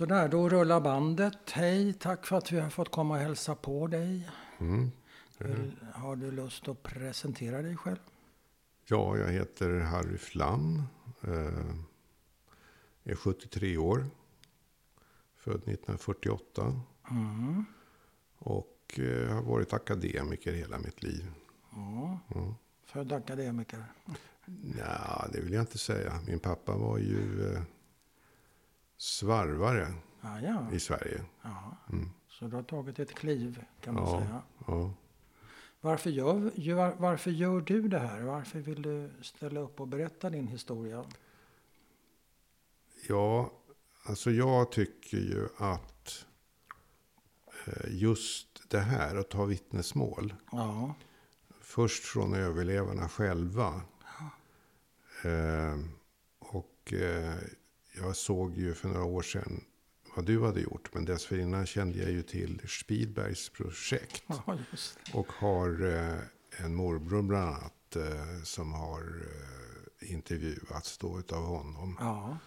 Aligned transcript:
Sådär, 0.00 0.28
då 0.28 0.48
rullar 0.48 0.80
bandet. 0.80 1.50
Hej, 1.50 1.92
tack 1.92 2.26
för 2.26 2.36
att 2.36 2.52
vi 2.52 2.60
har 2.60 2.70
fått 2.70 2.90
komma 2.90 3.14
och 3.14 3.20
hälsa 3.20 3.54
på 3.54 3.86
dig. 3.86 4.30
Mm. 4.58 4.90
Vill, 5.38 5.76
har 5.94 6.16
du 6.16 6.30
lust 6.30 6.68
att 6.68 6.82
presentera 6.82 7.62
dig 7.62 7.76
själv? 7.76 7.98
Ja, 8.86 9.16
jag 9.16 9.28
heter 9.28 9.80
Harry 9.80 10.18
Flam. 10.18 10.82
Eh, 11.22 11.74
är 13.04 13.14
73 13.14 13.76
år. 13.76 14.06
Född 15.36 15.54
1948. 15.54 16.80
Mm. 17.10 17.64
Och 18.38 18.98
eh, 18.98 19.34
har 19.34 19.42
varit 19.42 19.72
akademiker 19.72 20.52
hela 20.52 20.78
mitt 20.78 21.02
liv. 21.02 21.32
Ja. 21.72 22.18
Mm. 22.34 22.54
Född 22.84 23.12
akademiker. 23.12 23.84
Ja, 24.78 25.26
det 25.32 25.40
vill 25.40 25.52
jag 25.52 25.62
inte 25.62 25.78
säga. 25.78 26.20
Min 26.26 26.38
pappa 26.38 26.76
var 26.76 26.98
ju 26.98 27.52
eh, 27.54 27.62
svarvare 29.00 29.94
Ja, 30.20 30.40
ja. 30.40 30.66
i 30.72 30.80
Sverige. 30.80 31.24
ja. 31.42 31.76
Mm. 31.92 32.10
Så 32.28 32.46
du 32.46 32.56
har 32.56 32.62
tagit 32.62 32.98
ett 32.98 33.14
kliv 33.14 33.64
kan 33.80 33.94
man 33.94 34.04
Ja. 34.04 34.20
säga. 34.20 34.42
Ja. 34.66 34.94
Varför 35.80 36.10
gör, 36.10 36.50
gör, 36.54 36.94
varför 36.98 37.30
gör 37.30 37.60
du 37.60 37.88
det 37.88 37.98
här? 37.98 38.20
Varför 38.22 38.58
vill 38.60 38.82
du 38.82 39.10
ställa 39.22 39.60
upp 39.60 39.80
och 39.80 39.88
berätta 39.88 40.30
din 40.30 40.46
historia? 40.46 41.04
Ja, 43.08 43.52
alltså 44.04 44.30
jag 44.30 44.72
tycker 44.72 45.16
ju 45.18 45.48
att 45.56 46.26
eh, 47.66 47.94
just 47.94 48.70
det 48.70 48.80
här 48.80 49.16
att 49.16 49.30
ta 49.30 49.44
vittnesmål. 49.44 50.34
Ja. 50.52 50.94
Först 51.60 52.04
från 52.04 52.34
överlevarna 52.34 53.08
själva. 53.08 53.82
Eh, 55.24 55.78
och 56.38 56.92
eh, 56.92 57.34
jag 57.92 58.16
såg 58.16 58.56
ju 58.56 58.74
för 58.74 58.88
några 58.88 59.04
år 59.04 59.22
sedan 59.22 59.64
vad 60.16 60.24
du 60.24 60.44
hade 60.44 60.60
gjort. 60.60 60.94
Men 60.94 61.04
dessförinnan 61.04 61.66
kände 61.66 61.98
jag 61.98 62.10
ju 62.10 62.22
till 62.22 62.62
Spielbergs 62.68 63.48
projekt. 63.48 64.22
det. 65.04 65.18
Och 65.18 65.32
har 65.32 65.86
eh, 65.86 66.64
en 66.64 66.74
morbror 66.74 67.22
bland 67.22 67.48
annat 67.48 67.96
eh, 67.96 68.42
som 68.44 68.72
har 68.72 69.22
eh, 70.00 70.12
intervjuats 70.12 70.98
då 70.98 71.18
utav 71.18 71.44
honom. 71.44 71.96
Ja. 72.00 72.38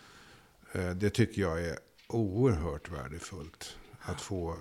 Det 0.95 1.09
tycker 1.09 1.42
jag 1.42 1.62
är 1.62 1.80
oerhört 2.08 2.92
värdefullt. 2.92 3.78
Att 4.02 4.22
få 4.22 4.58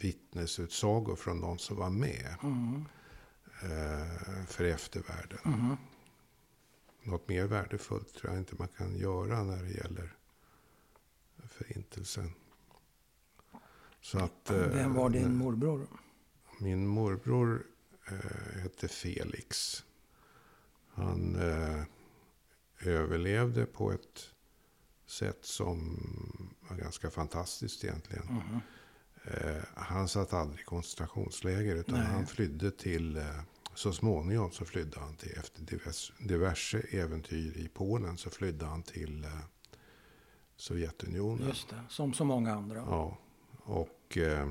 vittnesutsagor 0.00 1.16
från 1.16 1.40
de 1.40 1.58
som 1.58 1.76
var 1.76 1.90
med. 1.90 2.34
Mm. 2.42 2.84
För 4.46 4.64
eftervärlden. 4.64 5.38
Mm. 5.44 5.76
Något 7.04 7.28
mer 7.28 7.46
värdefullt 7.46 8.14
tror 8.14 8.32
jag 8.32 8.40
inte 8.40 8.54
man 8.58 8.68
kan 8.68 8.96
göra 8.96 9.44
när 9.44 9.62
det 9.62 9.70
gäller 9.70 10.16
förintelsen. 11.48 12.32
Så 14.00 14.18
att, 14.18 14.50
eh, 14.50 14.56
Vem 14.56 14.94
var 14.94 15.10
din 15.10 15.36
morbror? 15.36 15.86
Min 16.58 16.86
morbror 16.86 17.66
eh, 18.08 18.60
hette 18.60 18.88
Felix. 18.88 19.84
Han 20.88 21.34
eh, 21.34 21.82
överlevde 22.80 23.66
på 23.66 23.92
ett 23.92 24.30
sätt 25.06 25.44
som 25.44 25.98
var 26.68 26.76
ganska 26.76 27.10
fantastiskt 27.10 27.84
egentligen. 27.84 28.26
Mhm. 28.26 28.60
Eh, 29.24 29.62
han 29.74 30.08
satt 30.08 30.32
aldrig 30.32 30.60
i 30.60 30.64
koncentrationsläger 30.64 31.76
utan 31.76 31.98
Nej. 31.98 32.06
han 32.06 32.26
flydde 32.26 32.70
till, 32.70 33.16
eh, 33.16 33.40
så 33.74 33.92
småningom 33.92 34.50
så 34.50 34.64
flydde 34.64 35.00
han 35.00 35.16
till, 35.16 35.32
efter 35.38 35.62
diverse, 36.18 36.78
äventyr 36.90 37.56
i 37.56 37.68
Polen 37.68 38.18
så 38.18 38.30
flydde 38.30 38.66
han 38.66 38.82
till 38.82 39.24
eh, 39.24 39.30
Sovjetunionen. 40.56 41.48
Just 41.48 41.68
det, 41.68 41.80
som 41.88 42.14
så 42.14 42.24
många 42.24 42.54
andra. 42.54 42.76
Ja, 42.76 43.18
och 43.62 44.18
eh, 44.18 44.48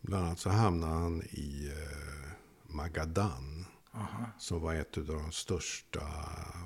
bland 0.00 0.24
annat 0.26 0.38
så 0.38 0.50
hamnade 0.50 0.92
han 0.92 1.22
i 1.22 1.68
eh, 1.68 2.32
Magadan. 2.62 3.66
Aha. 3.92 4.30
Som 4.38 4.60
var 4.60 4.74
ett 4.74 4.98
av 4.98 5.04
de 5.04 5.32
största 5.32 6.02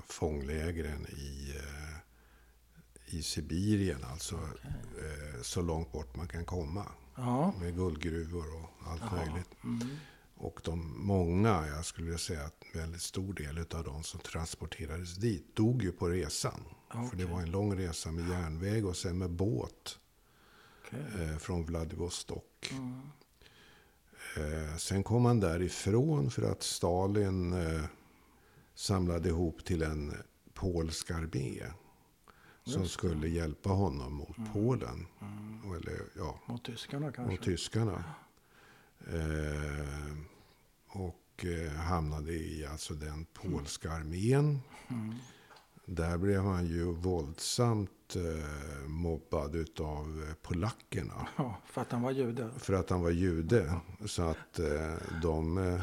fånglägren 0.06 1.06
i, 1.06 1.54
eh, 1.56 3.14
i 3.14 3.22
Sibirien. 3.22 4.04
Alltså 4.04 4.34
eh, 4.34 5.42
så 5.42 5.62
långt 5.62 5.92
bort 5.92 6.16
man 6.16 6.28
kan 6.28 6.44
komma. 6.44 6.86
Ja. 7.16 7.54
Med 7.60 7.74
guldgruvor 7.74 8.46
och 8.54 8.90
allt 8.90 9.02
Jaha. 9.02 9.16
möjligt. 9.16 9.50
Mm. 9.64 9.88
Och 10.36 10.60
de 10.64 11.06
många, 11.06 11.66
jag 11.66 11.84
skulle 11.84 12.04
vilja 12.04 12.18
säga 12.18 12.44
att 12.44 12.64
en 12.72 12.80
väldigt 12.80 13.02
stor 13.02 13.32
del 13.34 13.58
av 13.58 13.84
de 13.84 14.02
som 14.02 14.20
transporterades 14.20 15.14
dit 15.16 15.56
dog 15.56 15.82
ju 15.82 15.92
på 15.92 16.08
resan. 16.08 16.60
För 17.10 17.16
det 17.16 17.24
var 17.24 17.40
en 17.40 17.50
lång 17.50 17.76
resa 17.78 18.10
med 18.12 18.28
järnväg 18.28 18.86
och 18.86 18.96
sen 18.96 19.18
med 19.18 19.30
båt 19.30 19.98
Okej. 20.86 21.00
eh, 21.30 21.36
från 21.36 21.64
Vladivostok. 21.64 22.72
Mm. 22.72 23.00
Eh, 24.36 24.76
sen 24.76 25.02
kom 25.02 25.24
han 25.24 25.40
därifrån 25.40 26.30
för 26.30 26.42
att 26.52 26.62
Stalin 26.62 27.52
eh, 27.52 27.84
samlade 28.74 29.28
ihop 29.28 29.64
till 29.64 29.82
en 29.82 30.14
polsk 30.54 31.10
armé. 31.10 31.62
Som 32.66 32.88
skulle 32.88 33.28
hjälpa 33.28 33.70
honom 33.70 34.14
mot 34.14 34.36
Polen. 34.52 35.06
Mm. 35.20 35.74
Eller 35.76 36.00
ja, 36.16 36.40
Mot 36.46 36.64
tyskarna 36.64 37.12
kanske? 37.12 37.32
mot 37.32 37.42
tyskarna. 37.42 38.04
Eh, 39.12 40.16
och 40.88 41.44
eh, 41.44 41.72
hamnade 41.72 42.32
i 42.32 42.66
alltså 42.66 42.94
den 42.94 43.26
polska 43.32 43.92
armén. 43.92 44.60
Mm. 44.88 45.14
Där 45.86 46.18
blev 46.18 46.42
han 46.42 46.66
ju 46.66 46.92
våldsamt 46.92 48.16
eh, 48.16 48.88
mobbad 48.88 49.54
utav 49.54 50.24
eh, 50.28 50.34
polackerna. 50.42 51.28
Ja, 51.36 51.56
för 51.64 51.82
att 51.82 51.92
han 51.92 52.02
var 52.02 52.10
jude. 52.10 52.50
För 52.58 52.72
att 52.72 52.90
han 52.90 53.02
var 53.02 53.10
jude. 53.10 53.80
Så 54.06 54.22
att 54.22 54.58
eh, 54.58 54.94
de 55.22 55.58
eh, 55.58 55.82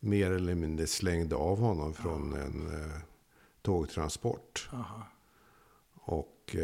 mer 0.00 0.30
eller 0.30 0.54
mindre 0.54 0.86
slängde 0.86 1.36
av 1.36 1.58
honom 1.58 1.94
från 1.94 2.32
en 2.32 2.82
eh, 2.82 3.00
tågtransport. 3.62 4.68
Aha. 4.72 5.02
Och 5.94 6.56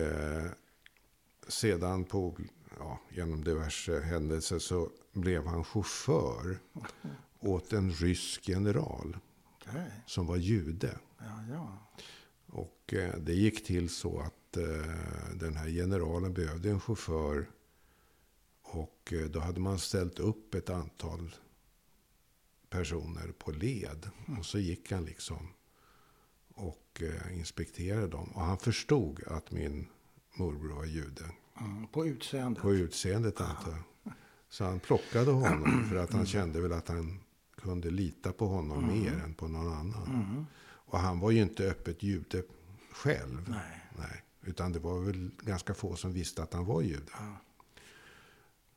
sedan 1.49 2.05
på, 2.05 2.37
ja, 2.79 3.01
genom 3.11 3.45
diverse 3.45 4.01
händelser 4.01 4.59
så 4.59 4.91
blev 5.13 5.47
han 5.47 5.65
chaufför 5.65 6.59
åt 7.41 7.73
en 7.73 7.91
rysk 7.91 8.49
general 8.49 9.17
Okej. 9.55 9.91
som 10.07 10.27
var 10.27 10.37
jude. 10.37 10.99
Ja, 11.19 11.45
ja. 11.51 11.79
Och 12.47 12.95
eh, 12.95 13.17
det 13.19 13.35
gick 13.35 13.67
till 13.67 13.89
så 13.89 14.21
att 14.21 14.57
eh, 14.57 15.35
den 15.35 15.57
här 15.57 15.69
generalen 15.69 16.35
behövde 16.35 16.71
en 16.71 16.81
chaufför. 16.81 17.51
Och 18.63 19.13
eh, 19.13 19.27
då 19.27 19.41
hade 19.41 19.61
man 19.61 19.79
ställt 19.79 20.19
upp 20.19 20.55
ett 20.55 20.71
antal 20.71 21.35
personer 22.71 23.33
på 23.39 23.51
led. 23.51 24.11
Och 24.39 24.47
så 24.47 24.59
gick 24.59 24.93
han 24.93 25.05
liksom 25.05 25.49
och 26.55 27.03
inspekterade 27.33 28.09
dem. 28.09 28.29
Och 28.35 28.41
han 28.41 28.59
förstod 28.59 29.23
att 29.27 29.51
min 29.51 29.89
morbror 30.35 30.75
var 30.75 30.85
jude. 30.85 31.25
Mm. 31.61 31.87
På 31.87 32.07
utseendet? 32.07 32.63
På 32.63 32.75
utseendet 32.75 33.41
antar 33.41 33.71
jag. 33.73 34.13
Så 34.49 34.65
han 34.65 34.81
plockade 34.81 35.31
honom 35.31 35.85
för 35.91 35.97
att 35.97 36.13
han 36.13 36.27
kände 36.27 36.61
väl 36.61 36.73
att 36.73 36.89
han 36.89 37.21
kunde 37.57 37.91
lita 37.91 38.33
på 38.33 38.47
honom 38.47 38.87
mer 38.87 39.13
än 39.25 39.35
på 39.35 39.49
någon 39.49 39.73
annan. 39.73 40.05
Mm. 40.07 40.47
Och 40.65 40.99
han 40.99 41.21
var 41.21 41.31
ju 41.31 41.43
inte 41.43 41.71
öppet 41.71 42.03
jude 42.03 42.43
själv. 42.93 43.47
Nej. 43.49 43.81
Nej. 43.99 44.23
Utan 44.43 44.73
det 44.73 44.79
var 44.79 45.01
väl 45.01 45.31
ganska 45.41 45.75
få 45.75 45.97
som 45.97 46.13
visste 46.13 46.43
att 46.43 46.55
han 46.55 46.65
var 46.67 46.83
jude. 46.83 47.13
Ja. 47.19 47.37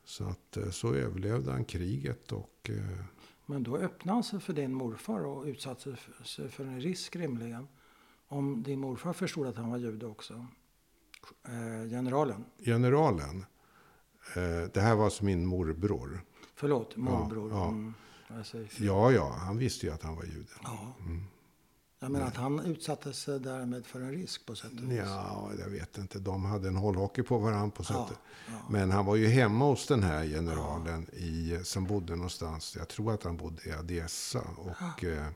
Så 0.03 0.23
att 0.23 0.57
eh, 0.57 0.69
så 0.69 0.93
överlevde 0.93 1.51
han 1.51 1.65
kriget 1.65 2.31
och 2.31 2.69
eh, 2.69 2.97
Men 3.45 3.63
då 3.63 3.77
öppnade 3.77 4.15
han 4.15 4.23
sig 4.23 4.39
för 4.39 4.53
din 4.53 4.73
morfar 4.73 5.19
och 5.25 5.45
utsatte 5.45 5.95
för- 5.95 6.23
sig 6.23 6.49
för 6.49 6.63
en 6.65 6.81
risk 6.81 7.15
rimligen. 7.15 7.67
Om 8.27 8.63
din 8.63 8.79
morfar 8.79 9.13
förstod 9.13 9.47
att 9.47 9.55
han 9.55 9.69
var 9.71 9.77
jude 9.77 10.05
också. 10.05 10.47
Eh, 11.47 11.89
generalen. 11.89 12.45
generalen. 12.59 13.45
Eh, 14.35 14.69
det 14.73 14.81
här 14.81 14.95
var 14.95 15.05
alltså 15.05 15.25
min 15.25 15.45
morbror. 15.45 16.21
Förlåt, 16.55 16.95
morbror. 16.97 17.51
ja. 17.51 17.67
Mm. 17.67 17.93
Säger 18.43 18.67
fel. 18.67 18.85
Ja, 18.85 19.11
ja, 19.11 19.35
han 19.39 19.57
visste 19.57 19.85
ju 19.85 19.91
att 19.93 20.03
han 20.03 20.15
var 20.15 20.23
jude. 20.23 20.51
Ja. 20.63 20.93
Mm. 20.99 21.23
Jag 21.99 22.11
menar 22.11 22.27
att 22.27 22.35
han 22.35 22.59
utsatte 22.59 23.13
sig 23.13 23.39
därmed 23.39 23.85
för 23.85 24.01
en 24.01 24.11
risk 24.11 24.45
på 24.45 24.55
sätt 24.55 24.71
och 24.71 24.91
vis. 24.91 24.97
Ja, 25.05 25.51
jag 25.59 25.69
vet 25.69 25.97
inte. 25.97 26.19
De 26.19 26.45
hade 26.45 26.67
en 26.67 26.75
hållhockey 26.75 27.23
på 27.23 27.37
varandra 27.37 27.69
på 27.71 27.83
Ja, 27.89 28.05
sättet. 28.07 28.19
ja. 28.47 28.53
Men 28.69 28.91
han 28.91 29.05
var 29.05 29.15
ju 29.15 29.27
hemma 29.27 29.65
hos 29.65 29.87
den 29.87 30.03
här 30.03 30.25
generalen 30.25 31.09
i, 31.13 31.59
som 31.63 31.85
bodde 31.85 32.15
någonstans. 32.15 32.75
Jag 32.79 32.87
tror 32.87 33.13
att 33.13 33.23
han 33.23 33.37
bodde 33.37 33.69
i 33.69 33.71
Adessa. 33.71 34.41
Och 34.57 35.03
eh, 35.03 35.27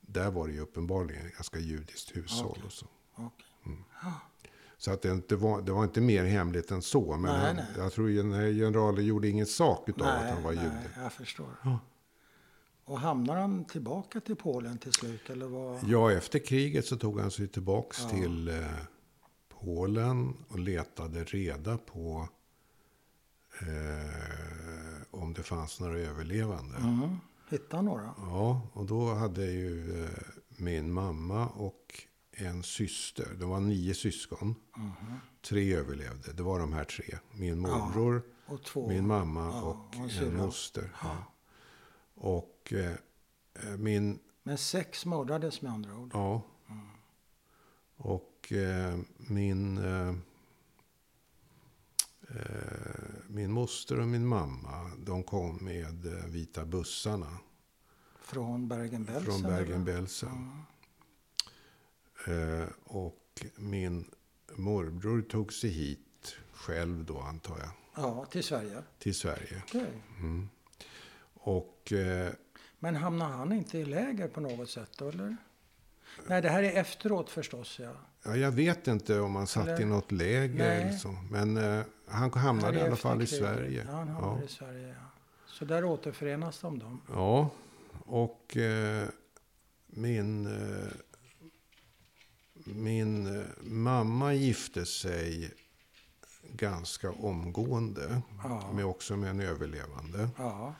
där 0.00 0.30
var 0.30 0.46
det 0.46 0.52
ju 0.52 0.60
uppenbarligen 0.60 1.26
ett 1.26 1.34
ganska 1.34 1.58
judiskt 1.58 2.16
hushåll. 2.16 2.46
Okej. 2.50 2.62
Och 2.66 2.72
så. 2.72 2.86
Okej. 3.14 3.76
Så 4.80 4.90
att 4.92 5.02
det, 5.02 5.10
inte 5.10 5.36
var, 5.36 5.62
det 5.62 5.72
var 5.72 5.84
inte 5.84 6.00
mer 6.00 6.24
hemligt 6.24 6.70
än 6.70 6.82
så. 6.82 7.16
Men 7.16 7.32
Nej, 7.32 7.46
han, 7.46 7.56
nej. 7.56 7.66
jag 7.76 7.92
tror 7.92 8.08
generalen 8.52 9.04
gjorde 9.06 9.28
ingen 9.28 9.46
sak 9.46 9.88
utav 9.88 10.06
att 10.06 10.30
han 10.30 10.42
var 10.42 10.52
nej, 10.52 10.64
jude. 10.64 10.90
jag 11.02 11.12
förstår. 11.12 11.50
Ja. 11.64 11.78
Och 12.84 13.00
hamnar 13.00 13.36
han 13.36 13.64
tillbaka 13.64 14.20
till 14.20 14.36
Polen 14.36 14.78
till 14.78 14.92
slut? 14.92 15.30
Eller 15.30 15.46
vad? 15.46 15.84
Ja, 15.86 16.12
efter 16.12 16.38
kriget 16.38 16.86
så 16.86 16.96
tog 16.96 17.20
han 17.20 17.30
sig 17.30 17.48
tillbaks 17.48 17.98
Ja. 18.02 18.08
till, 18.08 18.48
eh, 18.48 18.54
Polen 19.60 20.34
och 20.48 20.58
letade 20.58 21.24
reda 21.24 21.78
på 21.78 22.28
eh, 23.60 25.02
om 25.10 25.32
det 25.34 25.42
fanns 25.42 25.80
några 25.80 25.98
överlevande. 25.98 26.76
Mm. 26.78 27.16
Hitta 27.50 27.82
några? 27.82 28.14
Ja, 28.16 28.68
och 28.72 28.86
då 28.86 29.14
hade 29.14 29.44
ju 29.44 30.02
eh, 30.04 30.10
min 30.56 30.92
mamma 30.92 31.46
och 31.46 32.02
en 32.38 32.62
syster. 32.62 33.34
Det 33.38 33.44
var 33.44 33.60
nio 33.60 33.94
syskon. 33.94 34.54
Mm. 34.76 34.92
Tre 35.42 35.74
överlevde. 35.74 36.32
Det 36.32 36.42
var 36.42 36.58
de 36.58 36.72
här 36.72 36.84
tre. 36.84 37.18
Min 37.32 37.58
morbror, 37.58 38.22
två? 38.64 38.88
min 38.88 39.06
mamma 39.06 39.40
Ja, 39.40 39.62
och 39.62 40.00
och 40.04 40.22
en 40.22 40.36
moster. 40.36 40.96
Ja. 41.02 41.32
Och 42.14 42.72
eh, 42.72 42.92
eh, 43.54 43.76
min... 43.76 44.18
Men 44.42 44.58
sex 44.58 45.06
mördades 45.06 45.62
med 45.62 45.72
andra 45.72 45.96
ord? 45.96 46.10
Ja. 46.14 46.42
Och 47.96 48.52
eh, 48.52 48.98
min... 49.16 49.78
Eh, 49.78 50.14
eh, 52.28 53.08
min 53.26 53.52
moster 53.52 54.00
och 54.00 54.08
min 54.08 54.26
mamma, 54.26 54.90
de 54.98 55.22
kom 55.22 55.56
med 55.56 56.06
eh, 56.06 56.24
vita 56.26 56.64
bussarna. 56.64 57.38
Från 58.20 58.68
Bergen-Belsen? 58.68 59.24
Från? 59.24 59.42
Bergen-Belsen. 59.42 60.62
Eh, 62.26 62.68
och 62.84 63.44
min 63.56 64.10
morbror 64.54 65.22
tog 65.22 65.52
sig 65.52 65.70
hit 65.70 66.36
själv 66.52 67.04
då, 67.04 67.18
antar 67.20 67.58
jag, 67.58 67.68
Ja, 68.04 68.24
till 68.24 68.44
Sverige? 68.44 68.82
till 68.98 69.14
Sverige. 69.14 69.62
Okej. 69.66 69.90
Och 71.34 71.92
eh, 71.92 72.32
Men 72.78 72.96
hamnar 72.96 73.28
han 73.28 73.52
inte 73.52 73.78
i 73.78 73.84
läger 73.84 74.28
på 74.28 74.40
något 74.40 74.70
sätt 74.70 75.00
eller? 75.02 75.36
Nej, 76.26 76.42
det 76.42 76.48
här 76.48 76.62
är 76.62 76.80
efteråt 76.80 77.30
förstås, 77.30 77.78
ja. 77.82 77.92
ja, 78.22 78.36
jag 78.36 78.50
vet 78.52 78.86
inte 78.86 79.20
om 79.20 79.36
han 79.36 79.46
satt 79.46 79.68
Eller- 79.68 79.80
i 79.80 79.84
något 79.84 80.12
läger. 80.12 80.54
Nej. 80.58 80.82
Eller 80.82 80.92
så. 80.98 81.16
Men 81.30 81.56
eh, 81.56 81.82
han 82.06 82.32
hamnade 82.32 82.78
i 82.78 82.82
alla 82.82 82.96
fall 82.96 83.22
i. 83.22 83.26
Sverige. 83.26 83.84
Ja, 83.90 83.92
han 83.96 84.08
hamnade 84.08 84.38
Ja. 84.40 84.44
i 84.44 84.48
Sverige, 84.48 84.88
ja. 84.88 85.04
Så 85.46 85.64
där 85.64 85.84
återförenas 85.84 86.60
de 86.60 86.78
då? 86.78 86.96
Ja, 87.12 87.50
och 88.04 88.56
eh, 88.56 89.08
min, 89.86 90.46
eh, 90.46 90.88
min 92.74 93.36
eh, 93.36 93.42
mamma 93.60 94.34
gifte 94.34 94.86
sig 94.86 95.50
ganska 96.52 97.10
omgående. 97.10 98.22
Ja. 98.44 98.72
Med 98.74 98.84
också 98.84 99.16
med 99.16 99.30
en 99.30 99.40
överlevande. 99.40 100.28
Ja. 100.36 100.74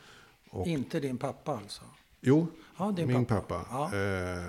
Och- 0.50 0.66
Inte 0.66 1.00
din 1.00 1.18
pappa 1.18 1.56
alltså? 1.56 1.82
Jo, 2.20 2.46
Ja, 2.78 2.90
min 2.92 3.24
pappa. 3.24 3.64
pappa. 3.64 3.96
Eh, 3.96 4.44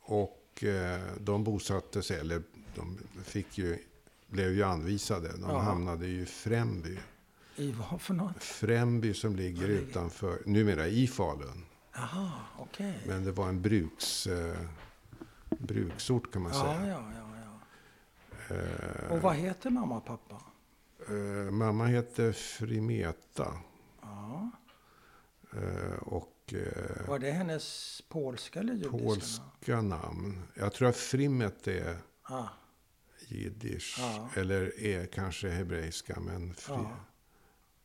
och 0.00 0.64
eh, 0.64 1.00
de 1.20 1.44
bosatte 1.44 2.02
sig, 2.02 2.20
eller 2.20 2.42
de 2.74 2.98
fick 3.24 3.58
ju, 3.58 3.78
blev 4.26 4.52
ju 4.52 4.62
anvisade. 4.62 5.32
De 5.36 5.50
hamnade 5.50 6.06
ju 6.06 6.22
i 6.22 6.26
Främby. 6.26 6.98
I 7.56 7.72
vad 7.72 8.00
för 8.00 8.14
något? 8.14 8.42
Främby 8.44 9.14
som 9.14 9.36
ligger 9.36 9.68
utanför, 9.68 10.38
numera 10.46 10.86
i 10.86 11.06
Falun. 11.06 11.64
Jaha, 11.94 12.30
okej. 12.58 12.98
Men 13.06 13.24
det 13.24 13.32
var 13.32 13.48
en 13.48 13.62
bruks, 13.62 14.26
eh, 14.26 14.56
bruksort 15.50 16.32
kan 16.32 16.42
man 16.42 16.52
Ja, 16.52 16.60
säga. 16.62 16.86
ja, 16.88 17.02
ja, 17.14 17.24
ja. 18.48 19.08
Och 19.10 19.22
vad 19.22 19.34
heter 19.36 19.70
mamma 19.70 19.96
och 19.96 20.04
pappa? 20.04 20.42
Eh, 21.08 21.50
mamma 21.50 21.86
hette 21.86 22.32
Frimeta. 22.32 23.58
Ja. 24.02 24.50
Eh, 25.52 25.92
och 26.02 26.54
eh, 26.54 27.08
Var 27.08 27.18
det 27.18 27.30
hennes 27.30 28.02
polska 28.08 28.60
eller 28.60 28.72
judiska? 28.74 28.98
polska 28.98 29.80
namn. 29.82 30.42
Jag 30.54 30.72
tror 30.72 30.88
att 30.88 30.96
Frimet 30.96 31.68
är 31.68 31.96
Ah, 32.22 32.48
jiddisch. 33.28 33.96
Ja. 33.98 34.28
Eller 34.36 34.80
är 34.84 35.06
kanske 35.06 35.48
hebreiska. 35.48 36.20
Men 36.20 36.54
fri, 36.54 36.74
Ja. 36.74 36.90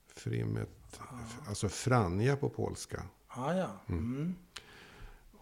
Frimet. 0.07 0.99
Alltså 1.47 1.69
Franja 1.69 2.35
på 2.37 2.49
polska. 2.49 3.03
ah, 3.27 3.53
ja. 3.53 3.69
Mm. 3.89 4.35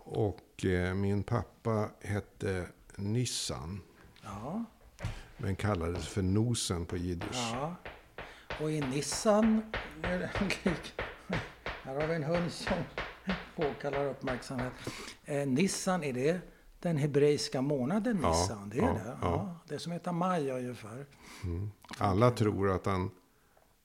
Och 0.03 0.65
eh, 0.65 0.93
min 0.93 1.23
pappa 1.23 1.89
hette 2.01 2.65
Nissan. 2.95 3.81
Ja, 4.23 4.63
Men 5.37 5.55
kallades 5.55 6.07
för 6.07 6.21
Nosen 6.21 6.85
på 6.85 6.97
jiddisch. 6.97 7.49
ja. 7.53 7.75
Och 8.61 8.71
i 8.71 8.81
Nissan... 8.81 9.61
Här 11.83 11.95
har 12.01 12.07
vi 12.07 12.15
en 12.15 12.23
hund 12.23 12.51
som 12.51 12.77
påkallar 13.55 14.05
uppmärksamhet. 14.05 14.73
Eh, 15.25 15.47
Nissan, 15.47 16.03
är 16.03 16.13
det 16.13 16.39
den 16.79 16.97
hebreiska 16.97 17.61
månaden 17.61 18.19
Ja, 18.21 18.29
Nissan? 18.29 18.69
det 18.69 18.77
är 18.77 18.81
ja, 18.81 18.93
det? 18.93 19.17
ja. 19.21 19.55
Det 19.67 19.79
som 19.79 19.91
heter 19.91 20.11
maj 20.11 20.51
ungefär. 20.51 21.05
Alla 21.97 22.31
tror 22.31 22.71
att 22.71 22.85
han 22.85 23.11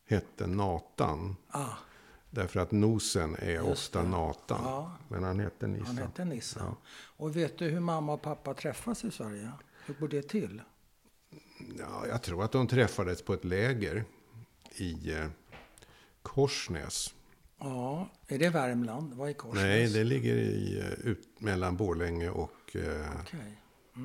hette 0.09 0.47
Natan. 0.47 1.37
Ah, 1.49 1.69
Därför 2.37 2.61
att 2.61 2.73
Nosen 2.73 3.37
är 3.39 3.51
Just 3.53 3.69
ofta 3.69 4.03
det. 4.03 4.09
Natan. 4.09 4.61
Ja. 4.65 4.93
Men 5.09 5.23
han 5.23 5.41
hette 5.41 5.67
Nissan. 5.67 5.87
han 5.87 5.97
hette 5.97 6.25
Nissan. 6.25 6.77
Och 7.17 7.37
vet 7.37 7.59
du 7.59 7.65
hur 7.69 7.81
mamma 7.81 8.13
och 8.13 8.23
pappa 8.23 8.55
träffas 8.55 9.05
i 9.05 9.11
Sverige? 9.11 9.51
Hur 9.87 9.95
går 9.95 10.09
det 10.09 10.23
till? 10.23 10.63
Ja, 11.79 12.07
jag 12.09 12.23
tror 12.23 12.45
att 12.45 12.53
de 12.53 12.67
träffades 12.67 13.23
på 13.23 13.35
ett 13.35 13.45
läger 13.45 14.05
i 14.75 15.13
eh, 15.13 15.27
Korsnäs. 16.23 17.15
Ja, 17.59 18.09
är 18.27 18.39
det 18.39 18.49
Värmland? 18.49 19.15
Vad 19.15 19.29
är 19.29 19.33
Korsnäs? 19.33 19.63
Nej, 19.63 19.89
det 19.93 20.05
ligger 20.05 20.35
i, 20.37 20.79
eh, 20.81 21.07
ut, 21.07 21.41
mellan 21.41 21.77
Borlänge 21.77 22.31
och, 22.31 22.77
eh, 22.77 23.11
Okej, 23.21 23.61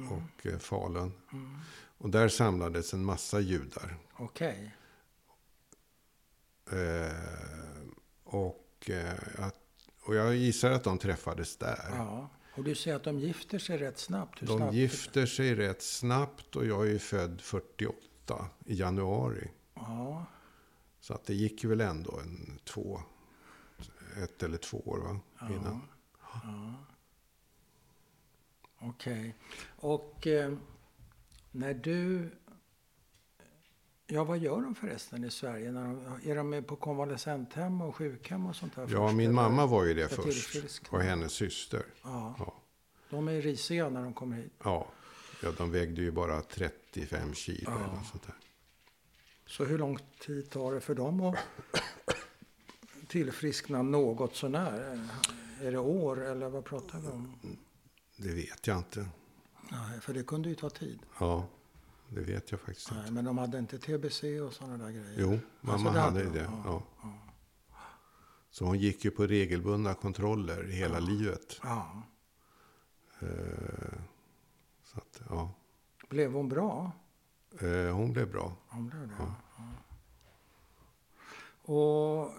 och 0.09 0.45
eh, 0.47 0.57
Falun. 0.59 1.11
Mm. 1.33 1.57
Och 1.97 2.09
där 2.09 2.27
samlades 2.27 2.93
en 2.93 3.05
massa 3.05 3.39
judar. 3.39 3.97
okej. 4.17 4.75
Eh, 6.71 7.11
och, 8.31 8.89
eh, 8.89 9.13
att, 9.37 9.55
och 10.03 10.15
jag 10.15 10.35
gissar 10.35 10.71
att 10.71 10.83
de 10.83 10.97
träffades 10.97 11.57
där. 11.57 11.85
Ja. 11.91 12.29
Och 12.55 12.63
du 12.63 12.75
säger 12.75 12.97
att 12.97 13.03
de 13.03 13.19
gifter 13.19 13.59
sig 13.59 13.77
rätt 13.77 13.99
snabbt. 13.99 14.41
Hur 14.41 14.47
de 14.47 14.57
snabbt? 14.57 14.73
gifter 14.73 15.25
sig 15.25 15.55
rätt 15.55 15.81
snabbt 15.81 16.55
och 16.55 16.65
jag 16.65 16.87
är 16.87 16.91
ju 16.91 16.99
född 16.99 17.41
48 17.41 18.49
i 18.65 18.75
januari. 18.75 19.51
Ja, 19.73 20.25
Så 20.99 21.13
att 21.13 21.25
det 21.25 21.33
gick 21.33 21.63
väl 21.63 21.81
ändå 21.81 22.19
en 22.19 22.59
två, 22.63 23.01
ett 24.23 24.43
eller 24.43 24.57
två 24.57 24.77
år 24.85 24.97
va? 24.99 25.19
innan. 25.49 25.81
okej. 28.79 29.35
Och 29.75 30.27
eh, 30.27 30.53
när 31.51 31.73
du... 31.73 32.31
Ja, 34.13 34.23
vad 34.23 34.37
gör 34.37 34.61
de 34.61 34.75
förresten 34.75 35.23
i 35.23 35.31
Sverige? 35.31 35.71
När 35.71 35.83
de, 35.83 36.19
är 36.31 36.35
de 36.35 36.63
på 36.63 36.75
konvalescenthem 36.75 37.81
och 37.81 37.95
sjukhem 37.95 38.45
och 38.45 38.55
sånt 38.55 38.75
där? 38.75 38.81
Ja, 38.81 38.87
först, 39.07 39.15
min 39.17 39.25
eller? 39.25 39.33
mamma 39.35 39.65
var 39.65 39.83
ju 39.85 39.93
det 39.93 40.07
För 40.09 40.21
först. 40.21 40.87
Och 40.89 41.01
hennes 41.01 41.31
syster. 41.33 41.85
Ja, 42.03 42.35
Ja. 42.39 42.53
de 43.09 43.27
är 43.27 43.41
risiga 43.41 43.89
när 43.89 44.03
de 44.03 44.13
kommer 44.13 44.35
hit. 44.37 44.53
Ja. 44.63 44.87
ja, 45.43 45.51
de 45.57 45.71
vägde 45.71 46.01
ju 46.01 46.11
bara 46.11 46.41
35 46.41 47.33
kilo 47.33 47.61
Ja. 47.65 47.75
eller 47.75 48.03
sånt 48.11 48.23
där. 48.23 48.35
Så 49.45 49.65
hur 49.65 49.77
lång 49.77 49.99
tid 50.25 50.49
tar 50.49 50.73
det 50.73 50.81
för 50.81 50.95
dem 50.95 51.21
att 51.21 51.35
tillfriskna 53.07 53.81
något 53.81 54.35
sånär? 54.35 55.07
Är 55.61 55.71
det 55.71 55.77
år 55.79 56.25
eller 56.25 56.49
vad 56.49 56.65
pratar 56.65 56.99
vi 56.99 57.07
om? 57.07 57.35
Det 58.17 58.33
vet 58.33 58.67
jag 58.67 58.77
inte. 58.77 59.05
Nej, 59.71 59.99
för 60.01 60.13
det 60.13 60.23
kunde 60.23 60.49
ju 60.49 60.55
ta 60.55 60.69
tid. 60.69 60.99
Ja, 61.19 61.47
det 62.13 62.21
vet 62.21 62.51
jag 62.51 62.59
faktiskt 62.59 62.91
inte. 62.91 63.01
Nej, 63.01 63.11
men 63.11 63.25
de 63.25 63.37
hade 63.37 63.59
inte 63.59 63.79
TBC 63.79 64.23
och 64.41 64.53
sådana 64.53 64.77
där 64.85 64.91
grejer. 64.91 65.15
Jo, 65.17 65.39
mamma 65.61 65.73
Alltså, 65.73 65.93
det 65.93 65.99
hade 65.99 66.01
hade 66.01 66.19
ju 66.23 66.29
de, 66.29 66.37
det. 66.39 66.49
ja, 66.65 66.83
Ja. 67.01 67.13
Så 68.49 68.65
hon 68.65 68.79
gick 68.79 69.05
ju 69.05 69.11
på 69.11 69.27
regelbundna 69.27 69.93
kontroller 69.93 70.63
hela 70.63 70.99
livet. 70.99 71.59
Ja. 71.63 72.01
Eh, 73.19 73.27
Så 74.83 74.97
att, 74.97 75.21
ja. 75.29 75.53
Blev 76.09 76.31
hon 76.33 76.49
bra? 76.49 76.91
Eh, 77.61 77.95
Hon 77.95 78.13
blev 78.13 78.31
bra. 78.31 78.53
Hon 78.67 78.87
blev 78.87 79.07
det. 79.07 79.13
Ja. 79.19 79.33
Och 81.73 82.31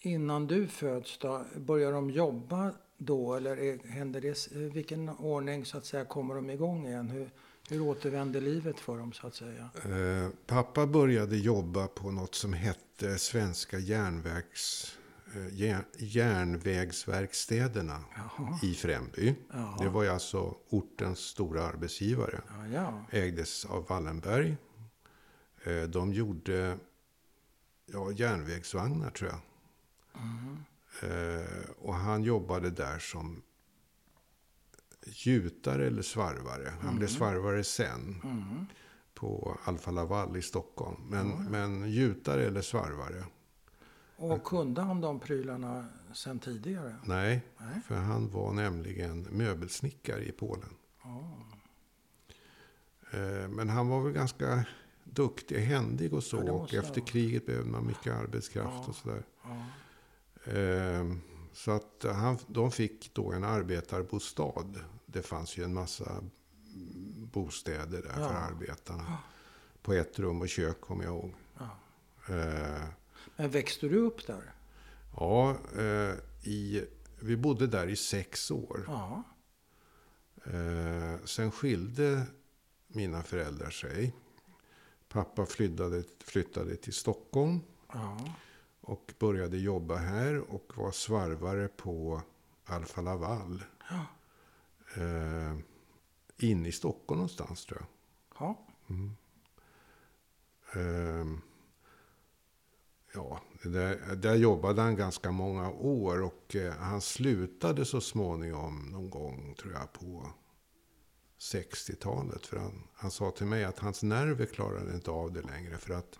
innan 0.00 0.46
du 0.46 0.66
föds 0.68 1.18
då, 1.18 1.44
börjar 1.56 1.92
de 1.92 2.10
jobba 2.10 2.72
då 2.98 3.34
eller 3.34 3.56
är, 3.56 3.78
händer 3.88 4.20
det, 4.20 4.52
vilken 4.52 5.08
ordning 5.08 5.64
så 5.64 5.78
att 5.78 5.84
säga 5.86 6.04
kommer 6.04 6.34
de 6.34 6.50
igång 6.50 6.86
igen? 6.86 7.08
Hur, 7.10 7.30
hur 7.68 7.80
återvänder 7.80 8.40
livet 8.40 8.80
för 8.80 8.98
dem 8.98 9.12
så 9.12 9.26
att 9.26 9.34
säga? 9.34 9.70
Eh, 9.84 10.28
Pappa 10.46 10.86
började 10.86 11.36
jobba 11.36 11.88
på 11.88 12.10
något 12.10 12.34
som 12.34 12.52
hette 12.52 13.18
Svenska 13.18 13.78
järnvägs, 13.78 14.96
eh, 15.34 15.54
jär, 15.54 15.84
järnvägsverkstäderna 15.98 18.04
Jaha. 18.16 18.58
i 18.62 18.74
Främby. 18.74 19.34
Ja. 19.52 19.76
Det 19.80 19.88
var 19.88 20.02
ju 20.02 20.08
alltså 20.08 20.56
ortens 20.68 21.18
stora 21.18 21.62
arbetsgivare. 21.66 22.40
Ja, 22.48 22.66
ja. 22.66 23.04
Ägdes 23.10 23.64
av 23.64 23.86
Wallenberg. 23.88 24.56
Eh, 25.64 25.82
De 25.82 26.12
gjorde 26.12 26.78
ja, 27.86 28.12
järnvägsvagnar 28.12 29.10
tror 29.10 29.30
jag. 29.30 29.40
Mm. 30.22 30.56
Och 31.78 31.94
han 31.94 32.22
jobbade 32.22 32.70
där 32.70 32.98
som 32.98 33.42
gjutare 35.06 35.86
eller 35.86 36.02
svarvare. 36.02 36.72
Han 36.80 36.96
blev 36.96 37.08
svarvare 37.08 37.64
sen. 37.64 38.22
På 39.14 39.58
Alfa 39.64 39.90
Laval 39.90 40.36
i 40.36 40.42
Stockholm. 40.42 40.96
Men, 41.08 41.28
men 41.50 41.90
gjutare 41.92 42.44
eller 42.44 42.60
svarvare. 42.62 43.24
Och 44.16 44.44
kunde 44.44 44.82
han 44.82 45.00
de 45.00 45.20
prylarna 45.20 45.86
sen 46.14 46.38
tidigare? 46.38 46.96
Nej, 47.04 47.42
Nej. 47.58 47.80
för 47.86 47.94
han 47.94 48.30
var 48.30 48.52
nämligen 48.52 49.22
möbelsnickare 49.22 50.24
i 50.24 50.32
Polen. 50.32 50.74
Eh, 53.12 53.48
Men 53.48 53.68
han 53.68 53.88
var 53.88 54.00
väl 54.02 54.12
ganska 54.12 54.64
duktig, 55.04 55.58
händig 55.58 56.14
och 56.14 56.22
så. 56.24 56.42
Ja, 56.46 56.52
och 56.52 56.74
efter 56.74 57.00
kriget 57.00 57.46
behövde 57.46 57.70
man 57.70 57.86
mycket 57.86 58.12
arbetskraft 58.14 58.74
Ja. 58.82 58.84
och 58.88 58.94
sådär. 58.94 59.22
Ja. 59.44 60.52
Eh, 60.52 61.04
Så 61.52 61.70
att 61.70 62.04
han, 62.04 62.38
de 62.46 62.70
fick 62.72 63.14
då 63.14 63.32
en 63.32 63.44
arbetarbostad. 63.44 64.64
Det 65.06 65.22
fanns 65.22 65.56
ju 65.58 65.64
en 65.64 65.74
massa 65.74 66.24
bostäder 67.32 68.02
där 68.02 68.08
Ja. 68.20 68.28
för 68.28 68.34
arbetarna. 68.34 69.18
På 69.82 69.92
ett 69.92 70.18
rum 70.18 70.40
och 70.40 70.48
kök 70.48 70.80
kommer 70.80 71.04
jag 71.04 71.14
ihåg. 71.14 71.34
Ja. 71.58 71.78
Eh, 72.34 72.84
Men 73.36 73.50
växte 73.50 73.88
du 73.88 73.96
upp 73.98 74.26
där? 74.26 74.54
Ja, 75.16 75.56
eh, 75.78 76.14
i, 76.48 76.84
vi 77.20 77.36
bodde 77.36 77.66
där 77.66 77.86
i 77.88 77.96
sex 77.96 78.50
år. 78.50 78.84
Eh, 80.44 81.24
sen 81.24 81.50
skilde 81.50 82.26
mina 82.88 83.22
föräldrar 83.22 83.70
sig. 83.70 84.14
Pappa 85.08 85.46
flyttade, 85.46 86.04
flyttade 86.24 86.76
till 86.76 86.92
Stockholm 86.92 87.60
Ja. 87.92 88.18
Och 88.82 89.14
började 89.18 89.58
jobba 89.58 89.96
här 89.96 90.38
och 90.38 90.72
var 90.76 90.90
svarvare 90.90 91.68
på 91.68 92.22
Alfa 92.64 93.00
Laval. 93.00 93.64
Ja. 93.90 94.06
Eh, 95.02 95.56
in 96.36 96.66
i 96.66 96.72
Stockholm 96.72 97.18
någonstans 97.18 97.66
tror 97.66 97.80
jag. 97.80 97.88
ja. 98.38 98.66
Eh, 100.74 101.26
ja, 103.14 103.40
där, 103.62 104.16
där 104.16 104.34
jobbade 104.34 104.82
han 104.82 104.96
ganska 104.96 105.30
många 105.30 105.70
år 105.70 106.22
och 106.22 106.56
eh, 106.56 106.72
han 106.72 107.00
slutade 107.00 107.84
så 107.84 108.00
småningom 108.00 108.90
någon 108.90 109.10
gång 109.10 109.54
tror 109.54 109.72
jag 109.72 109.92
på 109.92 110.32
60-talet. 111.38 112.46
För 112.46 112.56
han, 112.56 112.88
han 112.94 113.10
sa 113.10 113.30
till 113.30 113.46
mig 113.46 113.64
att 113.64 113.78
hans 113.78 114.02
nerver 114.02 114.46
klarade 114.46 114.94
inte 114.94 115.10
av 115.10 115.32
det 115.32 115.42
längre. 115.42 115.78
För 115.78 115.94
att 115.94 116.18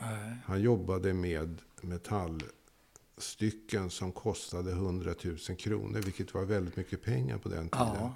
Nej. 0.00 0.36
han 0.44 0.60
jobbade 0.60 1.14
med 1.14 1.62
metallstycken 1.80 3.90
som 3.90 4.12
kostade 4.12 4.70
100 4.72 5.14
000 5.24 5.36
kronor. 5.38 6.00
Vilket 6.02 6.34
var 6.34 6.44
väldigt 6.44 6.76
mycket 6.76 7.02
pengar 7.02 7.38
på 7.38 7.48
den 7.48 7.68
tiden. 7.68 7.88
Ja. 7.94 8.14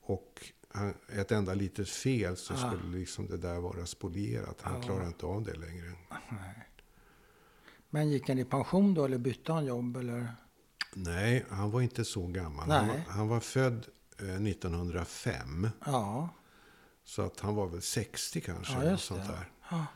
Och 0.00 0.50
han, 0.68 0.94
ett 1.08 1.32
enda 1.32 1.54
litet 1.54 1.88
fel 1.88 2.36
så 2.36 2.54
Ah. 2.54 2.56
skulle 2.56 2.98
liksom 2.98 3.26
det 3.26 3.36
där 3.36 3.60
vara 3.60 3.86
spolierat. 3.86 4.58
Han 4.62 4.74
Ja. 4.74 4.82
klarade 4.82 5.06
inte 5.06 5.26
av 5.26 5.42
det 5.42 5.54
längre. 5.54 5.92
Nej. 6.10 6.68
Men 7.90 8.10
gick 8.10 8.28
han 8.28 8.38
i 8.38 8.44
pension 8.44 8.94
då 8.94 9.04
eller 9.04 9.18
bytte 9.18 9.52
han 9.52 9.64
jobb 9.64 9.96
eller? 9.96 10.28
Nej, 10.94 11.44
han 11.50 11.70
var 11.70 11.80
inte 11.80 12.04
så 12.04 12.26
gammal. 12.26 12.70
Han 12.70 12.88
var, 12.88 12.96
han 13.08 13.28
var 13.28 13.40
född 13.40 13.86
eh, 14.18 14.42
1905. 14.42 15.68
Ja. 15.86 16.28
Så 17.04 17.22
att 17.22 17.40
han 17.40 17.54
var 17.54 17.66
väl 17.66 17.82
60 17.82 18.40
kanske. 18.40 18.72
Ja, 18.72 18.90
just 18.90 19.04
sånt 19.04 19.26
där. 19.26 19.50
Ja. 19.70 19.86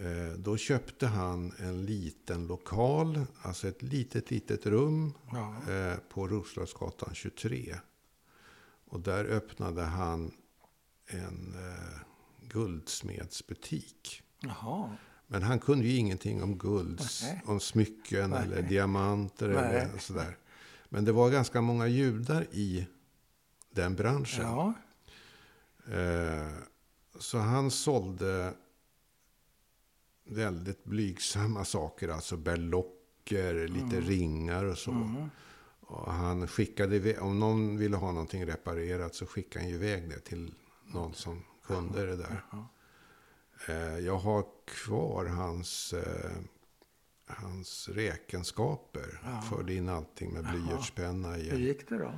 Eh, 0.00 0.32
Då 0.38 0.56
köpte 0.56 1.06
han 1.06 1.52
en 1.58 1.86
liten 1.86 2.46
lokal, 2.46 3.26
alltså 3.42 3.68
ett 3.68 3.82
litet, 3.82 4.30
litet 4.30 4.66
rum 4.66 5.12
Ja. 5.32 5.72
eh, 5.72 5.96
på 6.08 6.28
Roslagsgatan 6.28 7.14
23. 7.14 7.76
Och 8.86 9.00
där 9.00 9.24
öppnade 9.24 9.82
han 9.82 10.32
en 11.06 11.54
eh, 11.54 11.98
guldsmedsbutik. 12.48 14.22
Jaha. 14.40 14.96
Men 15.26 15.42
han 15.42 15.58
kunde 15.58 15.86
ju 15.86 15.96
ingenting 15.96 16.42
om 16.42 16.58
guld, 16.58 17.00
om 17.44 17.60
smycken 17.60 18.30
Nej. 18.30 18.42
eller 18.44 18.62
diamanter 18.62 19.48
eller 19.48 19.86
Nej. 19.92 20.00
sådär. 20.00 20.36
Men 20.88 21.04
det 21.04 21.12
var 21.12 21.30
ganska 21.30 21.60
många 21.60 21.86
judar 21.86 22.46
i 22.52 22.86
den 23.70 23.94
branschen. 23.96 24.44
Ja. 24.44 24.74
Så 27.18 27.38
han 27.38 27.70
sålde 27.70 28.54
väldigt 30.30 30.84
blygsamma 30.84 31.64
saker. 31.64 32.08
Alltså 32.08 32.36
berlocker, 32.36 33.68
lite 33.68 34.00
ringar 34.00 34.64
och 34.64 34.78
så. 34.78 34.90
Mm. 34.90 35.30
Och 35.80 36.12
han 36.12 36.48
skickade, 36.48 36.96
iväg- 36.96 37.18
om 37.22 37.38
någon 37.38 37.76
ville 37.78 37.96
ha 37.96 38.12
någonting 38.12 38.46
reparerat 38.46 39.14
så 39.14 39.26
skickade 39.26 39.64
han 39.64 39.68
ju 39.70 39.74
iväg 39.76 40.08
det 40.08 40.18
till 40.20 40.54
någon 40.86 41.14
som 41.14 41.42
kunde 41.66 42.06
det 42.06 42.16
där. 42.16 42.42
Eh, 43.68 43.98
jag 43.98 44.16
har 44.18 44.44
kvar 44.66 45.26
hans, 45.26 45.92
eh, 45.92 46.30
hans 47.26 47.88
räkenskaper. 47.88 49.20
Ja. 49.24 49.42
Förde 49.42 49.74
in 49.74 49.88
allting 49.88 50.32
med 50.32 50.44
blyertspenna 50.44 51.38
i 51.38 51.50
Hur 51.50 51.58
gick 51.58 51.88
det 51.88 51.98
då? 51.98 52.12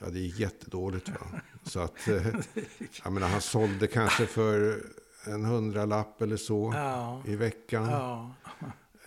Ja, 0.00 0.06
det 0.10 0.18
gick 0.18 0.38
jättedåligt. 0.38 1.08
Va? 1.08 1.40
Så 1.62 1.80
att, 1.80 2.08
eh, 2.08 2.26
jag 3.04 3.12
menar, 3.12 3.28
han 3.28 3.40
sålde 3.40 3.86
kanske 3.86 4.26
för 4.26 4.82
en 5.26 5.44
hundralapp 5.44 6.22
eller 6.22 6.36
så 6.36 6.72
Ja. 6.74 7.22
i 7.24 7.36
veckan. 7.36 7.90
Ja. 7.90 8.30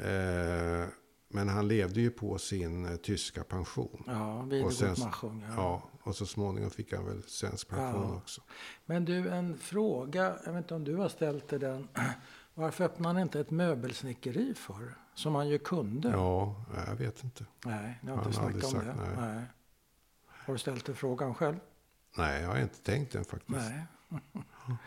Eh, 0.05 0.85
men 1.31 1.49
han 1.49 1.67
levde 1.67 2.01
ju 2.01 2.09
på 2.09 2.37
sin 2.37 2.85
eh, 2.85 2.95
tyska 2.95 3.43
pension. 3.43 4.03
Ja, 4.07 4.47
Och 4.65 4.73
sen-. 4.73 4.95
Ja. 4.97 5.41
Ja, 5.55 5.89
och 6.03 6.15
så 6.15 6.25
småningom 6.25 6.69
fick 6.71 6.93
han 6.93 7.05
väl 7.05 7.23
svensk 7.23 7.67
pension 7.69 8.15
också. 8.15 8.41
Men 8.85 9.05
du, 9.05 9.29
en 9.29 9.57
fråga. 9.57 10.35
Jag 10.45 10.53
vet 10.53 10.63
inte 10.63 10.75
om 10.75 10.83
du 10.83 10.95
har 10.95 11.09
ställt 11.09 11.47
dig 11.47 11.59
den. 11.59 11.87
Varför 12.53 12.83
öppnade 12.83 13.15
han 13.15 13.21
inte 13.21 13.39
ett 13.39 13.51
möbelsnickeri 13.51 14.53
för? 14.53 14.95
Som 15.13 15.35
han 15.35 15.49
ju 15.49 15.59
kunde. 15.59 16.09
Ja, 16.09 16.55
jag 16.87 16.95
vet 16.95 17.23
inte. 17.23 17.45
Nej, 17.65 17.99
ni 18.01 18.11
har 18.11 18.17
inte 18.17 18.33
snackat 18.33 18.63
om 18.63 18.71
sagt 18.71 18.85
det? 18.85 19.21
nej. 19.21 19.43
Har 20.27 20.53
du 20.53 20.59
ställt 20.59 20.85
dig 20.85 20.95
frågan 20.95 21.35
själv? 21.35 21.59
Nej, 22.17 22.41
jag 22.41 22.49
har 22.49 22.57
inte 22.59 22.79
tänkt 22.81 23.11
den 23.13 23.25
faktiskt. 23.25 23.49
Nej. 23.59 23.85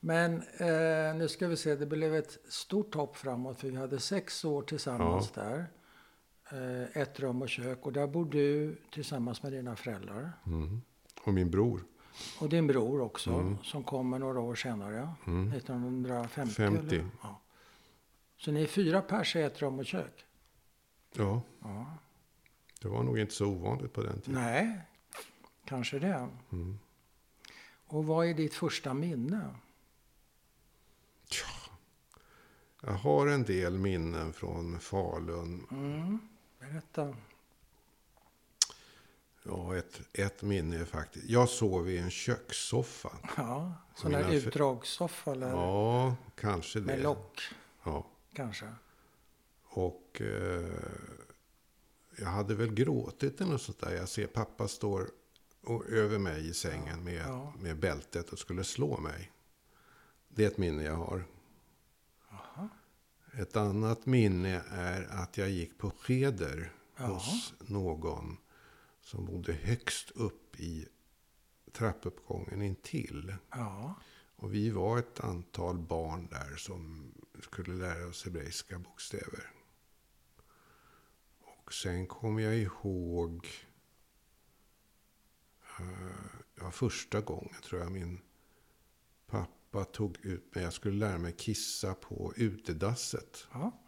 Men 0.00 0.42
eh, 0.42 1.14
nu 1.16 1.26
ska 1.28 1.48
vi 1.48 1.56
se, 1.56 1.76
det 1.76 1.86
blev 1.86 2.14
ett 2.14 2.38
stort 2.48 2.94
hopp 2.94 3.16
framåt. 3.16 3.60
För 3.60 3.68
vi 3.70 3.76
hade 3.76 3.98
sex 4.00 4.44
år 4.44 4.62
tillsammans 4.62 5.30
där. 5.30 5.66
Eh, 6.50 7.02
ett 7.02 7.20
rum 7.20 7.42
och 7.42 7.48
kök. 7.48 7.86
Och 7.86 7.92
där 7.92 8.06
bor 8.06 8.24
du 8.24 8.76
tillsammans 8.92 9.42
med 9.42 9.52
dina 9.52 9.76
föräldrar. 9.76 10.32
Mm. 10.46 10.80
Och 11.24 11.34
min 11.34 11.50
bror. 11.50 11.84
Och 12.40 12.48
din 12.48 12.66
bror 12.66 13.00
också, 13.00 13.56
som 13.62 13.84
kommer 13.84 14.18
några 14.18 14.40
år 14.40 14.54
senare. 14.54 15.08
1950 15.56 16.54
50. 16.54 16.94
eller? 16.96 17.08
Ja. 17.22 17.40
Så 18.36 18.52
ni 18.52 18.62
är 18.62 18.66
fyra 18.66 19.02
pers 19.02 19.36
i 19.36 19.42
ett 19.42 19.62
rum 19.62 19.78
och 19.78 19.86
kök? 19.86 20.24
Ja, 21.12 21.42
Ja. 21.62 21.86
det 22.82 22.88
var 22.88 23.02
nog 23.02 23.18
inte 23.18 23.34
så 23.34 23.46
ovanligt 23.46 23.92
på 23.92 24.02
den 24.02 24.20
tiden. 24.20 24.40
Nej, 24.42 24.80
kanske 25.64 25.98
det. 25.98 26.28
Mm. 26.52 26.78
Och 27.86 28.04
vad 28.06 28.26
är 28.26 28.34
ditt 28.34 28.54
första 28.54 28.94
minne? 28.94 29.54
Jag 32.82 32.92
har 32.92 33.26
en 33.26 33.42
del 33.42 33.78
minnen 33.78 34.32
från 34.32 34.80
Falun. 34.80 35.66
Mm. 35.70 36.18
Berätta. 36.60 37.16
Ja, 39.42 39.76
ett, 39.76 40.00
ett 40.12 40.42
minne 40.42 40.80
är 40.80 40.84
faktiskt... 40.84 41.28
Jag 41.28 41.48
sov 41.48 41.90
i 41.90 41.98
en 41.98 42.10
kökssoffa. 42.10 43.10
Ja, 43.36 43.74
sån 43.94 44.12
där 44.12 44.32
utdragssoffa 44.32 45.32
eller 45.32 45.48
Ja, 45.48 46.16
kanske 46.34 46.80
det. 46.80 46.86
med 46.86 47.02
lock 47.02 47.40
Ja. 47.84 48.06
kanske. 48.32 48.66
Och 49.64 50.20
eh, 50.20 50.70
jag 52.18 52.26
hade 52.26 52.54
väl 52.54 52.74
gråtit 52.74 53.40
eller 53.40 53.52
något 53.52 53.62
sånt 53.62 53.80
där. 53.80 53.94
Jag 53.94 54.08
ser 54.08 54.26
pappa 54.26 54.68
står 54.68 55.10
över 55.88 56.18
mig 56.18 56.48
i 56.48 56.54
sängen 56.54 57.04
med, 57.04 57.26
ja. 57.28 57.54
med 57.58 57.78
bältet 57.78 58.30
och 58.30 58.38
skulle 58.38 58.64
slå 58.64 59.00
mig. 59.00 59.30
Det 60.34 60.44
är 60.44 60.48
ett 60.48 60.58
minne 60.58 60.82
jag 60.82 60.96
har. 60.96 61.24
Ett 63.32 63.56
annat 63.56 64.06
minne 64.06 64.62
är 64.70 65.02
att 65.02 65.38
jag 65.38 65.50
gick 65.50 65.78
på 65.78 65.90
skeder 65.90 66.72
Ja. 66.96 67.06
hos 67.06 67.54
någon 67.58 68.36
som 69.00 69.24
bodde 69.24 69.52
högst 69.52 70.10
upp 70.10 70.60
i 70.60 70.88
trappuppgången 71.72 72.62
intill. 72.62 73.36
Ja, 73.50 73.94
Och 74.36 74.54
vi 74.54 74.70
var 74.70 74.98
ett 74.98 75.20
antal 75.20 75.78
barn 75.78 76.28
där 76.30 76.56
som 76.56 77.12
skulle 77.40 77.74
lära 77.74 78.06
oss 78.08 78.24
hebreiska 78.24 78.78
bokstäver. 78.78 79.50
Och 81.38 81.72
sen 81.72 82.06
kommer 82.06 82.42
jag 82.42 82.56
ihåg... 82.58 83.46
eh, 85.78 86.40
ja, 86.54 86.70
första 86.70 87.20
gången 87.20 87.54
tror 87.62 87.80
jag 87.82 87.92
min 87.92 88.20
pappa 89.26 89.59
tog 89.92 90.18
ut 90.22 90.54
mig. 90.54 90.64
Jag 90.64 90.72
skulle 90.72 90.96
lära 90.96 91.18
mig 91.18 91.32
kissa 91.32 91.94
på 91.94 92.32
utedasset. 92.36 93.46
ja, 93.52 93.80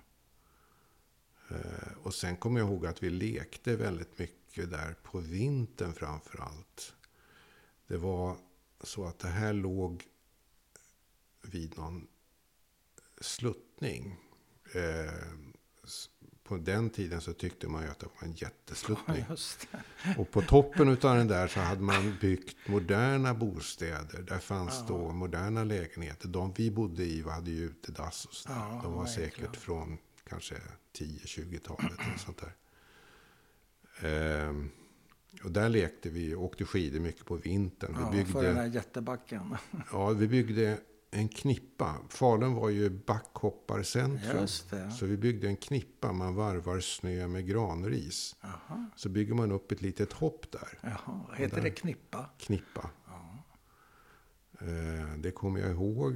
Eh, 1.53 1.93
och 2.03 2.15
sen 2.15 2.37
kommer 2.37 2.61
jag 2.61 2.69
ihåg 2.69 2.87
att 2.87 3.03
vi 3.03 3.11
lekte 3.11 3.77
väldigt 3.77 4.19
mycket 4.19 4.71
där 4.71 4.95
på 5.03 5.19
vintern 5.19 5.95
framför 5.95 6.41
allt. 6.41 6.95
Det 7.87 7.97
var 7.97 8.37
så 8.81 9.05
att 9.05 9.19
det 9.19 9.29
här 9.29 9.53
låg 9.53 10.09
vid 11.43 11.77
någon 11.77 12.09
sluttning. 13.21 14.17
På 16.45 16.57
den 16.57 16.91
tiden 16.91 17.21
så 17.21 17.33
tyckte 17.33 17.69
man 17.69 17.83
ju 17.83 17.89
att 17.89 17.99
det 17.99 18.07
var 18.07 18.29
en 18.29 18.35
Ja, 18.37 18.47
jättesluttning. 18.49 19.25
det. 19.29 20.15
Och 20.19 20.31
på 20.31 20.43
toppen 20.43 20.89
av 20.89 20.97
den 21.17 21.29
där 21.29 21.49
så 21.49 21.61
hade 21.61 21.83
man 21.83 22.17
byggt 22.21 22.57
moderna 22.69 23.35
bostäder. 23.35 24.23
Där 24.29 24.39
fanns 24.39 24.87
då 24.89 25.13
moderna 25.13 25.65
lägenheter. 25.65 26.29
De 26.29 26.53
vi 26.57 26.71
bodde 26.71 27.05
i 27.05 27.23
hade 27.23 27.51
ju 27.51 27.65
utedass 27.65 28.25
och 28.25 28.35
sådär. 28.35 28.57
Ja, 28.59 28.81
De 28.85 28.93
var 28.93 29.07
säkert 29.07 29.57
från 29.57 29.99
kanske 30.29 30.55
10-20-talet 30.99 31.93
eller 32.07 32.19
sånt 32.19 32.39
där. 32.41 32.55
Ehm, 34.01 34.71
och 35.45 35.51
där 35.51 35.69
lekte 35.69 36.11
vi 36.11 36.35
och 36.35 36.45
åkte 36.45 36.65
skidor 36.65 37.01
mycket 37.01 37.25
på 37.27 37.37
vintern. 37.37 38.11
Vi 38.13 38.19
Ja, 38.19 38.25
för 38.27 38.43
den 38.43 38.55
byggde, 38.55 38.61
här 38.61 38.67
jättebacken. 38.75 39.57
ja, 39.93 40.09
vi 40.11 40.29
byggde 40.29 40.79
en 41.15 41.29
knippa. 41.29 41.97
Falun 42.09 42.55
var 42.55 42.69
ju 42.69 42.91
backhopparcentrum. 42.91 44.47
Så 44.93 45.07
vi 45.07 45.17
byggde 45.17 45.47
en 45.49 45.57
knippa. 45.57 46.13
Man 46.13 46.35
varvar 46.35 46.81
snö 46.81 47.27
med 47.29 47.47
granris. 47.47 48.37
Jaha, 48.41 48.91
Så 48.97 49.09
bygger 49.09 49.35
man 49.35 49.53
upp 49.53 49.73
ett 49.73 49.83
litet 49.83 50.13
hopp 50.13 50.53
där. 50.53 50.79
jaha. 50.83 51.21
Heter 51.37 51.63
det 51.63 51.71
knippa? 51.71 52.31
Knippa. 52.39 52.91
Eh, 54.61 55.17
det 55.19 55.31
kommer 55.31 55.61
jag 55.61 55.71
ihåg. 55.71 56.13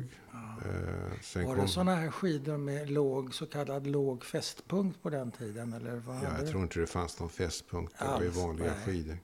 Eh, 0.65 1.37
Var 1.37 1.45
kom, 1.45 1.57
det 1.59 1.69
sådana 1.69 1.95
här 1.95 2.11
skidor 2.11 2.57
med 2.57 2.91
låg, 2.91 3.35
så 3.35 3.47
kallad 3.47 3.87
låg 3.87 4.25
fästpunkt 4.25 5.03
på 5.03 5.11
den 5.11 5.31
tiden? 5.33 5.73
Eller 5.73 5.97
vad 5.97 6.17
ja, 6.17 6.38
jag 6.38 6.49
tror 6.49 6.62
inte 6.62 6.81
det 6.81 6.87
fanns 6.87 7.21
någon 7.21 7.29
fästpunkt. 7.31 7.95
Det 7.99 8.05
var 8.05 8.23
ju 8.23 8.29
vanliga 8.29 8.71
nej. 8.73 8.85
skidor. 8.85 9.19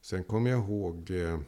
Sen 0.00 0.24
kommer 0.24 0.50
jag 0.50 0.60
ihåg 0.60 1.10
eh, 1.10 1.40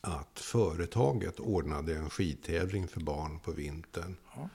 att 0.00 0.38
företaget 0.40 1.40
ordnade 1.40 1.96
en 1.96 2.10
skidtävling 2.10 2.88
för 2.88 3.00
barn 3.00 3.38
på 3.38 3.50
vintern. 3.52 4.16
Ja. 4.36 4.48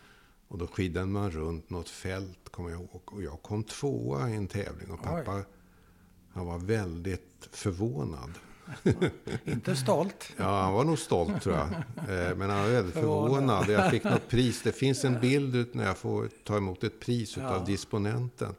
Och 0.47 0.57
då 0.57 0.67
skidade 0.67 1.05
man 1.05 1.31
runt 1.31 1.69
något 1.69 1.89
fält, 1.89 2.49
kommer 2.51 2.69
jag 2.69 2.79
ihåg. 2.79 3.01
Och 3.05 3.23
jag 3.23 3.41
kom 3.41 3.63
tvåa 3.63 4.29
i 4.29 4.35
en 4.35 4.47
tävling. 4.47 4.91
Och 4.91 5.01
pappa, 5.03 5.41
han 6.33 6.45
var 6.45 6.57
väldigt 6.59 7.49
förvånad. 7.51 8.31
Inte 9.45 9.75
stolt? 9.75 10.33
Ja, 10.37 10.61
han 10.61 10.73
var 10.73 10.83
nog 10.83 10.99
stolt 10.99 11.41
tror 11.41 11.55
jag. 11.55 11.67
Eh, 12.29 12.35
Men 12.35 12.49
han 12.49 12.59
var 12.63 12.69
väldigt 12.69 12.93
Förvånad. 12.93 13.69
Jag 13.69 13.91
fick 13.91 14.03
något 14.03 14.27
pris. 14.29 14.61
Det 14.61 14.71
finns 14.71 15.05
en 15.05 15.19
bild 15.19 15.55
ut 15.55 15.73
när 15.73 15.85
jag 15.85 15.97
får 15.97 16.29
ta 16.43 16.57
emot 16.57 16.83
ett 16.83 16.99
pris 16.99 17.37
Ja. 17.37 17.49
av 17.55 17.65
disponenten. 17.65 18.55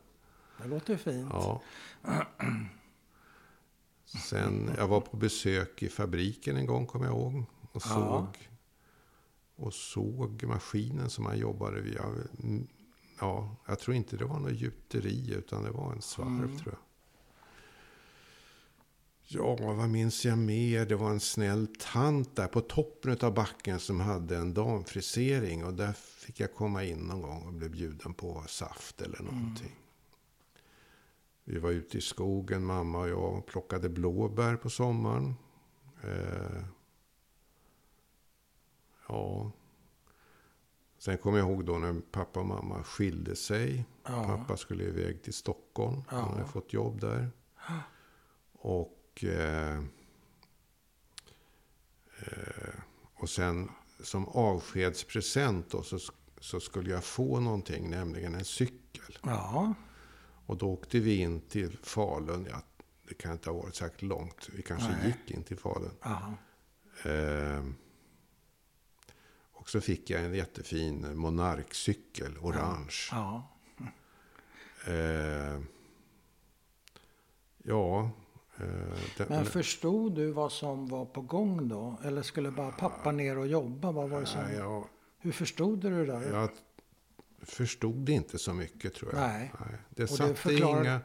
Det 0.63 0.69
låter 0.69 0.97
fint. 0.97 1.29
Ja. 1.33 1.63
Sen, 4.25 4.71
jag 4.79 4.89
var 4.89 5.01
på 5.01 5.17
besök 5.17 5.83
i 5.83 5.89
fabriken 5.89 6.57
en 6.57 6.67
gång, 6.67 6.87
kommer 6.87 7.07
jag 7.07 7.15
ihåg. 7.15 7.45
Och 7.73 7.83
Ja. 7.85 7.95
såg, 7.95 8.49
och 9.57 9.75
såg 9.75 10.45
maskinen 10.45 11.11
som 11.11 11.27
han 11.27 11.39
jobbade 11.39 11.81
vid. 11.81 11.95
Jag, 11.95 12.13
mm, 12.43 12.67
ja, 13.21 13.57
jag 13.67 13.79
tror 13.79 13.97
inte 13.97 14.17
det 14.17 14.25
var 14.25 14.39
något 14.39 14.53
gjuteri, 14.61 15.35
utan 15.35 15.65
det 15.65 15.71
var 15.71 15.93
en 15.93 16.03
svarv, 16.03 16.27
Mm. 16.45 16.59
tror 16.59 16.73
jag. 16.75 16.81
Ja, 19.29 19.57
vad 19.75 19.89
minns 19.89 20.25
jag 20.25 20.39
mer? 20.39 20.87
Det 20.87 20.95
var 20.97 21.11
en 21.11 21.21
snäll 21.21 21.67
tant 21.79 22.37
där 22.37 22.47
på 22.49 22.61
toppen 22.61 23.17
av 23.23 23.35
backen 23.35 23.81
som 23.81 24.01
hade 24.01 24.37
en 24.37 24.55
damfrisering. 24.55 25.65
Och 25.65 25.75
där 25.75 25.93
fick 25.93 26.41
jag 26.41 26.55
komma 26.55 26.85
in 26.85 26.99
någon 26.99 27.23
gång 27.23 27.47
och 27.47 27.53
blev 27.53 27.71
bjuden 27.71 28.15
på 28.15 28.45
saft 28.49 29.01
eller 29.01 29.23
någonting. 29.23 29.75
Vi 31.49 31.59
var 31.59 31.71
ute 31.71 31.99
i 31.99 32.01
skogen, 32.01 32.65
mamma 32.65 32.99
och 32.99 33.09
jag, 33.09 33.39
och 33.39 33.47
plockade 33.47 33.89
blåbär 33.89 34.57
på 34.57 34.71
sommaren. 34.71 35.35
Eh, 36.05 36.63
ja. 39.09 39.51
Sen 40.99 41.19
kommer 41.19 41.39
jag 41.39 41.49
ihåg 41.51 41.65
då 41.65 41.79
när 41.79 42.01
pappa 42.13 42.41
och 42.41 42.47
mamma 42.47 42.83
skilde 42.83 43.37
sig. 43.37 43.85
Ja. 44.05 44.25
Pappa 44.25 44.57
skulle 44.57 44.85
iväg 44.85 45.23
till 45.23 45.33
Stockholm. 45.33 46.03
Han 46.07 46.19
Ja. 46.21 46.27
hade 46.27 46.45
fått 46.45 46.73
jobb 46.73 47.01
där. 47.01 47.31
Och, 48.53 49.25
eh, 49.25 49.79
eh, 52.19 52.75
och 53.15 53.29
sen 53.31 53.71
som 54.01 54.29
avskedspresent 54.29 55.71
då, 55.71 55.83
så, 55.83 55.99
så 56.41 56.61
skulle 56.61 56.91
jag 56.91 57.05
få 57.05 57.41
någonting, 57.41 57.91
nämligen 57.91 58.35
en 58.35 58.45
cykel. 58.45 59.19
Ja, 59.23 59.75
Och 60.47 60.57
då 60.57 60.71
åkte 60.73 60.99
vi 60.99 61.17
in 61.17 61.41
till 61.41 61.79
Falun. 61.83 62.47
Ja, 62.51 62.63
det 63.09 63.15
kan 63.15 63.33
inte 63.33 63.51
ha 63.51 63.57
varit 63.57 63.75
särskilt 63.75 64.03
långt. 64.03 64.49
Vi 64.53 64.63
kanske 64.63 64.89
Nej. 64.89 65.07
gick 65.07 65.37
in 65.37 65.45
till 65.45 65.57
Falun. 65.59 65.91
ja. 66.03 66.35
Eh, 67.11 67.65
och 69.53 69.71
så 69.71 69.81
fick 69.81 70.11
jag 70.11 70.25
en 70.25 70.35
jättefin 70.35 71.19
monarkcykel, 71.19 72.39
orange. 72.39 73.09
ja. 73.11 73.49
Eh, 74.87 75.61
ja. 77.63 78.11
Eh, 78.57 78.99
den, 79.17 79.27
Men 79.29 79.45
förstod 79.45 80.15
du 80.15 80.31
vad 80.31 80.53
som 80.53 80.89
var 80.89 81.05
på 81.05 81.21
gång 81.21 81.69
då? 81.69 81.99
Eller 82.05 82.23
skulle 82.23 82.51
bara 82.51 82.71
pappa 82.73 83.13
ner 83.13 83.39
och 83.39 83.47
jobba? 83.47 83.93
Vad 83.93 84.11
var 84.11 84.21
det 84.21 84.27
som... 84.27 84.53
jag, 84.53 84.89
Hur 85.19 85.33
förstod 85.33 85.79
du 85.79 85.91
det 86.07 86.13
där? 86.13 86.33
jag 86.33 86.51
förstod 87.43 88.09
inte 88.09 88.39
så 88.39 88.53
mycket 88.55 88.95
tror 88.95 89.15
jag. 89.15 89.21
Nej. 89.21 89.53
Det 89.91 90.03
det 90.03 90.09
satte 90.09 90.35
förklarar- 90.35 90.81
inga, 90.83 91.01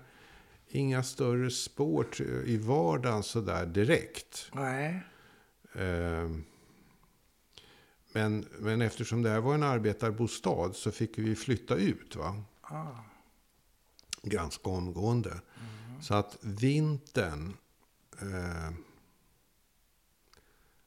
inga 0.68 1.04
större 1.04 1.52
spår 1.52 2.08
i 2.46 2.58
vardagen 2.58 3.24
sådär 3.24 3.66
direkt. 3.66 4.50
Nej. 4.54 5.04
Eh, 5.76 6.30
men, 8.14 8.46
men 8.60 8.82
eftersom 8.82 9.22
det 9.22 9.30
här 9.30 9.40
var 9.42 9.54
en 9.54 9.64
arbetarbostad 9.64 10.74
så 10.74 10.92
fick 10.92 11.18
vi 11.18 11.36
flytta 11.36 11.76
ut. 11.76 12.16
va? 12.16 12.44
Ah. 12.62 12.88
ganska 14.24 14.70
omgående. 14.70 15.42
Så 16.02 16.14
att 16.14 16.38
vintern, 16.42 17.54
eh, 18.22 18.72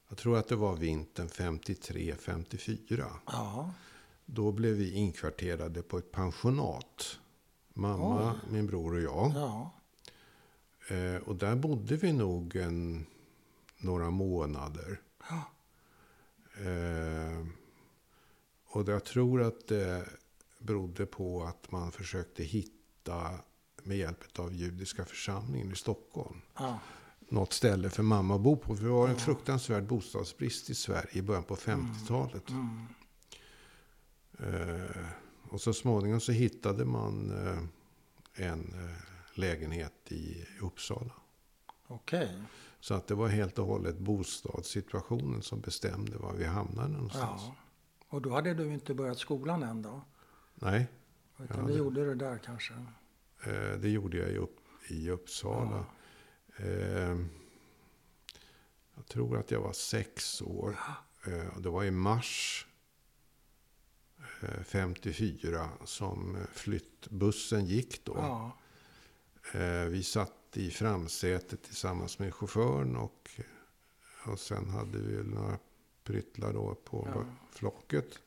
jag 0.08 0.18
tror 0.18 0.38
att 0.38 0.48
det 0.48 0.56
var 0.56 0.76
vintern 0.76 1.28
53-54. 1.28 3.06
Ja. 3.26 3.74
Då 4.26 4.52
blev 4.52 4.74
vi 4.74 4.92
inkvarterade 4.92 5.82
på 5.82 5.98
ett 5.98 6.12
pensionat. 6.12 7.18
Mamma, 7.74 8.40
min 8.50 8.66
bror 8.66 8.94
och 8.94 9.00
jag. 9.00 9.32
Ja. 9.34 9.70
Eh, 10.88 11.16
och 11.16 11.36
där 11.36 11.56
bodde 11.56 11.96
vi 11.96 12.12
nog 12.12 12.56
en, 12.56 13.06
några 13.78 14.10
månader. 14.10 15.00
Ja. 15.28 15.42
Eh, 16.64 17.46
och 18.66 18.88
jag 18.88 19.04
tror 19.04 19.42
att 19.42 19.68
det 19.68 20.08
berodde 20.58 21.06
på 21.06 21.44
att 21.44 21.70
man 21.72 21.92
försökte 21.92 22.44
hitta 22.44 23.30
med 23.82 23.96
hjälp 23.96 24.38
av 24.38 24.54
judiska 24.54 25.04
församlingen 25.04 25.72
i 25.72 25.76
Stockholm. 25.76 26.40
Ja. 26.58 26.78
Något 27.28 27.52
ställe 27.52 27.90
för 27.90 28.02
mamma 28.02 28.34
att 28.34 28.40
bo 28.40 28.56
på. 28.56 28.76
För 28.76 28.84
det 28.84 28.90
var 28.90 29.08
en 29.08 29.16
fruktansvärd 29.16 29.84
bostadsbrist 29.84 30.70
i 30.70 30.74
Sverige 30.74 31.18
i 31.18 31.22
början 31.22 31.44
på 31.44 31.56
50-talet. 31.56 32.50
Mm. 32.50 32.66
Eh, 32.66 33.03
och 35.50 35.60
så 35.60 35.72
småningom 35.72 36.20
så 36.20 36.32
hittade 36.32 36.84
man 36.84 37.30
eh, 37.46 37.58
en 38.48 38.60
eh, 38.74 38.96
lägenhet 39.38 40.12
i 40.12 40.46
Uppsala. 40.60 41.12
Okej. 41.86 42.42
Så 42.80 42.94
att 42.94 43.06
det 43.06 43.14
var 43.14 43.28
helt 43.28 43.58
och 43.58 43.66
hållet 43.66 43.98
bostadssituationen 43.98 45.42
som 45.42 45.60
bestämde 45.60 46.18
var 46.18 46.32
vi 46.34 46.44
hamnade 46.44 46.88
någonstans. 46.88 47.42
Ja. 47.44 47.54
Och 48.08 48.22
då 48.22 48.30
hade 48.30 48.54
du 48.54 48.72
inte 48.72 48.94
börjat 48.94 49.18
skolan 49.18 49.62
än 49.62 49.82
då? 49.82 50.00
Nej, 50.54 50.86
Utan 51.38 51.56
Ja, 51.60 51.62
du 51.66 51.72
det- 51.72 51.78
gjorde 51.78 52.04
det 52.04 52.14
där 52.14 52.38
kanske? 52.38 52.74
eh, 53.46 53.78
det 53.80 53.88
gjorde 53.88 54.16
jag 54.16 54.30
i, 54.30 54.36
upp, 54.36 54.56
i 54.88 55.10
Uppsala. 55.10 55.84
Eh, 56.56 57.16
jag 58.96 59.06
tror 59.08 59.38
att 59.38 59.50
jag 59.50 59.60
var 59.60 59.72
sex 59.72 60.42
år. 60.42 60.76
Eh, 61.26 61.46
och 61.56 61.62
det 61.62 61.68
var 61.70 61.84
i 61.84 61.90
mars 61.90 62.66
eh, 62.66 62.73
54 64.64 65.68
som 65.84 66.36
flyttbussen 66.52 67.64
gick 67.66 68.04
då. 68.04 68.14
Ja. 68.16 68.50
Eh, 69.60 69.84
vi 69.88 70.02
satt 70.02 70.32
i 70.56 70.70
framsätet 70.70 71.62
tillsammans 71.62 72.18
med 72.18 72.34
chauffören 72.34 72.96
och, 72.96 73.30
och 74.26 74.38
sen 74.38 74.68
hade 74.70 74.98
vi 74.98 75.22
några 75.24 75.58
pryttlar 76.04 76.52
då 76.52 76.74
på 76.74 77.08
Ja. 77.14 77.24
flocket. 77.50 78.18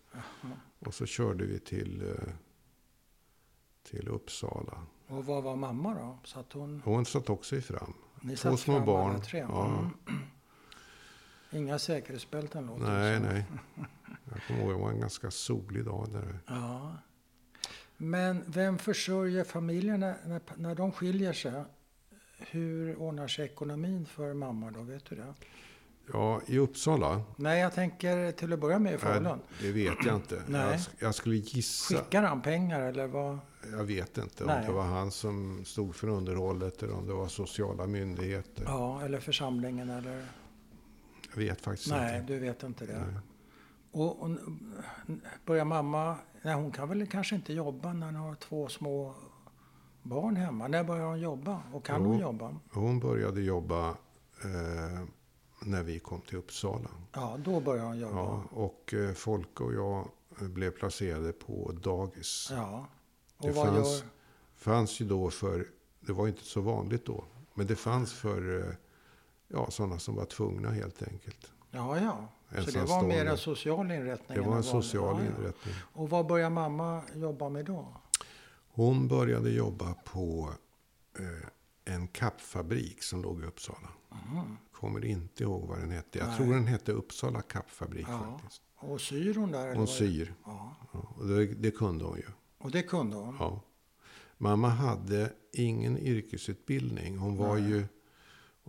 Och 0.79 0.93
så 0.93 1.05
körde 1.05 1.45
vi 1.45 1.59
till, 1.59 2.01
eh, 2.09 2.33
till 3.83 4.07
Uppsala. 4.07 4.83
Och 5.07 5.25
vad 5.25 5.43
var 5.43 5.55
mamma 5.55 5.93
då? 5.93 6.17
Satt 6.27 6.53
hon... 6.53 6.81
Hon 6.85 7.05
satt 7.05 7.29
också 7.29 7.55
i 7.55 7.61
fram. 7.61 7.93
Ni 8.21 8.35
Två 8.37 8.57
små 8.57 8.79
barn. 8.79 9.21
tre? 9.21 9.39
Ja. 9.39 9.67
Mm. 9.67 9.89
Inga 11.51 11.79
säkerhetsbälten 11.79 12.65
låter 12.65 12.83
Nej, 12.83 13.19
nej. 13.19 13.45
Jag 14.31 14.43
kommer 14.47 14.61
ihåg, 14.61 14.69
det 14.69 14.81
var 14.81 14.89
en 14.89 14.99
ganska 14.99 15.31
solig 15.31 15.85
dag 15.85 16.07
där. 16.11 16.39
Ja. 16.47 16.95
Men 17.97 18.43
vem 18.47 18.77
försörjer 18.77 19.43
familjen 19.43 19.99
när, 19.99 20.41
när, 20.55 20.75
de 20.75 20.91
skiljer 20.91 21.33
sig? 21.33 21.63
hur 22.39 22.95
ordnar 22.95 23.27
sig 23.27 23.45
ekonomin 23.45 24.05
för 24.05 24.33
mamma 24.33 24.71
då? 24.71 24.81
Vet 24.81 25.05
du 25.05 25.15
det? 25.15 25.33
Ja, 26.13 26.41
i 26.45 26.57
Uppsala? 26.57 27.21
Nej, 27.35 27.59
jag 27.59 27.73
tänker 27.73 28.31
till 28.31 28.53
att 28.53 28.59
börja 28.59 28.79
med 28.79 28.93
i 28.93 28.97
Falun. 28.97 29.39
Det 29.61 29.71
vet 29.71 30.05
jag 30.05 30.15
inte. 30.15 30.41
Nej. 30.47 30.61
Jag, 30.71 31.07
jag 31.07 31.15
skulle 31.15 31.35
gissa. 31.35 31.95
Skickar 31.95 32.23
han 32.23 32.41
pengar 32.41 32.81
eller 32.81 33.07
vad? 33.07 33.39
Jag 33.71 33.83
vet 33.83 34.17
inte 34.17 34.43
om 34.43 34.49
Nej. 34.49 34.65
det 34.65 34.71
var 34.71 34.83
han 34.83 35.11
som 35.11 35.65
stod 35.65 35.95
för 35.95 36.07
underhållet 36.07 36.83
eller 36.83 36.93
om 36.93 37.07
det 37.07 37.13
var 37.13 37.27
sociala 37.27 37.87
myndigheter. 37.87 38.63
Ja, 38.65 39.01
eller 39.01 39.19
församlingen 39.19 39.89
eller? 39.89 40.25
Jag 41.33 41.37
vet 41.37 41.61
faktiskt 41.61 41.89
Nej, 41.91 42.19
inte. 42.19 42.33
du 42.33 42.39
vet 42.39 42.63
inte 42.63 42.85
det. 42.85 42.99
Nej. 42.99 43.19
Och, 43.91 44.21
och 44.21 44.29
börjar 45.45 45.65
mamma, 45.65 46.15
nej 46.41 46.55
hon 46.55 46.71
kan 46.71 46.89
väl 46.89 47.07
kanske 47.07 47.35
inte 47.35 47.53
jobba 47.53 47.93
när 47.93 48.05
hon 48.05 48.15
har 48.15 48.35
två 48.35 48.67
små 48.67 49.15
barn 50.03 50.35
hemma. 50.35 50.67
När 50.67 50.83
börjar 50.83 51.05
hon 51.05 51.19
jobba? 51.19 51.61
Och 51.73 51.85
kan 51.85 52.03
Jo. 52.03 52.09
hon 52.09 52.19
jobba? 52.19 52.55
Hon 52.71 52.99
började 52.99 53.41
jobba 53.41 53.89
eh, 54.43 55.03
när 55.65 55.83
vi 55.83 55.99
kom 55.99 56.21
till 56.21 56.37
Uppsala. 56.37 56.89
Ja, 57.13 57.37
då 57.45 57.59
börjar 57.59 57.83
hon 57.85 57.99
jobba. 57.99 58.15
Ja, 58.15 58.43
och 58.51 58.93
eh, 58.93 59.13
Folke 59.13 59.63
och 59.63 59.73
jag 59.73 60.07
eh, 60.41 60.47
blev 60.47 60.71
placerade 60.71 61.31
på 61.33 61.71
dagis. 61.83 62.47
Ja. 62.55 62.87
Och 63.37 63.47
Det 63.47 63.51
vad 63.53 63.65
fanns- 63.67 63.99
gör... 64.01 64.09
fanns 64.55 64.99
ju 65.01 65.05
då 65.05 65.29
för, 65.29 65.67
det 65.99 66.13
var 66.13 66.27
inte 66.27 66.43
så 66.43 66.61
vanligt 66.61 67.05
då, 67.05 67.23
men 67.53 67.67
det 67.67 67.75
fanns 67.75 68.13
för 68.13 68.59
eh, 68.67 68.73
ja, 69.47 69.71
sådana 69.71 69.99
som 69.99 70.15
var 70.15 70.25
tvungna 70.25 70.69
helt 70.69 71.03
enkelt. 71.03 71.51
Ja, 71.71 71.99
ja. 71.99 72.27
Så 72.61 72.71
det 72.71 72.85
var 72.85 73.03
mer 73.03 73.25
en 73.25 73.37
social 73.37 73.91
inrättning? 73.91 74.37
Det 74.37 74.49
var 74.49 74.57
en 74.57 74.63
social 74.63 75.15
ja, 75.15 75.23
ja. 75.23 75.25
inrättning. 75.25 75.73
Och 75.93 76.09
vad 76.09 76.27
börjar 76.27 76.49
mamma 76.49 77.01
jobba 77.15 77.49
med 77.49 77.65
då? 77.65 77.87
Hon 78.69 79.07
började 79.07 79.49
jobba 79.49 79.93
på 79.93 80.53
eh, 81.19 81.93
en 81.93 82.07
kappfabrik 82.07 83.03
som 83.03 83.21
låg 83.21 83.41
i 83.41 83.45
Uppsala. 83.45 83.89
Kommer 84.71 85.05
inte 85.05 85.43
ihåg 85.43 85.67
vad 85.67 85.79
den 85.79 85.91
hette. 85.91 86.19
Jag. 86.19 86.27
Nej. 86.27 86.37
tror 86.37 86.53
den 86.53 86.67
hette 86.67 86.91
Uppsala 86.91 87.41
kappfabrik 87.41 88.05
Ja. 88.09 88.39
faktiskt. 88.39 88.61
Och 88.75 89.01
syr 89.01 89.35
hon 89.35 89.51
där? 89.51 89.75
Hon 89.75 89.87
syr. 89.87 90.33
Ja. 90.45 90.75
Och 90.91 91.27
det, 91.27 91.45
det 91.45 91.71
kunde 91.71 92.05
hon 92.05 92.17
ju. 92.17 92.27
Och 92.57 92.71
det 92.71 92.83
kunde 92.83 93.15
hon? 93.15 93.35
Ja. 93.39 93.61
Mamma 94.37 94.69
hade 94.69 95.33
ingen 95.53 95.97
yrkesutbildning. 95.97 97.17
Hon 97.17 97.37
var 97.37 97.55
Nej. 97.55 97.69
ju... 97.69 97.85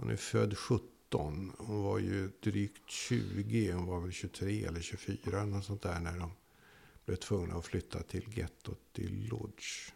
Hon 0.00 0.10
är 0.10 0.16
född 0.16 0.58
17. 0.58 1.52
Hon 1.58 1.82
var 1.82 1.98
ju 1.98 2.30
drygt 2.42 2.90
20. 2.90 3.72
Hon 3.72 3.86
var 3.86 4.00
väl 4.00 4.12
23 4.12 4.64
eller 4.64 4.80
24 4.80 5.40
eller 5.42 5.50
något 5.52 5.64
sånt 5.64 5.82
där 5.82 6.00
när 6.00 6.18
de 6.18 6.30
blev 7.06 7.16
tvungna 7.16 7.54
att 7.54 7.64
flytta 7.66 8.02
till 8.02 8.38
gettot 8.38 8.98
i 8.98 9.08
Lodz. 9.08 9.92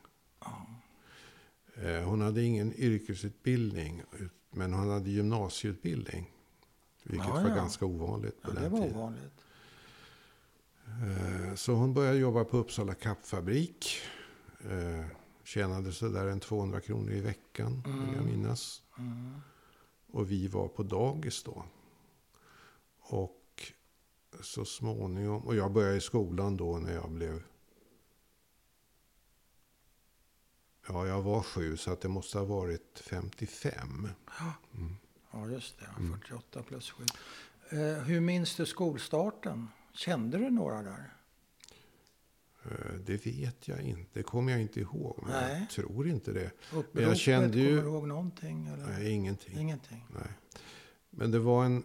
Eh, 1.74 2.02
Hon 2.02 2.20
hade 2.20 2.42
ingen 2.42 2.72
yrkesutbildning. 2.74 4.02
Men 4.50 4.72
hon 4.72 4.88
hade 4.90 5.10
gymnasieutbildning. 5.10 6.30
Vilket 7.02 7.28
Ja, 7.28 7.34
var 7.34 7.48
ja. 7.48 7.54
ganska 7.54 7.86
ovanligt 7.86 8.42
på 8.42 8.50
Ja, 8.50 8.54
det 8.54 8.60
den 8.60 8.72
var 8.72 8.78
tiden. 8.80 8.96
ovanligt. 8.96 9.32
Eh, 10.86 11.54
Så 11.54 11.72
hon 11.74 11.94
började 11.94 12.18
jobba 12.18 12.44
på 12.44 12.56
Uppsala 12.56 12.94
kappfabrik. 12.94 13.86
Eh, 14.70 15.06
Tjänade 15.44 15.92
sådär 15.92 16.26
en 16.26 16.40
200 16.40 16.80
kronor 16.80 17.12
i 17.12 17.20
veckan, 17.20 17.82
vill 17.86 18.16
jag 18.16 18.24
minnas. 18.24 18.82
Mm. 18.98 19.40
Och 20.12 20.31
vi 20.31 20.48
var 20.48 20.68
på 20.68 20.83
dagis 20.83 21.42
då. 21.42 21.64
Och 22.98 23.72
så 24.40 24.64
småningom, 24.64 25.42
och 25.42 25.55
jag 25.57 25.72
började 25.72 25.96
i 25.96 26.01
skolan 26.01 26.57
då 26.57 26.79
när 26.79 26.94
jag 26.94 27.11
blev... 27.11 27.42
Ja, 30.88 31.07
jag 31.07 31.22
var 31.22 31.42
sju, 31.42 31.77
så 31.77 31.92
att 31.92 32.01
det 32.01 32.09
måste 32.09 32.38
ha 32.38 32.44
varit 32.44 33.03
55. 33.05 34.09
Ja, 35.33 35.48
just 35.48 35.79
det. 35.79 35.88
Mm. 35.98 36.12
48 36.20 36.62
plus 36.62 36.90
7. 36.90 37.05
Eh, 37.68 37.79
hur 37.79 38.20
minns 38.20 38.57
du 38.57 38.66
skolstarten? 38.66 39.68
Kände 39.92 40.38
du 40.38 40.51
några 40.51 40.83
där? 40.83 41.14
Eh, 42.64 42.94
Det 43.07 43.27
vet 43.27 43.68
jag 43.68 43.81
inte, 43.83 44.11
det 44.12 44.22
kommer 44.22 44.53
jag 44.53 44.61
inte 44.62 44.81
ihåg. 44.81 45.18
Men 45.22 45.31
Nej. 45.31 45.59
jag 45.61 45.70
tror 45.70 46.09
inte 46.09 46.33
det. 46.33 46.51
Uppropet, 46.72 47.18
kände 47.18 47.59
ju- 47.59 47.68
Kommer 47.68 47.83
du 47.83 47.88
ihåg 47.96 48.09
någonting? 48.09 48.66
Eller? 48.66 48.87
Nej, 48.87 49.11
ingenting. 49.11 49.59
Ingenting? 49.59 50.07
Nej. 50.14 50.33
Men 51.11 51.31
det 51.31 51.38
var 51.38 51.64
en, 51.64 51.85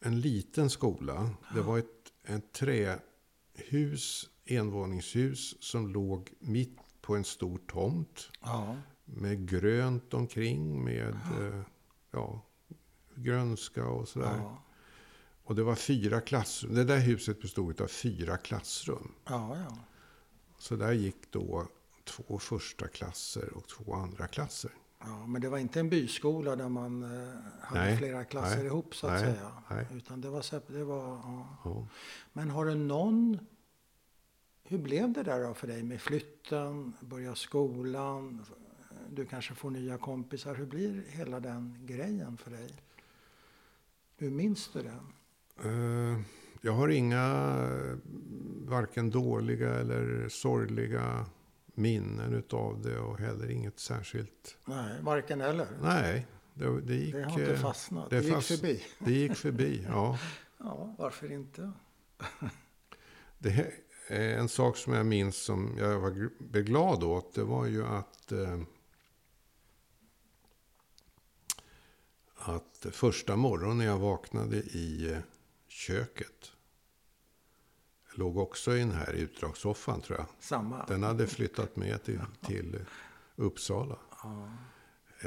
en 0.00 0.20
liten 0.20 0.70
skola. 0.70 1.30
Det 1.54 1.60
var 1.60 1.78
ett, 1.78 1.86
ett 2.26 2.52
trähus, 2.52 4.30
envåningshus, 4.44 5.56
som 5.62 5.88
låg 5.88 6.32
mitt 6.38 6.78
på 7.00 7.16
en 7.16 7.24
stor 7.24 7.58
tomt. 7.58 8.30
Ja. 8.40 8.76
Med 9.04 9.48
grönt 9.48 10.14
omkring, 10.14 10.84
med 10.84 11.08
eh, 11.08 11.60
ja, 12.10 12.42
grönska 13.14 13.86
och 13.86 14.08
sådär. 14.08 14.36
Ja. 14.38 14.62
Och 15.44 15.54
det 15.54 15.62
var 15.62 15.74
fyra 15.74 16.20
klassrum. 16.20 16.74
Det 16.74 16.84
där 16.84 16.98
huset 16.98 17.40
bestod 17.40 17.80
av 17.80 17.86
fyra 17.86 18.36
klassrum. 18.36 19.12
Ja, 19.24 19.56
ja. 19.58 19.76
Så 20.58 20.76
där 20.76 20.92
gick 20.92 21.32
då 21.32 21.66
två 22.04 22.38
första 22.38 22.88
klasser 22.88 23.52
och 23.54 23.66
två 23.68 23.94
andra 23.94 24.26
klasser. 24.26 24.70
ja. 24.98 25.26
Men 25.26 25.42
det 25.42 25.48
var 25.48 25.58
inte 25.58 25.80
en 25.80 25.90
byskola 25.90 26.56
där 26.56 26.68
man 26.68 27.02
eh, 27.02 27.34
hade 27.60 27.80
Nej, 27.80 27.96
flera 27.96 28.24
klasser 28.24 28.56
nej, 28.56 28.66
ihop 28.66 28.94
så 28.96 29.06
att 29.06 29.22
nej, 29.22 29.34
säga. 29.34 29.86
Utan 29.96 30.20
det 30.20 30.30
var, 30.30 30.72
det 30.72 30.84
var 30.84 31.04
ja. 31.04 31.56
Ja. 31.64 31.86
Men 32.32 32.50
har 32.50 32.64
du 32.64 32.74
någon... 32.74 33.38
Hur 34.62 34.78
blev 34.78 35.12
det 35.12 35.22
där 35.22 35.44
då 35.44 35.54
för 35.54 35.66
dig 35.66 35.82
med 35.82 36.00
flytten, 36.00 36.92
börja 37.00 37.34
skolan, 37.34 38.44
du 39.10 39.26
kanske 39.26 39.54
får 39.54 39.70
nya 39.70 39.98
kompisar. 39.98 40.54
Hur 40.54 40.66
blir 40.66 41.04
hela 41.08 41.40
den 41.40 41.78
grejen 41.86 42.36
för 42.36 42.50
dig? 42.50 42.74
Hur 44.16 44.30
minns 44.30 44.70
du 44.72 44.82
det? 44.82 45.00
Eh, 45.68 46.20
Jag 46.60 46.72
har 46.72 46.88
inga 46.88 47.24
varken 48.66 49.10
dåliga 49.10 49.74
eller 49.74 50.28
sorgliga 50.28 51.26
minnen 51.74 52.34
utav 52.34 52.82
det 52.82 52.98
och 52.98 53.18
heller 53.18 53.50
inget 53.50 53.78
särskilt. 53.78 54.56
Nej, 54.64 55.02
varken 55.02 55.40
eller. 55.40 55.66
Nej, 55.82 56.26
det, 56.54 56.80
det 56.80 56.94
gick... 56.94 57.14
Det 57.14 57.22
har 57.24 57.40
inte 57.40 57.52
eh, 57.52 57.60
fastnat. 57.60 58.10
det 58.10 58.16
Det, 58.20 58.24
gick 58.24 58.34
fast- 58.34 58.48
förbi. 58.60 58.84
Det 58.98 59.12
gick 59.12 59.34
förbi, 59.36 59.86
ja. 59.88 60.18
Ja, 60.58 60.94
varför 60.98 61.32
inte? 61.32 61.72
Det 63.38 63.72
är 64.08 64.38
en 64.38 64.48
sak 64.48 64.76
som 64.76 64.92
jag 64.92 65.06
minns 65.06 65.36
som 65.36 65.74
jag 65.78 66.00
var 66.00 66.60
glad 66.60 67.04
åt. 67.04 67.34
Det 67.34 67.44
var 67.44 67.66
ju 67.66 67.86
att... 67.86 68.32
Eh, 68.32 68.60
att 72.34 72.86
första 72.92 73.36
morgonen 73.36 73.78
när 73.78 73.84
jag 73.84 73.98
vaknade 73.98 74.56
i 74.56 75.12
eh, 75.12 75.18
köket. 75.68 76.52
Låg 78.14 78.36
också 78.36 78.76
i 78.76 78.78
den 78.78 78.92
här 78.92 79.12
utdragssoffan 79.12 80.00
tror 80.00 80.18
jag. 80.18 80.26
Samma. 80.40 80.86
Den 80.86 81.02
hade 81.02 81.26
flyttat 81.26 81.76
med 81.76 82.02
till, 82.02 82.20
till 82.46 82.84
Uppsala. 83.36 83.98
Ja. 84.22 84.48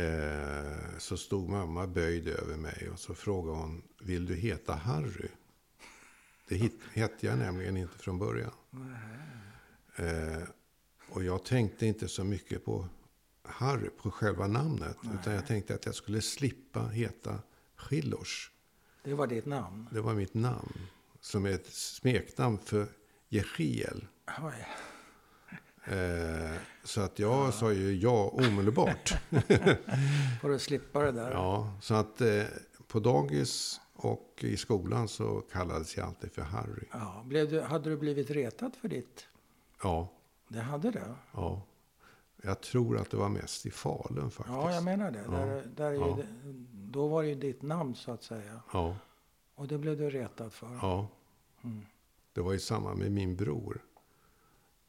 Eh, 0.02 0.98
så 0.98 1.18
stod 1.18 1.50
mamma 1.50 1.88
böjd 1.88 2.28
över 2.28 2.58
mig 2.58 2.90
och 2.94 3.00
så 3.00 3.16
frågade 3.16 3.58
hon, 3.58 3.84
vill 4.02 4.26
du 4.26 4.36
heta 4.36 4.74
Harry? 4.74 5.30
Det 6.48 6.72
hette 6.94 7.26
jag 7.26 7.38
nämligen 7.38 7.78
inte 7.78 7.98
från 7.98 8.20
början. 8.20 8.52
Eh, 9.96 10.44
och 11.10 11.24
jag 11.24 11.46
tänkte 11.46 11.86
inte 11.86 12.08
så 12.08 12.24
mycket 12.24 12.66
på 12.66 12.88
Harry, 13.44 13.90
på 13.90 14.12
själva 14.12 14.48
namnet. 14.48 14.98
Utan 15.20 15.34
jag 15.34 15.48
tänkte 15.48 15.76
att 15.76 15.86
jag 15.86 15.96
skulle 15.96 16.22
slippa 16.22 16.88
heta 16.88 17.40
Schillors. 17.76 18.52
Det 19.04 19.14
var 19.14 19.28
ditt 19.28 19.46
namn. 19.46 19.88
Det 19.92 20.02
var 20.02 20.14
mitt 20.14 20.34
namn. 20.34 20.74
Som 21.20 21.46
är 21.46 21.50
ett 21.52 21.68
smeknamn 21.74 22.58
för 22.58 22.88
Jechiel. 23.30 24.08
Oj. 24.42 24.68
Eh, 25.96 26.52
så 26.84 27.02
att 27.02 27.20
jag 27.20 27.54
sa 27.54 27.72
ju 27.72 27.96
ja 27.98 28.30
omedelbart. 28.34 29.10
Får 30.42 30.50
du 30.50 30.60
slippa 30.60 31.00
det 31.00 31.12
där? 31.12 31.32
Ja, 31.32 31.74
så 31.82 31.94
att 31.96 32.22
eh, 32.22 32.44
på 32.88 33.00
dagis 33.00 33.82
och 33.94 34.36
i 34.40 34.58
skolan 34.58 35.08
så 35.08 35.42
kallades 35.52 35.98
jag 35.98 36.08
alltid 36.08 36.32
för 36.32 36.42
Harry. 36.42 36.88
Ja, 36.92 37.24
Blev 37.26 37.50
du, 37.50 37.62
hade 37.62 37.90
du 37.90 37.98
blivit 37.98 38.30
retad 38.30 38.76
för 38.82 38.88
ditt? 38.88 39.26
Ja, 39.84 40.12
Det 40.48 40.62
hade 40.62 40.92
det? 40.92 41.16
ja. 41.34 41.62
Jag 42.42 42.62
tror 42.62 42.98
att 42.98 43.10
det 43.12 43.18
var 43.18 43.30
mest 43.30 43.66
i 43.66 43.72
Falun 43.72 44.32
faktiskt. 44.32 44.56
Ja, 44.58 44.74
jag 44.74 44.84
menar 44.84 45.12
det. 45.12 45.24
Ja. 45.26 45.32
Där, 45.32 45.64
där 45.76 45.92
Ja. 45.92 46.18
det. 46.18 46.28
Då 46.74 47.08
var 47.08 47.24
det 47.24 47.30
ju 47.30 47.36
ditt 47.36 47.62
namn 47.62 47.96
så 47.96 48.12
att 48.12 48.24
säga. 48.24 48.62
Ja, 48.74 48.96
Och 49.56 49.68
det 49.68 49.78
blev 49.78 49.98
du 49.98 50.10
retad 50.10 50.54
för. 50.54 50.68
ja. 50.82 51.08
Mm. 51.64 51.86
Det 52.34 52.42
var 52.42 52.54
ju 52.54 52.60
samma 52.60 52.96
med 52.96 53.12
min 53.12 53.36
bror. 53.36 53.82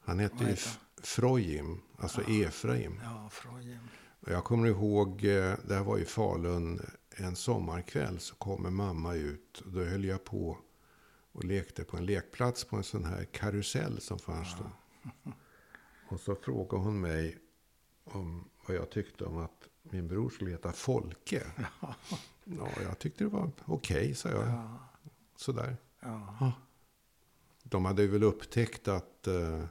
Han 0.01 0.19
hette 0.19 0.45
ju 0.45 0.57
Frojim, 1.03 1.81
alltså 1.97 2.23
Efraim. 2.23 3.01
Ja, 3.05 3.29
Freud. 3.31 3.79
Och 4.21 4.29
jag 4.33 4.45
kommer 4.45 4.69
ihåg, 4.69 5.25
eh, 5.25 5.55
det 5.69 5.75
här 5.75 5.83
var 5.85 5.99
i 5.99 6.05
Falun, 6.05 6.81
en 7.17 7.37
sommarkväll 7.37 8.19
så 8.21 8.35
kommer 8.35 8.71
mamma 8.71 9.15
ut. 9.15 9.61
Och 9.67 9.73
då 9.73 9.85
höll 9.85 10.05
jag 10.05 10.25
på 10.25 10.59
och 11.33 11.45
lekte 11.45 11.85
på 11.85 11.97
en 11.97 12.07
lekplats 12.07 12.65
på 12.65 12.77
en 12.77 12.83
sån 12.85 13.05
här 13.05 13.25
karusell 13.25 14.01
som 14.01 14.19
fanns 14.19 14.49
då. 14.59 14.65
Och 16.09 16.21
så 16.21 16.35
frågade 16.35 16.83
hon 16.85 17.01
mig 17.01 17.39
om 18.05 18.45
vad 18.67 18.77
jag 18.77 18.91
tyckte 18.91 19.25
om 19.25 19.39
att 19.39 19.69
min 19.83 20.09
bror 20.09 20.31
skulle 20.31 20.51
heta 20.51 20.73
Folke. 20.73 21.43
Ja, 22.45 22.69
jag 22.83 22.99
tyckte 22.99 23.25
det 23.25 23.31
var 23.31 23.51
okej, 23.65 24.15
sa 24.15 24.29
jag. 24.29 24.49
Ja, 24.49 24.79
Sådär. 25.37 25.77
ja. 26.01 26.53
De 27.63 27.85
hade 27.85 28.07
väl 28.07 28.23
upptäckt 28.23 28.89
att 28.89 29.29
uh, 29.29 29.65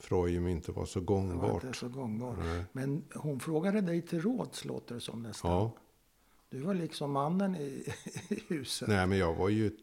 Freum 0.00 0.48
inte 0.48 0.72
var 0.72 0.86
så 0.86 0.98
Det 1.00 1.04
var 1.06 1.16
gångbart. 1.20 1.64
inte 1.64 1.78
så 1.78 1.88
gångbart. 1.88 2.36
Nej. 2.38 2.64
Men 2.72 3.04
hon 3.14 3.40
frågade 3.40 3.80
dig 3.80 4.02
till 4.02 4.20
råds, 4.20 4.64
låter 4.64 4.94
det 4.94 5.00
som 5.00 5.22
nästan. 5.22 5.50
Ja. 5.50 5.70
Du 6.48 6.60
var 6.60 6.74
liksom 6.74 7.10
mannen 7.12 7.56
i, 7.56 7.92
i 8.28 8.40
huset. 8.48 8.88
Nej, 8.88 9.06
men 9.06 9.18
jag 9.18 9.34
var 9.34 9.48
ju 9.48 9.76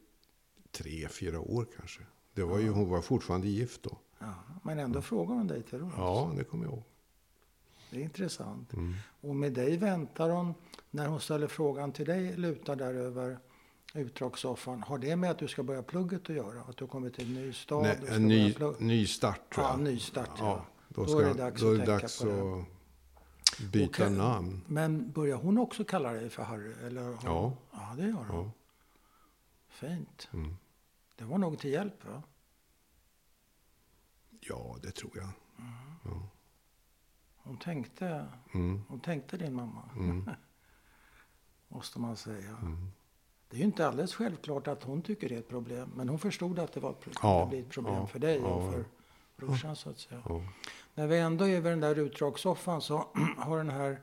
tre, 0.72 1.08
fyra 1.08 1.40
år 1.40 1.68
kanske. 1.78 2.02
Det 2.34 2.44
var 2.44 2.60
ju, 2.60 2.70
hon 2.70 2.90
var 2.90 3.02
fortfarande 3.02 3.48
gift 3.48 3.84
då. 3.84 3.98
Ja, 4.20 4.34
men 4.64 4.80
ändå 4.80 5.02
frågar 5.02 5.36
hon 5.36 5.48
dig 5.48 5.64
till 5.64 5.80
råds. 5.80 5.94
Ja, 5.98 6.34
det 6.38 6.44
kommer 6.44 6.66
jag 6.66 6.74
ihåg. 6.74 6.84
Det 7.92 7.98
är 8.00 8.04
intressant. 8.04 8.74
Mm. 8.74 8.94
Och 9.22 9.36
med 9.36 9.54
dig 9.54 9.78
väntar 9.78 10.30
hon, 10.30 10.54
när 10.90 11.08
hon 11.08 11.20
ställer 11.20 11.48
frågan 11.48 11.92
till 11.92 12.06
dig, 12.06 12.38
lutar 12.38 12.76
där 12.76 12.94
över 12.94 13.40
utdragssoffan. 13.94 14.84
Har 14.84 14.98
det 14.98 15.16
med 15.16 15.32
att 15.32 15.40
du 15.40 15.48
ska 15.48 15.64
börja 15.64 15.84
plugget 15.84 16.30
att 16.30 16.36
göra? 16.36 16.62
Att 16.62 16.78
du 16.78 16.88
kommer 16.88 17.10
till 17.10 17.38
en 17.38 17.42
ny 17.44 17.54
stad? 17.54 17.84
Nej, 17.84 18.00
en 18.16 18.28
ny, 18.28 18.56
ny 18.80 19.08
start 19.08 19.54
tror 19.54 19.66
Ja, 19.66 19.72
jag. 19.72 19.80
ny 19.80 20.00
start, 20.00 20.30
ja. 20.38 20.66
Då, 20.88 21.04
Då 21.04 21.08
ska, 21.08 21.22
är 21.22 21.26
det 21.26 21.34
dags 21.34 21.62
då 21.62 21.68
att 21.68 21.74
är 21.74 21.78
det 21.78 21.86
tänka 21.86 22.02
dags 22.02 22.20
på 22.22 22.26
det. 22.28 22.62
att 23.66 23.72
byta 23.72 24.06
Och- 24.06 24.12
namn. 24.12 24.62
Men 24.68 25.12
börjar 25.12 25.36
hon 25.38 25.58
också 25.58 25.84
kalla 25.84 26.12
dig 26.14 26.30
för 26.30 26.44
Harry? 26.44 26.74
Eller? 26.86 27.04
har- 27.04 27.18
Ja. 27.24 27.54
Ja, 27.72 27.94
det 27.98 28.08
gör 28.08 28.26
hon. 28.30 28.46
Ja. 28.46 28.52
Fint. 29.70 30.30
Mm. 30.34 30.56
Det 31.18 31.24
var 31.26 31.38
nog 31.38 31.60
till 31.60 31.72
hjälp, 31.72 32.06
va? 32.06 32.24
ja, 34.40 34.76
det 34.82 34.92
tror 34.92 35.12
jag. 35.18 35.30
Hon 37.44 37.58
tänkte, 37.58 38.26
Mm. 38.54 38.82
hon 38.88 39.00
tänkte 39.00 39.38
din 39.38 39.54
mamma. 39.54 39.90
Mm. 39.96 40.30
Måste 41.68 42.00
man 42.00 42.18
säga. 42.18 42.58
Mm. 42.62 42.92
Det 43.50 43.56
är 43.56 43.60
ju 43.60 43.66
inte 43.66 43.88
alldeles 43.88 44.16
självklart 44.16 44.68
att 44.68 44.84
hon 44.84 45.02
tycker 45.02 45.30
det 45.30 45.36
är 45.36 45.40
ett 45.40 45.50
problem. 45.50 45.92
Men 45.96 46.10
hon 46.10 46.20
förstod 46.20 46.60
att 46.60 46.74
det 46.74 46.80
var 46.80 46.92
ett 46.92 47.00
problem, 47.00 47.20
Ja, 47.24 47.40
det 47.44 47.50
blir 47.50 47.60
ett 47.60 47.70
problem 47.70 47.96
ja, 47.96 48.08
för 48.08 48.20
dig 48.20 48.40
och 48.40 48.64
ja. 48.64 48.72
för 48.72 48.86
brorsan 49.36 49.76
så 49.76 49.90
att 49.90 50.00
säga. 50.00 50.22
När 50.96 51.08
vi 51.08 51.20
ändå 51.20 51.48
är 51.48 51.62
vid 51.62 51.72
den 51.72 51.80
där 51.80 52.00
utdragssoffan 52.00 52.82
så 52.82 53.08
har 53.38 53.58
den 53.58 53.70
här 53.70 54.02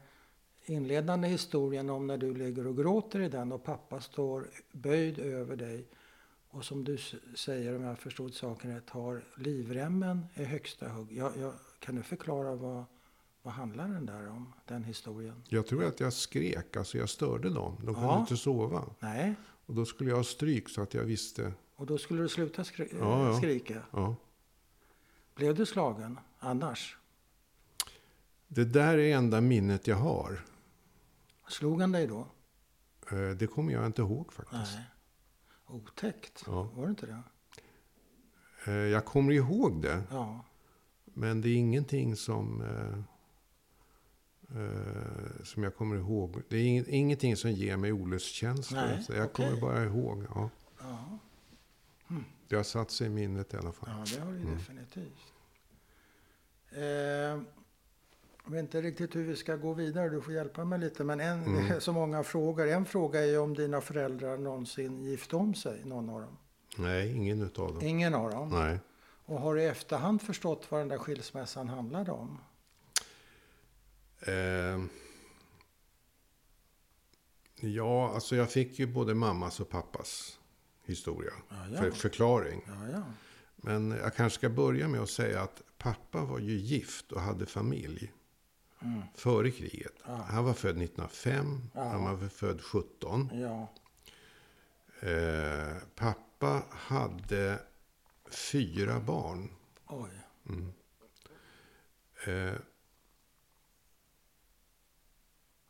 inledande 0.65 1.29
historien 1.29 1.91
om 1.91 2.07
när 2.07 2.17
du 2.19 2.35
ligger 2.35 2.67
och 2.67 2.77
gråter 2.77 3.21
i 3.21 3.29
den 3.29 3.53
och 3.53 3.65
pappa 3.65 4.01
står 4.01 4.51
böjd 4.73 5.19
över 5.19 5.57
dig 5.57 5.89
och 6.51 6.65
som 6.65 6.85
du 6.85 6.99
säger, 7.37 7.77
om 7.77 7.83
jag 7.83 7.99
förstod 7.99 8.35
saken 8.35 8.75
rätt, 8.75 8.91
har 8.91 9.25
livremmen 9.37 10.27
i 10.35 10.45
högsta 10.45 10.89
hugg. 10.89 11.13
Jag, 11.13 11.37
jag, 11.37 11.53
kan 11.79 11.95
du 11.95 12.03
förklara 12.03 12.55
vad, 12.55 12.85
vad 13.43 13.55
handlar 13.55 13.89
den 13.89 14.07
där 14.07 14.29
om, 14.29 14.53
den 14.67 14.85
historien? 14.85 15.43
Jag 15.49 15.67
tror 15.67 15.85
att 15.85 16.01
jag 16.01 16.13
skrek, 16.13 16.77
alltså 16.77 16.99
jag 16.99 17.09
störde 17.09 17.51
dem. 17.51 17.77
De 17.77 17.95
kunde 17.95 18.01
Ja. 18.01 18.21
inte 18.21 18.37
sova. 18.37 18.85
Nej, 19.01 19.35
Och 19.67 19.75
då 19.75 19.85
skulle 19.85 20.11
jag 20.11 20.17
ha 20.17 20.25
stryk 20.25 20.69
så 20.69 20.83
att 20.83 20.95
jag 20.95 21.05
visste. 21.05 21.53
och 21.77 21.87
då 21.87 21.99
skulle 21.99 22.23
du 22.23 22.29
sluta 22.29 22.65
skri- 22.65 22.89
Ja, 23.01 23.27
ja. 23.29 23.39
skrika. 23.39 23.83
Ja. 23.91 24.17
Blev 25.35 25.55
du 25.55 25.67
slagen 25.67 26.19
annars? 26.39 26.97
Det 28.49 28.65
där 28.65 28.99
är 28.99 29.17
enda 29.17 29.41
minnet 29.41 29.87
jag 29.87 29.97
har. 29.97 30.45
Slog 31.49 31.81
han 31.81 31.93
dig 31.93 32.07
då? 32.07 32.27
Eh, 33.11 33.29
Det 33.31 33.47
kommer 33.47 33.73
jag 33.73 33.87
inte 33.87 34.03
ihåg 34.03 34.33
faktiskt. 34.33 34.75
Nej. 34.75 34.85
Otäckt, 35.67 36.45
Ja. 36.47 36.63
var 36.75 36.85
det 36.85 36.91
inte 36.91 37.07
det? 37.07 37.23
Eh, 38.67 38.73
Jag 38.75 39.05
kommer 39.05 39.33
ihåg 39.33 39.83
det. 39.83 40.03
Ja. 40.11 40.45
Men 41.05 41.41
det 41.41 41.49
är 41.49 41.55
ingenting 41.57 42.17
som, 42.17 42.63
eh, 44.55 45.45
som 45.45 45.63
jag 45.63 45.77
kommer 45.77 45.97
ihåg. 45.97 46.43
Det 46.49 46.57
är 46.57 46.63
ing- 46.63 46.89
ingenting 46.89 47.37
som 47.37 47.51
ger 47.51 47.77
mig 47.77 47.93
olustkänslor. 47.93 48.81
Nej, 48.81 49.03
Så 49.03 49.13
jag 49.13 49.25
okej. 49.27 49.47
kommer 49.47 49.61
bara 49.61 49.85
ihåg. 49.85 50.25
Ja. 50.35 50.51
ja. 50.81 51.19
Det 52.49 52.57
har 52.57 52.63
satt 52.63 52.91
sig 52.91 53.07
i 53.07 53.11
minnet 53.11 53.55
i 53.55 53.57
alla 53.57 53.73
fall. 53.73 53.89
Ja, 53.91 54.05
det 54.17 54.21
har 54.25 54.33
det 54.33 54.39
Mm. 54.41 54.55
definitivt. 54.59 55.33
Eh, 56.71 56.83
jag 58.45 58.53
vet 58.53 58.61
inte 58.61 58.83
riktigt 58.83 59.17
hur 59.17 59.25
vi 59.25 59.37
ska 59.37 59.57
gå 59.57 59.73
vidare, 59.73 60.09
du 60.09 60.21
får 60.21 60.33
hjälpa 60.35 60.65
mig 60.65 60.79
lite. 60.79 61.05
Men 61.05 61.21
en, 61.21 61.45
Mm. 61.45 61.81
så 61.81 61.93
många 61.93 62.23
frågor. 62.23 62.69
En 62.69 62.85
fråga 62.85 63.21
är 63.27 63.41
om 63.41 63.55
dina 63.55 63.81
föräldrar 63.81 64.39
någonsin 64.39 65.03
gift 65.05 65.35
om 65.35 65.55
sig, 65.55 65.85
någon 65.85 66.11
av 66.11 66.21
dem. 66.21 66.37
Nej, 66.79 67.13
ingen 67.17 67.43
utav 67.43 67.69
dem. 67.75 67.83
Ingen 67.83 68.15
av 68.15 68.31
dem. 68.31 68.49
Nej. 68.49 68.79
Och 69.25 69.41
har 69.41 69.55
du 69.55 69.63
i 69.63 69.67
efterhand 69.67 70.23
förstått 70.23 70.67
vad 70.71 70.81
den 70.81 70.89
där 70.89 70.99
skilsmässan 70.99 71.69
handlade 71.69 72.11
om? 72.13 72.39
Eh, 74.21 74.85
ja, 77.61 78.15
alltså 78.15 78.37
jag 78.37 78.51
fick 78.51 78.79
ju 78.79 78.87
både 78.87 79.15
mammas 79.15 79.61
och 79.61 79.69
pappas 79.69 80.39
historia. 80.85 81.33
Ja, 81.49 81.57
ja. 81.73 81.81
För, 81.81 81.91
förklaring. 81.91 82.63
Ja. 82.93 83.03
Men 83.57 83.91
jag 83.91 84.15
kanske 84.15 84.39
ska 84.39 84.49
börja 84.49 84.89
med 84.89 85.01
att 85.01 85.11
säga 85.11 85.43
att 85.43 85.63
pappa 85.79 86.25
var 86.25 86.39
ju 86.39 86.53
gift 86.53 87.13
och 87.13 87.21
hade 87.21 87.47
familj. 87.47 88.13
Mm. 88.83 89.03
Före 89.15 89.51
kriget. 89.51 89.95
Han 90.05 90.45
var 90.45 90.55
född 90.55 90.83
1905. 90.83 91.61
Ja. 91.75 91.85
Han 91.85 92.05
var 92.05 92.29
född 92.29 92.63
17. 92.63 93.31
ja. 93.33 93.69
Eh, 95.01 95.77
pappa 95.95 96.63
hade 96.71 97.59
fyra 98.31 99.01
barn. 99.01 99.51
Oj. 99.87 100.11
Eh, 102.27 102.55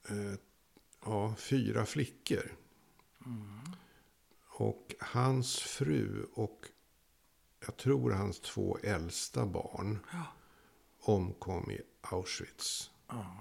eh, 0.09 0.35
ja, 1.05 1.35
fyra 1.39 1.87
flickor. 1.87 2.53
Och 4.49 4.95
hans 5.01 5.57
fru 5.59 6.27
och 6.35 6.67
jag 7.67 7.77
tror 7.77 8.11
hans 8.11 8.41
två 8.41 8.79
äldsta 8.83 9.47
barn 9.47 9.99
Ja. 10.13 10.25
omkom 11.01 11.71
i 11.71 11.81
Auschwitz. 12.01 12.91
Ja. 13.09 13.37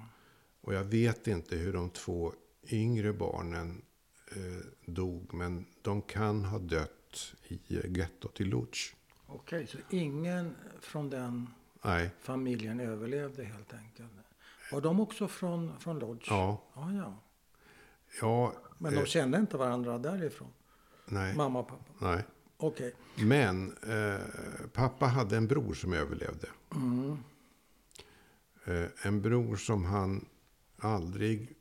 Och 0.62 0.74
jag 0.74 0.84
vet 0.84 1.28
inte 1.28 1.56
hur 1.56 1.74
de 1.74 1.90
två 1.90 2.34
yngre 2.70 3.14
barnen 3.14 3.82
eh, 4.36 4.66
dog. 4.86 5.34
Men 5.34 5.66
de 5.82 6.02
kan 6.02 6.46
ha 6.46 6.60
dött 6.60 7.36
i 7.48 7.60
gettot 7.98 8.42
i 8.42 8.44
Lutz. 8.44 8.96
Okej, 9.28 9.68
så 9.68 9.78
ingen 9.90 10.56
från 10.80 11.10
den 11.10 11.48
Nej, 11.84 12.10
familjen 12.20 12.80
överlevde 12.80 13.44
helt 13.44 13.74
enkelt. 13.74 14.12
Var 14.72 14.82
de 14.82 15.00
också 15.00 15.28
från, 15.28 15.80
från 15.80 16.00
Lodz? 16.00 16.26
ja. 16.30 16.62
ja, 16.76 16.94
ja. 16.94 17.14
Ja, 18.22 18.54
Men 18.78 18.94
de 18.94 19.00
eh, 19.00 19.06
kände 19.06 19.38
inte 19.38 19.58
varandra 19.58 19.98
därifrån? 19.98 20.50
nej, 21.06 21.36
Mamma 21.36 21.60
och 21.60 21.68
pappa? 21.68 21.84
nej. 22.00 22.24
Okej. 22.58 22.94
Men 23.16 23.78
eh, 23.88 24.22
pappa 24.74 25.06
hade 25.06 25.38
en 25.38 25.48
bror 25.48 25.74
som 25.74 25.94
överlevde. 25.94 26.48
Mm. 26.76 27.18
Eh, 28.66 28.86
en 29.04 29.22
bror 29.22 29.56
som 29.56 29.86
han 29.86 30.26
aldrig 30.78 31.56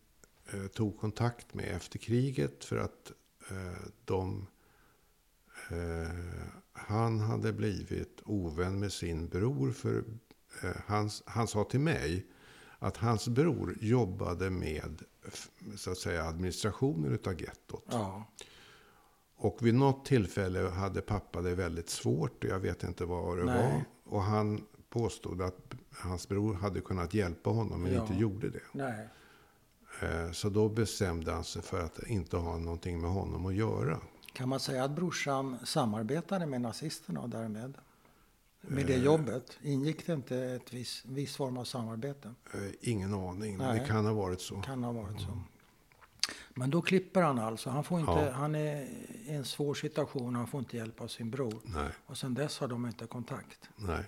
eh, 0.52 0.66
tog 0.66 1.00
kontakt 1.00 1.54
med 1.54 1.76
efter 1.76 1.98
kriget. 1.98 2.64
För 2.64 2.76
att 2.76 3.12
eh, 3.50 3.88
de... 4.04 4.46
Eh, 5.70 6.46
han 6.72 7.20
hade 7.20 7.52
blivit 7.52 8.20
ovän 8.24 8.78
med 8.80 8.92
sin 8.92 9.28
bror. 9.28 9.72
För 9.72 10.04
hans, 10.86 11.22
han 11.26 11.46
sa 11.48 11.64
till 11.64 11.80
mig 11.80 12.26
att 12.86 12.96
hans 12.96 13.28
bror 13.28 13.76
jobbade 13.80 14.50
med 14.50 15.02
så 15.76 15.90
att 15.90 15.98
säga, 15.98 16.24
administrationen 16.24 17.12
utav 17.12 17.40
gettot. 17.40 17.84
Ja. 17.90 18.24
Och 19.36 19.58
vid 19.66 19.74
något 19.74 20.04
tillfälle 20.04 20.60
hade 20.68 21.00
pappa 21.00 21.40
det 21.42 21.54
väldigt 21.54 21.90
svårt. 21.90 22.44
Och 22.44 22.50
jag 22.50 22.58
vet 22.58 22.82
inte 22.82 23.04
vad 23.04 23.38
det 23.38 23.44
Nej. 23.44 23.84
var. 24.04 24.14
Och 24.16 24.22
han 24.22 24.64
påstod 24.88 25.42
att 25.42 25.74
hans 25.90 26.28
bror 26.28 26.54
hade 26.54 26.80
kunnat 26.80 27.14
hjälpa 27.14 27.50
honom 27.50 27.82
men 27.82 27.92
Ja. 27.94 28.02
inte 28.02 28.14
gjorde 28.14 28.50
det. 28.50 28.60
Nej. 28.72 29.08
Eh, 30.02 30.32
Så 30.32 30.48
då 30.48 30.68
bestämde 30.68 31.32
han 31.32 31.44
sig 31.44 31.62
för 31.62 31.80
att 31.80 32.06
inte 32.06 32.36
ha 32.36 32.58
någonting 32.58 33.00
med 33.00 33.10
honom 33.10 33.46
att 33.46 33.54
göra. 33.54 34.00
Kan 34.32 34.48
man 34.48 34.60
säga 34.60 34.84
att 34.84 34.90
brorsan 34.90 35.56
samarbetade 35.64 36.46
med 36.46 36.60
nazisterna 36.60 37.20
och 37.20 37.28
därmed? 37.28 37.74
Med 38.60 38.86
det 38.86 38.94
Eh. 38.94 39.02
jobbet? 39.04 39.58
Ingick 39.62 40.06
det 40.06 40.12
inte 40.12 40.36
ett 40.38 40.72
viss, 40.72 41.02
viss 41.04 41.36
form 41.36 41.56
av 41.56 41.64
samarbete? 41.64 42.34
Eh, 42.54 42.60
Ingen 42.80 43.14
aning. 43.14 43.58
Nej. 43.58 43.80
Det 43.80 43.86
kan 43.86 44.06
ha 44.06 44.12
varit 44.12 44.40
så. 44.40 44.60
Kan 44.62 44.84
ha 44.84 44.92
varit 44.92 45.20
så. 45.20 45.38
Men 46.54 46.70
då 46.70 46.82
klipper 46.82 47.22
han 47.22 47.38
alltså. 47.38 47.70
Han, 47.70 47.84
får 47.84 48.00
inte, 48.00 48.12
Ja. 48.12 48.30
han 48.32 48.54
är 48.54 48.76
i 49.26 49.30
en 49.34 49.44
svår 49.44 49.74
situation. 49.74 50.34
Han 50.34 50.46
får 50.46 50.60
inte 50.60 50.76
hjälp 50.76 51.00
av 51.00 51.08
sin 51.08 51.30
bror. 51.30 51.54
Nej, 51.64 51.88
Och 52.06 52.18
sen 52.18 52.34
dess 52.34 52.58
har 52.58 52.68
de 52.68 52.86
inte 52.86 53.06
kontakt. 53.06 53.68
nej. 53.76 54.04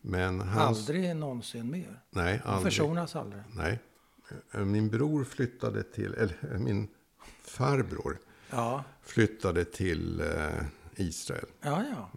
Men 0.00 0.40
hans... 0.40 0.78
Aldrig 0.78 1.16
någonsin 1.16 1.70
mer. 1.70 2.00
Nej, 2.10 2.40
De 2.44 2.48
aldrig. 2.50 2.72
försonas 2.72 3.16
aldrig. 3.16 3.42
Nej. 3.54 3.78
Eh, 4.54 4.64
Min 4.64 4.88
bror 4.90 5.24
flyttade 5.24 5.82
till... 5.82 6.14
Eller 6.14 6.58
min 6.58 6.88
farbror 7.42 8.18
Ja, 8.50 8.84
flyttade 9.02 9.64
till 9.64 10.20
eh, 10.20 10.26
Israel. 11.00 11.46
ja, 11.60 11.84
ja. 11.90 12.10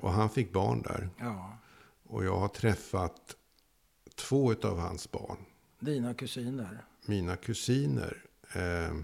Och 0.00 0.12
han 0.12 0.30
fick 0.30 0.52
barn 0.52 0.82
där. 0.82 1.08
ja. 1.18 1.58
Och 2.06 2.24
jag 2.24 2.36
har 2.38 2.48
träffat 2.48 3.36
två 4.14 4.54
av 4.62 4.78
hans 4.78 5.10
barn. 5.10 5.36
Dina 5.80 6.14
kusiner? 6.14 6.84
Mina 7.06 7.36
kusiner. 7.36 8.24
Eh, 8.54 8.94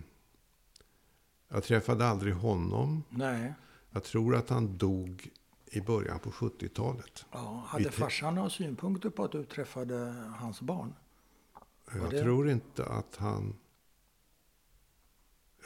jag 1.48 1.64
träffade 1.64 2.06
aldrig 2.06 2.34
honom. 2.34 3.02
Nej. 3.10 3.54
Jag 3.90 4.04
tror 4.04 4.36
att 4.36 4.48
han 4.50 4.78
dog 4.78 5.30
i 5.66 5.80
början 5.80 6.18
på 6.18 6.30
70-talet. 6.30 7.26
Ja, 7.32 7.64
hade 7.66 7.90
farsan 7.90 8.34
några 8.34 8.50
synpunkter 8.50 9.10
på 9.10 9.24
att 9.24 9.32
du 9.32 9.44
träffade 9.44 9.96
hans 10.38 10.60
barn? 10.60 10.94
Jag 11.94 12.10
det- 12.10 12.22
tror 12.22 12.50
inte 12.50 12.84
att 12.86 13.16
han... 13.16 13.56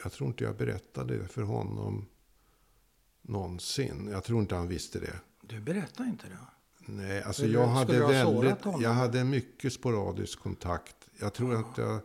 Jag 0.03 0.11
tror 0.11 0.27
inte 0.29 0.43
jag 0.43 0.55
berättade 0.57 1.17
det 1.17 1.27
för 1.27 1.41
honom 1.41 2.05
någonsin. 3.27 4.09
Jag 4.11 4.23
tror 4.23 4.41
inte 4.41 4.55
han 4.55 4.67
visste 4.67 4.99
det. 4.99 5.19
Du 5.41 5.59
berättar 5.59 6.03
inte 6.05 6.27
det? 6.27 6.37
Nej, 6.87 7.23
alltså 7.23 7.41
Skulle- 7.41 7.53
jag 7.59 7.67
hade 7.67 7.99
väldigt... 7.99 8.57
Jag 8.81 8.93
hade 8.93 9.23
mycket 9.23 9.73
sporadisk 9.73 10.39
kontakt. 10.39 10.95
Jag 11.19 11.33
tror 11.33 11.55
att 11.55 11.77
jag 11.77 11.99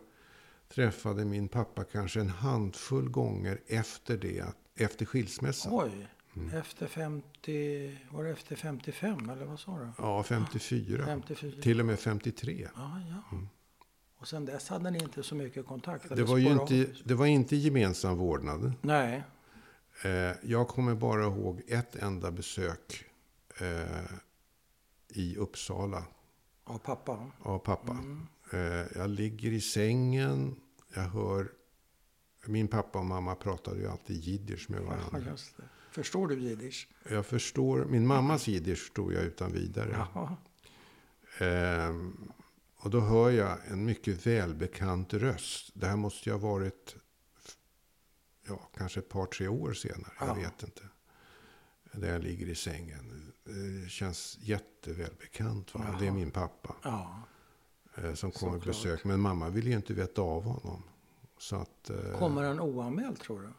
träffade 0.73 1.25
min 1.25 1.47
pappa 1.47 1.83
kanske 1.83 2.19
en 2.19 2.29
handfull 2.29 3.09
gånger 3.09 3.59
efter 3.67 4.17
det. 4.17 4.45
Efter 4.75 5.05
skilsmässan. 5.05 5.73
Oj, 5.75 6.07
Mm. 6.35 6.49
efter 6.57 6.87
50, 6.87 7.97
var 8.11 8.23
det 8.23 8.29
efter 8.29 8.55
55 8.55 9.29
eller 9.29 9.45
vad 9.45 9.59
sa 9.59 9.77
du? 9.79 9.87
Ja, 9.97 10.23
54. 10.23 11.05
54? 11.05 11.61
Till 11.61 11.79
och 11.79 11.85
med 11.85 11.99
53. 11.99 12.67
Ja, 12.75 12.99
ja. 13.09 13.37
Och 14.17 14.27
sen 14.27 14.45
dess 14.45 14.69
hade 14.69 14.91
ni 14.91 14.99
inte 15.03 15.23
så 15.23 15.35
mycket 15.35 15.65
kontakt? 15.67 16.09
Det 16.09 16.13
eller 16.15 16.23
var 16.23 16.37
ju 16.37 16.49
inte, 16.51 16.87
det 17.03 17.13
var 17.13 17.25
inte 17.25 17.55
gemensam 17.55 18.17
vårdnad. 18.17 18.73
Nej, 18.81 19.23
Eh, 20.03 20.31
jag 20.43 20.67
kommer 20.67 20.95
bara 20.95 21.23
ihåg 21.23 21.61
ett 21.67 21.95
enda 21.95 22.31
besök 22.31 23.05
eh, 23.59 24.05
i 25.09 25.35
Uppsala 25.37 26.05
av 26.63 26.77
pappa? 26.77 27.31
av 27.41 27.59
pappa. 27.59 27.91
Mm. 27.91 28.27
Eh, 28.53 28.87
jag 28.95 29.09
ligger 29.09 29.51
i 29.51 29.61
sängen, 29.61 30.55
jag 30.93 31.01
hör... 31.01 31.51
Min 32.45 32.67
pappa 32.67 32.99
och 32.99 33.05
mamma 33.05 33.35
pratade 33.35 33.79
ju 33.79 33.87
alltid 33.87 34.17
jiddisch 34.17 34.69
med 34.69 34.81
Ja, 34.81 34.85
varandra. 34.85 35.31
det. 35.57 35.63
Förstår 35.91 36.27
du 36.27 36.39
jiddisch? 36.39 36.87
Jag 37.09 37.25
förstår, 37.25 37.85
min 37.85 38.07
mammas 38.07 38.47
jiddisch 38.47 38.79
förstod 38.79 39.13
jag 39.13 39.23
utan 39.23 39.51
vidare. 39.53 40.07
Ehm, 41.39 42.31
och 42.77 42.89
då 42.89 42.99
hör 42.99 43.29
jag 43.29 43.57
en 43.67 43.85
mycket 43.85 44.27
välbekant 44.27 45.13
röst. 45.13 45.71
Det 45.73 45.87
här 45.87 45.95
måste 45.95 46.29
ju 46.29 46.33
ha 46.35 46.39
varit 46.49 46.95
ja, 48.51 48.69
kanske 48.77 48.99
ett 48.99 49.09
par, 49.09 49.25
tre 49.25 49.47
år 49.47 49.73
senare. 49.73 50.11
Jag 50.19 50.29
Ja. 50.29 50.33
vet 50.33 50.63
inte. 50.63 50.81
Där 51.91 52.11
jag 52.11 52.23
ligger 52.23 52.45
i 52.49 52.55
sängen. 52.55 53.31
Det 53.43 53.89
känns 53.89 54.37
jättevälbekant. 54.41 55.73
Va? 55.75 55.95
Det 55.99 56.07
är 56.07 56.11
min 56.11 56.31
pappa 56.31 56.75
Ja. 56.83 57.21
eh, 57.97 58.13
som 58.13 58.31
kommer 58.31 58.53
Såklart. 58.59 58.63
besök. 58.65 59.03
Men 59.03 59.19
mamma 59.19 59.49
vill 59.49 59.67
ju 59.67 59.73
inte 59.73 59.93
veta 59.93 60.21
av 60.21 60.43
honom. 60.43 60.83
Så 61.37 61.55
att, 61.55 61.89
eh, 61.89 62.19
Kommer 62.19 62.43
han 62.43 62.59
oanmäld 62.59 63.19
tror 63.19 63.41
du? 63.41 63.49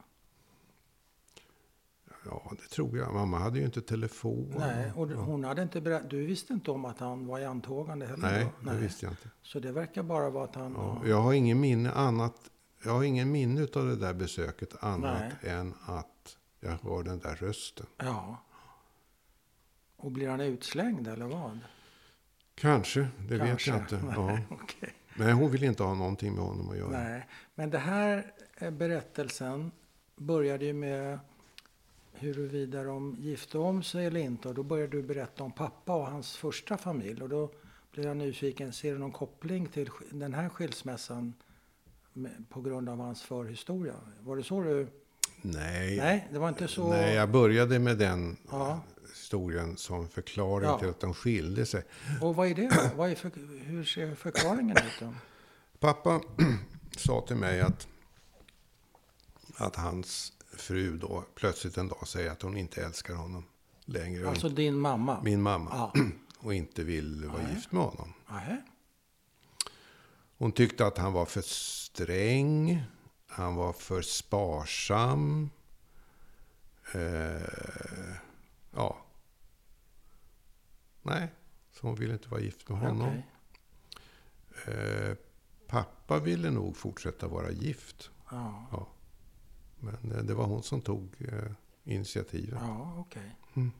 ja, 2.25 2.53
det 2.63 2.69
tror 2.75 2.99
jag. 2.99 3.15
Mamma 3.15 3.39
hade 3.39 3.59
ju 3.59 3.65
inte 3.65 3.81
telefon. 3.83 4.55
Nej, 4.59 4.93
och 4.97 5.09
hon 5.09 5.45
hade 5.45 5.63
inte 5.63 5.81
berättat. 5.81 6.11
Du 6.11 6.27
visste 6.27 6.53
inte 6.53 6.71
om 6.71 6.85
att 6.85 6.99
han 6.99 7.27
var 7.27 7.39
i 7.39 7.45
antågande 7.45 8.07
heller? 8.07 8.23
Nej, 8.31 8.53
då? 8.61 8.71
det 8.71 8.77
visste 8.77 9.07
jag 9.07 9.13
inte. 9.13 9.31
Så 9.43 9.59
det 9.61 9.73
verkar 9.73 10.03
bara 10.03 10.31
vara 10.31 10.45
att 10.45 10.55
han... 10.55 10.73
Ja, 10.73 11.03
jag 11.07 11.21
har 11.21 11.33
ingen 11.33 11.61
minne 11.61 11.91
annat. 11.93 12.51
Jag 12.85 12.93
har 12.93 13.03
ingen 13.03 13.33
minne 13.33 13.63
av 13.75 13.87
det 13.87 13.97
där 13.97 14.15
besöket 14.15 14.85
annat 14.85 15.23
Nej. 15.43 15.53
än 15.53 15.75
att 15.87 16.37
jag 16.61 16.71
hör 16.71 17.03
den 17.03 17.19
där 17.19 17.35
rösten. 17.35 17.87
Ja. 17.97 18.43
Och 19.97 20.13
blir 20.13 20.29
han 20.29 20.41
utslängd 20.41 21.09
eller 21.09 21.27
vad? 21.27 21.59
Kanske, 22.55 23.09
det 23.29 23.37
vet 23.37 23.47
Kanske. 23.49 23.71
jag 23.71 23.81
inte. 23.81 24.01
Ja. 24.17 24.27
Nej, 24.27 24.47
okej. 24.51 24.95
Nej, 25.17 25.33
hon 25.33 25.51
vill 25.51 25.65
inte 25.65 25.83
ha 25.83 25.95
någonting 25.95 26.35
med 26.35 26.45
honom 26.45 26.71
att 26.71 26.77
göra. 26.77 26.91
Nej, 26.91 27.27
men 27.55 27.71
det 27.71 27.79
här 27.79 28.33
eh, 28.57 28.71
berättelsen 28.71 29.71
började 30.17 30.65
ju 30.65 30.73
med 30.73 31.19
huruvida 32.13 32.85
de 32.85 33.17
gifte 33.19 33.59
om 33.59 33.83
sig 33.83 34.07
eller 34.07 34.21
inte. 34.21 34.49
Och 34.49 34.55
då 34.55 34.63
började 34.63 34.97
du 34.97 35.03
berätta 35.03 35.45
om 35.45 35.53
pappa 35.53 35.95
och 35.95 36.07
hans 36.07 36.37
första 36.37 36.77
familj. 36.77 37.23
Och 37.23 37.29
då 37.29 37.51
blev 37.93 38.07
jag 38.07 38.17
nyfiken, 38.17 38.73
ser 38.73 38.93
du 38.93 38.99
någon 38.99 39.13
koppling 39.13 39.67
till 39.67 39.91
den 40.11 40.35
här 40.35 40.49
skilsmässan 40.49 41.35
på 42.49 42.61
grund 42.61 42.89
av 42.89 42.99
hans 42.99 43.23
förhistoria? 43.23 43.95
Var 44.21 44.37
det 44.37 44.43
så 44.45 44.61
du... 44.63 44.89
Nej. 45.43 45.97
Nej, 45.97 46.29
det 46.33 46.39
var 46.39 46.49
inte 46.49 46.69
så... 46.69 46.89
Nej, 46.91 47.15
jag 47.15 47.31
började 47.31 47.79
med 47.79 47.99
den 47.99 48.37
Ja. 48.51 48.81
historien 49.11 49.77
som 49.77 50.09
förklaring 50.09 50.69
Ja. 50.69 50.79
till 50.79 50.89
att 50.89 51.01
de 51.01 51.15
skilde 51.15 51.67
sig. 51.67 51.85
Och 52.21 52.37
vad 52.37 52.49
är 52.49 52.55
det? 52.55 52.93
Vad 52.97 53.11
är 53.11 53.15
för, 53.15 53.31
hur 53.65 53.85
ser 53.85 54.15
förklaringen 54.15 54.77
ut 54.77 55.01
då? 55.01 55.15
Pappa 55.79 56.21
sa 56.97 57.21
till 57.27 57.37
mig 57.37 57.61
att, 57.61 57.89
att 59.57 59.77
hans 59.77 60.33
fru 60.57 60.97
då 60.99 61.25
plötsligt 61.35 61.77
en 61.77 61.89
dag 61.89 62.09
säger 62.09 62.31
att 62.31 62.43
hon 62.43 62.57
inte 62.57 62.85
älskar 62.85 63.15
honom 63.15 63.45
längre. 63.85 64.29
Alltså 64.29 64.49
din 64.49 64.77
mamma? 64.79 65.23
Min 65.23 65.43
mamma. 65.43 65.71
Ja. 65.73 65.93
Och 66.39 66.55
inte 66.55 66.85
vill 66.85 67.25
vara 67.27 67.43
Nej. 67.43 67.55
gift 67.55 67.73
med 67.73 67.83
honom. 67.83 68.13
Nähä. 68.31 68.63
Hon 70.39 70.53
tyckte 70.53 70.87
att 70.87 70.99
han 70.99 71.13
var 71.13 71.25
för 71.27 71.43
sträng. 71.93 72.83
Han 73.27 73.55
var 73.55 73.73
för 73.73 74.03
sparsam. 74.03 75.51
Eh, 76.95 78.17
ja. 78.71 78.97
Nej, 81.03 81.29
så 81.73 81.87
hon 81.87 81.95
ville 81.95 82.13
inte 82.13 82.29
vara 82.29 82.41
gift 82.41 82.69
med 82.69 82.79
honom. 82.79 83.09
Okej. 83.09 83.27
Eh, 84.75 85.17
pappa 85.67 86.19
ville 86.19 86.51
nog 86.51 86.77
fortsätta 86.77 87.29
vara 87.29 87.51
gift. 87.51 88.11
Ja, 88.31 88.67
Ja. 88.73 88.87
Men 89.81 90.13
eh, 90.13 90.23
det 90.23 90.35
var 90.35 90.45
hon 90.47 90.63
som 90.63 90.81
tog 90.81 91.15
eh, 91.19 91.53
initiativet. 91.85 92.59
ja 92.63 92.95
okej. 92.99 93.37
Mm. 93.55 93.73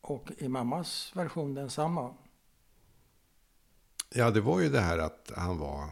Och 0.00 0.30
i 0.38 0.48
mammas 0.48 1.12
version 1.16 1.54
densamma? 1.54 2.14
Ja, 4.14 4.30
det 4.30 4.40
var 4.40 4.60
ju 4.60 4.68
det 4.68 4.80
här 4.80 4.98
att 4.98 5.32
han 5.36 5.58
var 5.58 5.90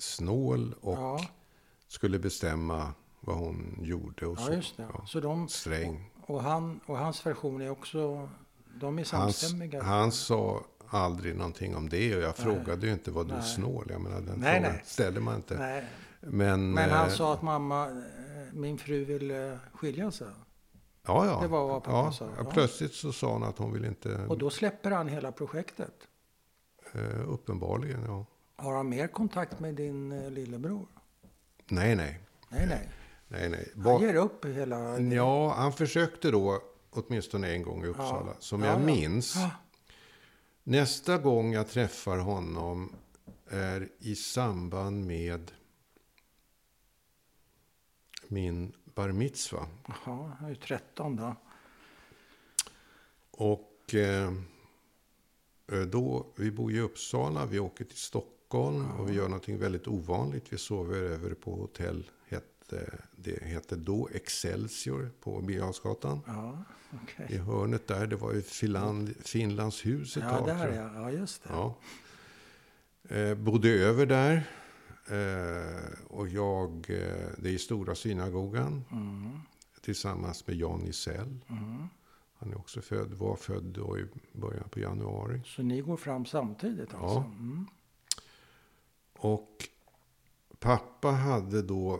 snål 0.00 0.74
och 0.80 0.98
Ja, 0.98 1.20
skulle 1.88 2.18
bestämma 2.18 2.92
vad 3.20 3.36
hon 3.36 3.78
gjorde 3.80 4.26
och 4.26 4.38
ja 4.40 4.44
så. 4.44 4.50
det. 4.50 4.88
Ja. 4.94 5.06
Så 5.06 5.20
de, 5.20 5.48
Sträng. 5.48 6.10
och, 6.26 6.42
han, 6.42 6.80
och 6.86 6.98
hans 6.98 7.26
version 7.26 7.60
är 7.62 7.70
också... 7.70 8.28
De 8.80 8.98
är 8.98 9.06
Han, 9.12 9.32
samstämmiga? 9.32 9.82
han 9.82 10.12
sa 10.12 10.64
aldrig 10.86 11.36
någonting 11.36 11.76
om 11.76 11.88
det 11.88 12.16
och 12.16 12.22
jag 12.22 12.34
Nej. 12.38 12.46
frågade 12.46 12.86
ju 12.86 12.92
inte 12.92 13.10
vad 13.10 13.28
du 13.28 13.34
Nej. 13.34 13.42
snål. 13.42 13.86
Jag 13.90 14.00
menar, 14.00 14.20
den 14.20 14.38
Nej, 14.40 14.54
frågan 14.56 14.72
nej. 14.72 14.82
ställer 14.84 15.20
man 15.20 15.36
inte. 15.36 15.58
Nej. 15.58 15.84
Men, 16.20 16.72
Men 16.72 16.90
han 16.90 17.06
eh, 17.08 17.12
sa 17.12 17.32
att 17.34 17.42
mamma, 17.42 17.86
eh, 17.86 17.94
min 18.52 18.78
fru 18.78 19.04
vill 19.04 19.58
skilja 19.72 20.10
sig. 20.10 20.26
ja, 21.06 21.26
ja. 21.26 21.38
det 21.42 21.48
var 21.48 21.66
vad 21.68 21.84
pappa 21.84 21.96
ja, 21.96 22.12
sa, 22.12 22.24
ja. 22.24 22.30
ja. 22.44 22.50
Plötsligt 22.50 22.94
så 22.94 23.12
sa 23.12 23.32
hon 23.32 23.42
att 23.44 23.58
hon 23.58 23.72
vill 23.72 23.84
inte... 23.84 24.26
Och 24.28 24.38
då 24.38 24.50
släpper 24.50 24.90
han 24.90 25.08
hela 25.08 25.32
projektet. 25.32 25.94
Eh, 26.92 27.28
uppenbarligen, 27.30 28.02
ja. 28.06 28.26
Har 28.60 28.76
han 28.76 28.88
mer 28.88 29.06
kontakt 29.06 29.60
med 29.60 29.74
din 29.74 30.12
eh, 30.12 30.30
lillebror? 30.30 30.86
Nej, 31.68 31.96
nej. 31.96 32.20
Nej, 32.48 32.66
nej. 32.66 32.88
nej, 33.28 33.48
nej. 33.48 33.72
Han 33.84 34.00
ger 34.02 34.14
upp 34.14 34.44
hela... 34.44 34.98
ja, 35.00 35.54
han 35.54 35.72
försökte 35.72 36.30
då 36.30 36.62
åtminstone 36.90 37.52
en 37.52 37.62
gång 37.62 37.84
i 37.84 37.86
Uppsala. 37.86 38.34
Som 38.38 38.60
Ja, 38.62 38.66
jag 38.66 38.80
ja. 38.80 38.84
minns. 38.86 39.36
Ah, 39.36 39.50
Nästa 40.62 41.18
gång 41.18 41.52
jag 41.52 41.68
träffar 41.68 42.18
honom 42.18 42.92
är 43.46 43.88
i 43.98 44.14
samband 44.14 45.06
med 45.06 45.50
min 48.28 48.72
bar 48.84 49.08
mitzva. 49.12 49.66
Jaha, 49.86 50.32
han 50.38 50.44
är 50.44 50.48
ju 50.48 50.54
13 50.56 51.16
då. 51.16 51.34
Och 53.30 53.94
eh, 53.94 54.32
då, 55.86 56.26
vi 56.36 56.50
bor 56.50 56.72
i 56.72 56.80
Uppsala, 56.80 57.46
vi 57.46 57.58
åker 57.58 57.84
till 57.84 57.96
Stockholm 57.98 58.36
och 58.54 59.10
vi 59.10 59.14
gör 59.14 59.28
någonting 59.28 59.58
väldigt 59.58 59.88
ovanligt. 59.88 60.52
Vi 60.52 60.58
sover 60.58 60.96
över 60.96 61.34
på 61.34 61.54
hotell, 61.54 62.10
hette, 62.28 62.98
det 63.16 63.42
hette 63.44 63.76
då 63.76 64.08
Excelsior 64.12 65.10
på 65.20 65.40
Birger 65.40 65.72
Ja, 66.26 66.64
okej. 67.02 67.26
I 67.28 67.36
hörnet 67.38 67.86
där, 67.86 68.06
det 68.06 68.16
var 68.16 68.32
ju 68.32 68.42
Finland, 68.42 69.14
Finlands 69.24 69.86
hus 69.86 70.16
ett 70.16 70.22
Ja, 70.22 70.36
tag. 70.38 70.46
där 70.46 70.68
jag. 70.74 70.84
ja. 70.86 70.90
Ja, 70.94 71.10
just 71.10 71.42
det. 71.44 71.50
Ja. 71.52 71.74
Eh, 73.16 73.34
bodde 73.34 73.68
över 73.68 74.06
där. 74.06 74.34
Eh, 75.10 76.06
och 76.08 76.28
jag, 76.28 76.70
eh, 76.88 77.28
det 77.38 77.50
är 77.54 77.58
Stora 77.58 77.94
synagogan. 77.94 78.84
Mm, 78.92 79.38
Tillsammans 79.80 80.46
med 80.46 80.56
Jan 80.56 80.86
Isell. 80.86 81.38
mm. 81.48 81.86
Han 82.38 82.50
är 82.50 82.58
också 82.58 82.80
född, 82.80 83.14
var 83.14 83.36
född 83.36 83.64
då 83.64 83.98
i 83.98 84.04
början 84.32 84.68
på 84.68 84.80
januari. 84.80 85.42
Så 85.44 85.62
ni 85.62 85.80
går 85.80 85.96
fram 85.96 86.26
samtidigt 86.26 86.94
alltså? 86.94 87.18
Ja. 87.18 87.24
Mm. 87.38 87.66
Och 89.22 89.68
pappa 90.58 91.10
hade 91.10 91.62
då... 91.62 91.94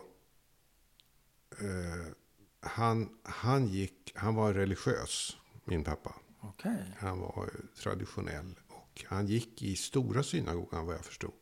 Eh, 1.59 2.13
han, 2.59 3.09
han, 3.23 3.67
gick, 3.67 4.11
han 4.15 4.35
var 4.35 4.53
religiös, 4.53 5.37
min 5.65 5.83
pappa. 5.83 6.15
Okej. 6.39 6.95
Han 6.97 7.19
var 7.19 7.49
traditionell. 7.83 8.59
Och 8.67 9.05
han 9.07 9.27
gick 9.27 9.61
i 9.61 9.75
stora 9.75 10.23
synagogan 10.23 10.85
vad 10.85 10.95
jag 10.95 11.05
förstod. 11.05 11.33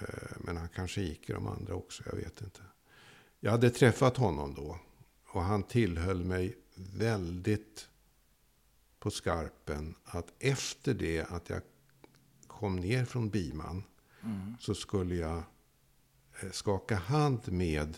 Eh, 0.00 0.36
Men 0.38 0.56
han 0.56 0.68
kanske 0.68 1.00
gick 1.00 1.30
i 1.30 1.32
de 1.32 1.46
andra 1.46 1.74
också, 1.74 2.02
jag 2.06 2.16
vet 2.16 2.40
inte. 2.40 2.60
Jag 3.40 3.50
hade 3.50 3.70
träffat 3.70 4.16
honom 4.16 4.54
då. 4.54 4.78
Och 5.28 5.42
han 5.42 5.62
tillhöll 5.62 6.24
mig 6.24 6.58
väldigt 6.74 7.88
på 8.98 9.10
skarpen 9.10 9.94
att 10.04 10.32
efter 10.38 10.94
det 10.94 11.30
att 11.30 11.50
jag 11.50 11.62
kom 12.46 12.76
ner 12.76 13.04
från 13.04 13.30
Biman 13.30 13.82
Mm. 14.24 14.56
så 14.60 14.74
skulle 14.74 15.14
jag 15.14 15.36
eh, 16.42 16.50
skaka 16.52 16.96
hand 16.96 17.40
med 17.52 17.96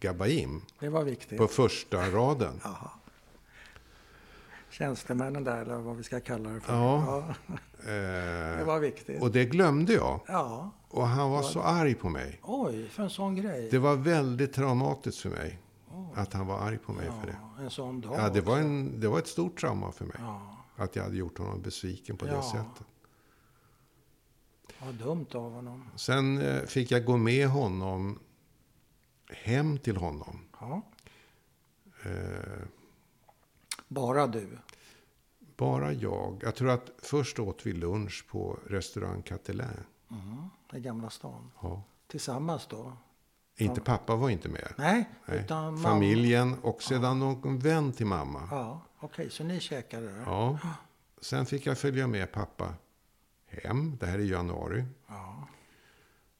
Gabaim 0.00 0.62
Det 0.80 0.88
var 0.88 1.04
viktigt. 1.04 1.38
på 1.38 1.46
första 1.46 2.10
raden. 2.10 2.60
Tjänstemännen 4.70 5.44
där, 5.44 5.62
eller 5.62 5.76
vad 5.78 5.96
vi 5.96 6.02
ska 6.02 6.20
kalla 6.20 6.50
det 6.50 6.60
för. 6.60 6.74
Ja. 6.74 7.24
det 7.84 8.58
Eh, 8.60 8.66
var 8.66 8.78
viktigt. 8.80 9.22
och 9.22 9.30
det 9.30 9.44
glömde 9.44 9.92
jag. 9.92 10.20
Ja. 10.26 10.70
Och 10.88 11.06
han 11.06 11.30
var 11.30 11.42
så 11.42 11.60
arg 11.62 11.94
på 11.94 12.08
mig. 12.08 12.40
Oj, 12.42 12.88
för 12.88 13.02
en 13.02 13.10
sån 13.10 13.34
grej. 13.36 13.68
Det 13.70 13.78
var 13.78 13.96
väldigt 13.96 14.52
traumatiskt 14.52 15.20
för 15.20 15.30
mig. 15.30 15.58
Oj. 15.90 16.06
Att 16.14 16.32
han 16.32 16.46
var 16.46 16.58
arg 16.60 16.78
på 16.78 16.92
mig 16.92 17.06
för 17.20 17.26
det. 17.26 17.36
Ja, 17.56 17.62
en 17.64 17.70
sån 17.70 18.00
dag 18.00 18.14
Ja, 18.18 18.28
det 18.28 18.40
var, 18.40 18.58
en, 18.58 19.00
det 19.00 19.08
var 19.08 19.18
ett 19.18 19.26
stort 19.28 19.60
trauma 19.60 19.92
för 19.92 20.04
mig. 20.04 20.16
Ja, 20.18 20.56
Att 20.76 20.96
jag 20.96 21.02
hade 21.02 21.16
gjort 21.16 21.38
honom 21.38 21.62
besviken 21.62 22.16
på 22.16 22.24
det 22.24 22.32
Ja. 22.32 22.42
sättet. 22.42 22.86
Vad 24.84 24.94
dumt 24.94 25.26
av 25.34 25.52
honom. 25.52 25.84
Sen 25.96 26.38
eh, 26.40 26.62
fick 26.62 26.90
jag 26.90 27.04
gå 27.04 27.16
med 27.16 27.48
honom 27.48 28.18
hem 29.30 29.78
till 29.78 29.96
honom. 29.96 30.40
Ja. 30.60 30.82
Eh, 32.04 32.62
Bara 33.88 34.26
du. 34.26 34.58
bara 35.56 35.92
jag. 35.92 36.40
Jag 36.42 36.54
tror 36.54 36.70
att 36.70 36.90
först 36.98 37.38
åt 37.38 37.66
vi 37.66 37.72
lunch 37.72 38.24
på 38.30 38.58
restaurang 38.66 39.22
Catelin. 39.22 39.66
Mm. 40.10 40.48
I 40.72 40.80
Gamla 40.80 41.10
stan. 41.10 41.50
Ja. 41.62 41.82
Tillsammans 42.06 42.66
då? 42.66 42.92
Inte 43.56 43.80
pappa 43.80 44.16
var 44.16 44.30
inte 44.30 44.48
med. 44.48 44.72
Nej, 44.78 45.08
Nej. 45.26 45.38
utan 45.38 45.64
mamma. 45.64 45.82
Familjen 45.88 46.54
och 46.62 46.82
sedan 46.82 47.18
någon 47.18 47.58
vän 47.58 47.92
till 47.92 48.06
mamma. 48.06 48.48
Ja, 48.50 48.80
okej, 49.00 49.30
så 49.30 49.44
ni 49.44 49.60
käkade 49.60 50.06
där? 50.06 50.22
Ja. 50.26 50.58
Sen 51.20 51.46
fick 51.46 51.66
jag 51.66 51.78
följa 51.78 52.06
med 52.06 52.32
pappa 52.32 52.74
hem. 53.48 53.96
Det 54.00 54.06
här 54.06 54.18
är 54.18 54.22
januari. 54.22 54.84
Ja. 55.06 55.48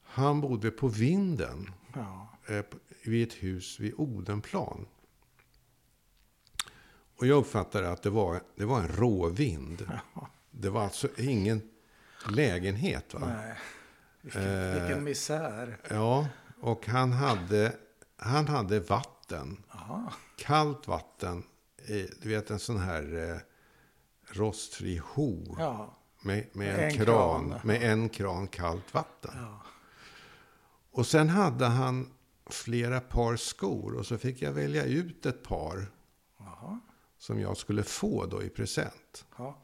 Han 0.02 0.40
bodde 0.40 0.70
på 0.70 0.88
vinden. 0.88 1.70
ja. 1.94 2.28
eh, 2.46 2.64
vid 3.04 3.28
ett 3.28 3.34
hus 3.34 3.80
vid 3.80 3.94
Odenplan. 3.96 4.86
Och 7.20 7.26
jag 7.26 7.36
uppfattade 7.38 7.90
att 7.90 8.02
det 8.02 8.10
var, 8.10 8.40
det 8.56 8.64
var 8.64 8.80
en 8.80 8.88
råvind. 8.88 9.90
Det 10.50 10.70
var 10.70 10.84
alltså 10.84 11.08
ingen 11.16 11.62
lägenhet. 12.30 13.14
Va? 13.14 13.20
Nej. 13.26 13.54
Vilken, 14.20 14.42
Eh. 14.42 14.80
vilken 14.82 15.04
misär. 15.04 15.78
Ja, 15.90 16.28
och 16.60 16.86
han 16.86 17.12
hade, 17.12 17.76
han 18.16 18.48
hade 18.48 18.80
vatten. 18.80 19.62
Jaha. 19.72 20.12
Kallt 20.36 20.88
vatten. 20.88 21.42
i, 21.86 22.06
Du 22.22 22.28
vet 22.28 22.50
en 22.50 22.58
sån 22.58 22.78
här 22.78 23.30
eh, 23.32 23.38
rostfri 24.36 25.00
ho. 25.04 25.56
Ja. 25.58 25.97
Med, 26.28 26.46
med 26.52 26.74
en, 26.74 26.80
En 26.80 26.90
kran, 26.90 27.04
kran. 27.48 27.60
Med 27.64 27.82
en 27.92 28.08
kran 28.08 28.46
kallt 28.48 28.94
vatten. 28.94 29.30
ja. 29.34 29.62
Och 30.90 31.06
sen 31.06 31.28
hade 31.28 31.66
han 31.66 32.10
flera 32.46 33.00
par 33.00 33.36
skor. 33.36 33.94
Och 33.94 34.06
så 34.06 34.18
fick 34.18 34.42
jag 34.42 34.52
välja 34.52 34.84
ut 34.84 35.26
ett 35.26 35.42
par 35.42 35.86
Jaha. 36.38 36.80
som 37.18 37.40
jag 37.40 37.56
skulle 37.56 37.82
få 37.82 38.26
då 38.26 38.42
i 38.42 38.48
present. 38.48 39.24
Ja. 39.38 39.58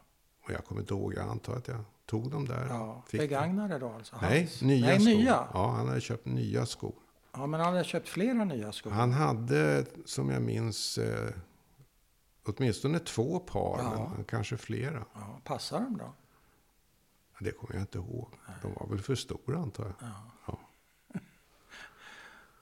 Och 0.44 0.50
jag 0.50 0.64
kommer 0.64 0.80
inte 0.80 0.94
ihåg, 0.94 1.14
jag 1.14 1.28
antar 1.28 1.56
att 1.56 1.68
jag 1.68 1.84
tog 2.06 2.30
dem 2.30 2.48
där. 2.48 2.66
ja. 2.68 3.04
Begagnade 3.12 3.78
då 3.78 3.88
alltså? 3.92 4.16
Nej, 4.22 4.38
Hans? 4.40 4.62
nya 4.62 4.86
Nej, 4.86 5.00
skor. 5.00 5.10
nya? 5.10 5.48
Ja, 5.54 5.70
han 5.70 5.88
hade 5.88 6.00
köpt 6.00 6.26
nya 6.26 6.66
skor. 6.66 6.94
Ja, 7.32 7.46
men 7.46 7.60
han 7.60 7.72
hade 7.72 7.84
köpt 7.84 8.08
flera 8.08 8.44
nya 8.44 8.72
skor. 8.72 8.90
Han 8.90 9.12
hade, 9.12 9.84
som 10.04 10.30
jag 10.30 10.42
minns, 10.42 10.98
eh, 10.98 11.30
åtminstone 12.46 12.98
två 12.98 13.38
par, 13.40 13.78
Ja. 13.78 14.12
men 14.16 14.24
kanske 14.24 14.56
flera. 14.56 15.04
Ja, 15.14 15.40
passar 15.44 15.80
de 15.80 15.96
då? 15.98 16.14
Det 17.38 17.50
kommer 17.50 17.74
jag 17.74 17.82
inte 17.82 17.98
ihåg. 17.98 18.28
De 18.62 18.72
var 18.74 18.86
väl 18.86 18.98
för 19.00 19.14
stora 19.14 19.58
antar 19.58 19.84
jag. 19.84 19.94
Ja. 20.00 20.32
Ja. 20.46 20.58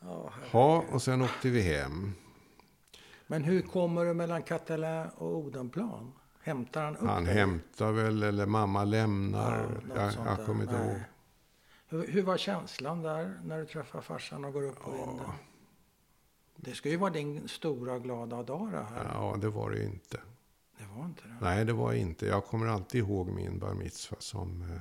Ja. 0.04 0.32
Ja, 0.52 0.84
och 0.92 1.02
sen 1.02 1.22
åkte 1.22 1.48
vi 1.50 1.62
hem. 1.62 2.12
Men 3.26 3.44
hur 3.44 3.62
kommer 3.62 4.04
du 4.04 4.14
mellan 4.14 4.42
Catalin 4.42 5.06
och 5.16 5.36
Odenplan? 5.36 6.12
Hämtar 6.42 6.84
han 6.84 6.96
upp 6.96 7.08
Han 7.08 7.24
dig? 7.24 7.34
hämtar 7.34 7.92
väl, 7.92 8.22
eller 8.22 8.46
mamma 8.46 8.84
lämnar. 8.84 9.80
Ja, 9.96 10.12
jag 10.12 10.26
jag 10.26 10.46
kommer 10.46 10.62
inte 10.62 10.74
ihåg. 10.74 11.00
Hur, 11.88 12.06
hur 12.06 12.22
var 12.22 12.36
känslan 12.36 13.02
där 13.02 13.40
när 13.44 13.58
du 13.58 13.66
träffar 13.66 14.00
farsan 14.00 14.44
och 14.44 14.52
går 14.52 14.62
upp 14.62 14.80
på 14.80 14.90
vinden? 14.90 15.30
Det 16.56 16.74
ska 16.74 16.88
ju 16.88 16.96
vara 16.96 17.10
din 17.10 17.48
stora 17.48 17.98
glada 17.98 18.42
dag 18.42 18.70
det 18.72 18.82
här. 18.90 19.10
Ja, 19.14 19.36
det 19.40 19.48
var 19.48 19.70
det 19.70 19.76
ju 19.78 19.84
inte. 19.84 20.20
Det 20.82 20.88
var 20.98 21.04
inte 21.04 21.22
det? 21.22 21.36
Nej, 21.40 21.64
det 21.64 21.72
var 21.72 21.92
inte. 21.92 22.26
Jag 22.26 22.44
kommer 22.44 22.66
alltid 22.66 22.98
ihåg 22.98 23.28
min 23.28 23.58
bar 23.58 23.74
mitzva 23.74 24.16
som 24.20 24.62
eh, 24.62 24.80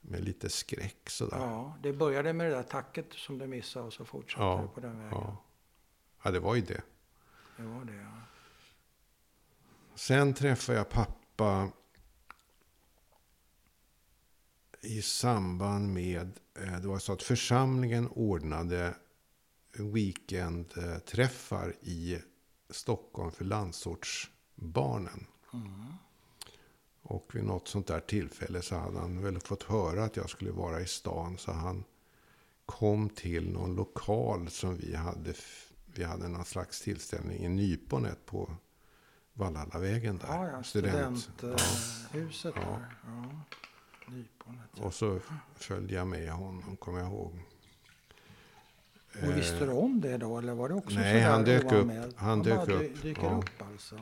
med 0.00 0.24
lite 0.24 0.48
skräck 0.48 1.10
sådär. 1.10 1.36
Ja, 1.38 1.76
det 1.82 1.92
började 1.92 2.32
med 2.32 2.46
det 2.46 2.54
där 2.56 2.62
tacket 2.62 3.12
som 3.12 3.38
du 3.38 3.46
missade 3.46 3.86
och 3.86 3.92
så 3.92 4.04
fortsatte 4.04 4.44
Ja, 4.44 4.62
du 4.62 4.68
på 4.68 4.80
den 4.80 4.98
vägen. 4.98 5.12
Ja. 5.12 5.36
ja, 6.22 6.30
det 6.30 6.40
var 6.40 6.54
ju 6.54 6.60
det. 6.60 6.82
Det 7.56 7.62
var 7.62 7.84
det, 7.84 7.94
ja. 7.94 8.20
Sen 9.94 10.34
träffade 10.34 10.78
jag 10.78 10.88
pappa 10.88 11.70
i 14.80 15.02
samband 15.02 15.92
med, 15.92 16.40
eh, 16.60 16.80
det 16.80 16.88
var 16.88 16.98
så 16.98 17.12
att 17.12 17.22
församlingen 17.22 18.08
ordnade 18.08 18.94
weekendträffar 19.72 21.74
i 21.80 22.18
Stockholm 22.70 23.32
för 23.32 23.44
landsortsbarnen. 24.56 25.26
Mm. 25.52 25.94
Och 27.02 27.30
vid 27.34 27.44
något 27.44 27.68
sånt 27.68 27.86
där 27.86 28.00
tillfälle 28.00 28.62
så 28.62 28.76
hade 28.76 28.98
han 28.98 29.22
väl 29.22 29.40
fått 29.40 29.62
höra 29.62 30.04
att 30.04 30.16
jag 30.16 30.30
skulle 30.30 30.50
vara 30.50 30.80
i 30.80 30.86
stan. 30.86 31.38
Så 31.38 31.52
han 31.52 31.84
kom 32.66 33.08
till 33.08 33.52
någon 33.52 33.74
lokal 33.76 34.50
som 34.50 34.76
vi 34.76 34.94
hade. 34.96 35.34
Vi 35.86 36.04
hade 36.04 36.28
någon 36.28 36.44
slags 36.44 36.80
tillställning 36.80 37.38
i 37.38 37.48
Nyponet 37.48 38.26
på 38.26 38.56
Valhallavägen 39.32 40.18
där. 40.18 40.28
Ja, 40.28 40.48
ja, 40.48 40.62
Student. 40.62 41.18
studenthuset 41.20 42.54
Ja. 42.56 42.60
där. 42.62 42.96
Ja. 43.06 43.40
Nyponet. 44.08 44.70
ja. 44.76 44.84
Och 44.84 44.94
så 44.94 45.20
följde 45.54 45.94
jag 45.94 46.06
med 46.06 46.30
honom, 46.30 46.76
kommer 46.76 46.98
jag 46.98 47.08
ihåg. 47.08 47.42
Och 49.22 49.36
visste 49.36 49.66
du 49.66 49.72
om 49.72 50.00
det 50.00 50.18
då, 50.18 50.38
eller 50.38 50.54
var 50.54 50.68
det 50.68 50.74
också 50.74 50.94
Nej, 50.94 51.20
han 51.20 51.44
dök 51.44 51.72
upp. 51.72 51.90
Han 52.16 52.42
bara 52.42 52.64
dök 52.64 52.68
upp, 52.68 53.02
dyker 53.02 53.22
ja. 53.22 53.38
upp 53.38 53.62
alltså. 53.72 54.00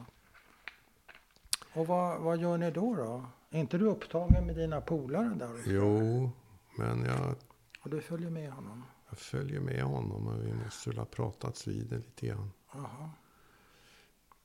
Och 1.75 1.87
vad, 1.87 2.21
vad 2.21 2.39
gör 2.39 2.59
ni 2.59 2.71
då 2.71 2.95
då? 2.95 3.27
Är 3.51 3.61
inte 3.61 3.79
du 3.79 3.85
upptagen 3.87 4.47
med 4.47 4.57
dina 4.57 4.81
polare 4.81 5.35
där? 5.39 5.55
uppe? 5.61 5.71
Jo, 5.71 6.31
men 6.79 7.05
jag, 7.05 7.35
Och 7.81 7.91
du 7.91 8.01
följer 8.01 8.31
med 8.31 8.53
honom? 8.53 8.85
jag 9.11 9.19
följer 9.19 9.61
med 9.61 9.83
honom 9.83 10.27
och 10.29 10.47
vi 10.47 10.53
måste 10.53 10.89
väl 10.91 10.99
ha 10.99 11.05
pratats 11.05 11.67
vid 11.67 11.87
det 11.87 11.97
lite 11.97 12.27
grann. 12.27 12.51
Jaha. 12.75 13.11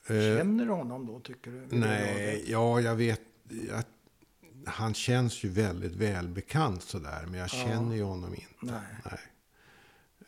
Eh, 0.08 0.38
Känner 0.38 0.66
du 0.66 0.72
honom 0.72 1.06
då, 1.06 1.20
tycker 1.20 1.52
du? 1.52 1.68
Nej, 1.78 2.46
ja, 2.52 2.80
jag 2.82 2.96
vet. 2.96 3.22
Jag, 3.70 3.84
han 4.66 4.94
känns 4.94 5.44
ju 5.44 5.50
väldigt 5.50 5.96
välbekant 5.96 6.82
sådär. 6.84 7.24
Men 7.26 7.34
jag 7.34 7.44
Ja. 7.44 7.48
känner 7.68 7.96
ju 7.96 8.04
honom 8.04 8.34
inte. 8.34 8.48
Nej. 8.62 9.20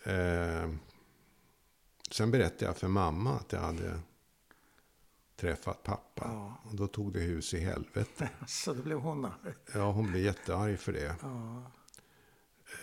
Nej. 0.05 0.15
Eh, 0.63 0.69
sen 2.11 2.31
berättade 2.31 2.65
jag 2.65 2.77
för 2.77 2.87
mamma 2.87 3.33
att 3.35 3.51
jag 3.51 3.59
hade 3.59 3.99
träffat 5.39 5.83
pappa. 5.83 6.23
Ja. 6.25 6.57
Och 6.69 6.75
då 6.75 6.87
tog 6.87 7.13
det 7.13 7.19
hus 7.19 7.53
i 7.53 7.59
helvete. 7.59 8.29
Så 8.47 8.73
då 8.73 8.83
blev 8.83 8.97
hon 8.97 9.25
arg. 9.25 9.53
Ja, 9.73 9.91
hon 9.91 10.11
blev 10.11 10.23
jättearg 10.23 10.79
för 10.79 10.93
det. 10.93 11.15
Ja. 11.21 11.63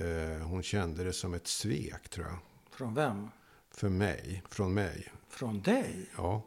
Eh, 0.04 0.46
hon 0.46 0.62
kände 0.62 1.04
det 1.04 1.12
som 1.12 1.34
ett 1.34 1.46
svek, 1.46 2.08
tror 2.08 2.26
jag. 2.26 2.38
Från 2.70 2.94
vem? 2.94 3.28
För 3.70 3.88
mig. 3.88 4.42
Från 4.48 4.74
mig. 4.74 5.12
Från 5.28 5.62
dig? 5.62 6.10
Ja. 6.16 6.42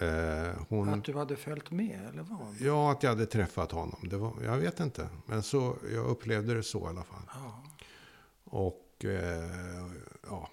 Eh, 0.00 0.62
hon... 0.68 0.88
Att 0.88 1.04
du 1.04 1.14
hade 1.14 1.36
följt 1.36 1.70
med, 1.70 2.08
eller 2.08 2.22
vad? 2.22 2.56
Ja, 2.60 2.92
att 2.92 3.02
jag 3.02 3.10
hade 3.10 3.26
träffat 3.26 3.72
honom. 3.72 4.00
Det 4.10 4.16
var, 4.16 4.42
jag 4.44 4.56
vet 4.56 4.80
inte. 4.80 5.08
Men 5.26 5.42
så, 5.42 5.76
jag 5.92 6.06
upplevde 6.06 6.54
det 6.54 6.62
så 6.62 6.86
i 6.86 6.88
alla 6.88 7.04
fall. 7.04 7.22
Ja. 7.34 7.64
Och 8.44 9.04
eh, 9.04 9.50
ja, 10.26 10.50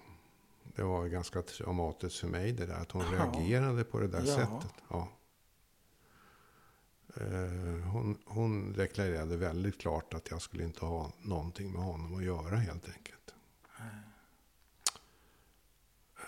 det 0.80 0.84
var 0.86 1.06
ganska 1.06 1.42
traumatiskt 1.42 2.18
för 2.18 2.26
mig 2.28 2.52
det 2.52 2.66
där. 2.66 2.74
Att 2.74 2.92
hon 2.92 3.02
Ja. 3.04 3.12
reagerade 3.12 3.84
på 3.84 4.00
det 4.00 4.08
där 4.08 4.24
Ja. 4.26 4.36
sättet. 4.36 4.74
Ja. 4.88 5.08
Eh, 7.16 7.88
hon, 7.92 8.18
hon 8.26 8.72
deklarerade 8.72 9.36
väldigt 9.36 9.80
klart 9.80 10.14
att 10.14 10.30
jag 10.30 10.42
skulle 10.42 10.64
inte 10.64 10.84
ha 10.84 11.12
någonting 11.22 11.72
med 11.72 11.82
honom 11.82 12.14
att 12.14 12.24
göra 12.24 12.56
helt 12.56 12.88
enkelt. 12.88 13.34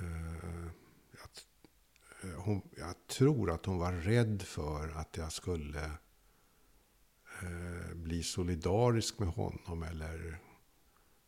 Eh, 0.01 0.67
jag, 1.13 1.29
eh, 2.31 2.41
hon, 2.41 2.63
jag 2.77 3.07
tror 3.07 3.51
att 3.51 3.67
hon 3.67 3.79
var 3.79 3.93
rädd 3.93 4.43
för 4.43 4.89
att 4.89 5.17
jag 5.17 5.33
skulle 5.33 5.91
bli 7.95 8.23
solidarisk 8.23 9.19
med 9.19 9.29
honom 9.29 9.83
eller 9.83 10.39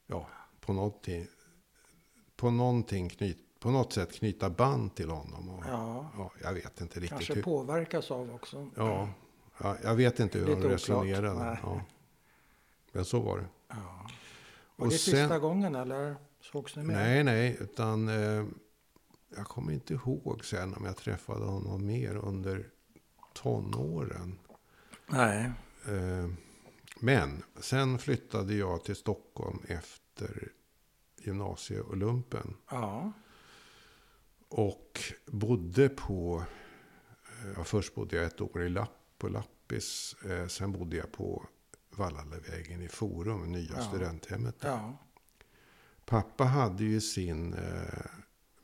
ja, 0.06 0.28
på 0.60 0.72
någonting, 0.72 1.26
på 2.36 2.50
någonting 2.50 3.08
knyt, 3.08 3.38
på 3.60 3.70
något 3.70 3.92
sätt 3.92 4.12
knyta 4.12 4.50
band 4.50 4.94
till 4.94 5.10
honom. 5.10 5.48
Och, 5.50 5.64
Ja, 5.66 6.10
ja, 6.18 6.30
jag 6.42 6.52
vet 6.54 6.80
inte 6.80 6.94
riktigt. 7.00 7.10
kanske 7.10 7.34
hur, 7.34 7.42
påverkas 7.42 8.10
av 8.10 8.34
också. 8.34 8.70
ja, 8.76 9.08
ja, 9.58 9.76
jag 9.82 9.94
vet 9.94 10.20
inte 10.20 10.38
hur 10.38 10.46
de 10.46 10.62
resonerade. 10.62 11.58
Ja. 11.62 11.80
Men 12.92 13.04
så 13.04 13.20
var 13.20 13.38
det. 13.38 13.44
Ja. 13.68 13.74
Var 14.76 14.86
Och 14.86 14.92
det 14.92 14.98
sen- 14.98 15.14
sista 15.16 15.38
gången 15.38 15.74
eller 15.74 16.16
sågs 16.40 16.76
ni 16.76 16.82
mer? 16.82 16.94
Nej, 16.94 17.24
nej, 17.24 17.56
utan 17.60 18.08
eh, 18.08 18.44
jag 19.36 19.46
kommer 19.46 19.72
inte 19.72 19.94
ihåg 19.94 20.44
sen 20.44 20.74
om 20.74 20.84
jag 20.84 20.96
träffade 20.96 21.44
honom 21.44 21.86
mer 21.86 22.16
under 22.16 22.68
tonåren. 23.34 24.38
Nej. 25.06 25.50
Eh, 25.88 26.28
men 27.00 27.42
sen 27.60 27.98
flyttade 27.98 28.54
jag 28.54 28.84
till 28.84 28.96
Stockholm 28.96 29.58
efter 29.68 30.48
gymnasieolympen. 31.26 32.56
Ja. 32.70 33.12
Och 34.48 35.00
bodde 35.26 35.88
på, 35.88 36.44
ja, 37.56 37.64
först 37.64 37.94
bodde 37.94 38.16
jag 38.16 38.24
ett 38.24 38.40
år 38.40 38.62
i 38.62 38.68
Lapp, 38.68 38.98
på 39.18 39.28
Lappis. 39.28 40.16
Eh, 40.24 40.46
sen 40.46 40.72
bodde 40.72 40.96
jag 40.96 41.12
på 41.12 41.46
Vallalavägen 41.90 42.82
i 42.82 42.88
Forum, 42.88 43.52
nya 43.52 43.72
Ja. 43.76 43.82
studenthemmet. 43.82 44.56
Ja. 44.60 44.96
Pappa 46.04 46.44
hade 46.44 46.84
ju 46.84 47.00
sin 47.00 47.54
eh, 47.54 48.04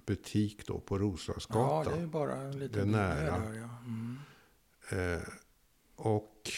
butik 0.06 0.66
då 0.66 0.80
på 0.80 0.96
ja, 0.96 1.00
Roslagsgatan. 1.00 1.92
det 1.92 2.02
är 2.02 2.06
bara 2.06 2.36
en 2.36 2.58
liten 2.58 2.90
nära. 2.90 3.38
Där, 3.38 3.54
ja. 3.54 3.68
Mm. 3.86 4.18
Eh, 4.90 5.28
och 5.96 6.50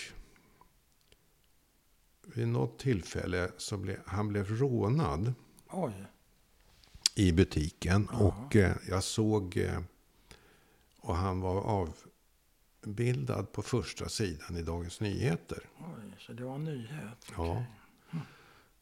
vid 2.27 2.49
något 2.49 2.79
tillfälle 2.79 3.51
så 3.57 3.77
blev 3.77 3.99
han 4.07 4.29
blev 4.29 4.49
rånad 4.57 5.35
Oj. 5.73 6.07
i 7.15 7.33
butiken. 7.33 8.09
Ja. 8.13 8.19
Och 8.19 8.57
eh, 8.57 8.77
jag 8.89 9.05
såg, 9.05 9.57
eh, 9.57 9.81
och 11.01 11.17
han 11.17 11.41
var 11.41 11.87
avbildad 12.83 13.53
på 13.53 13.63
första 13.63 14.09
sidan 14.09 14.57
i 14.57 14.63
Dagens 14.63 15.01
Nyheter. 15.01 15.69
Oj, 15.79 16.17
så 16.19 16.33
det 16.33 16.45
var 16.45 16.55
en 16.55 16.65
nyhet. 16.65 17.33
Ja. 17.37 17.65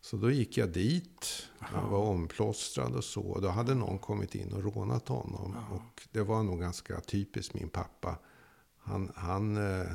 Så 0.01 0.16
då 0.16 0.30
gick 0.30 0.57
jag 0.57 0.68
dit. 0.68 1.49
Han 1.59 1.91
var 1.91 1.99
omplåstrad 1.99 2.97
och 2.97 3.05
så. 3.05 3.41
Då 3.41 3.49
hade 3.49 3.74
någon 3.74 3.99
kommit 3.99 4.34
in 4.34 4.53
och 4.53 4.62
rånat 4.62 5.09
honom. 5.09 5.57
Ja. 5.57 5.76
Och 5.76 6.09
det 6.12 6.22
var 6.22 6.43
nog 6.43 6.61
ganska 6.61 7.01
typiskt 7.01 7.55
min 7.55 7.68
pappa. 7.68 8.18
Han, 8.78 9.12
han, 9.14 9.57
eh, 9.57 9.93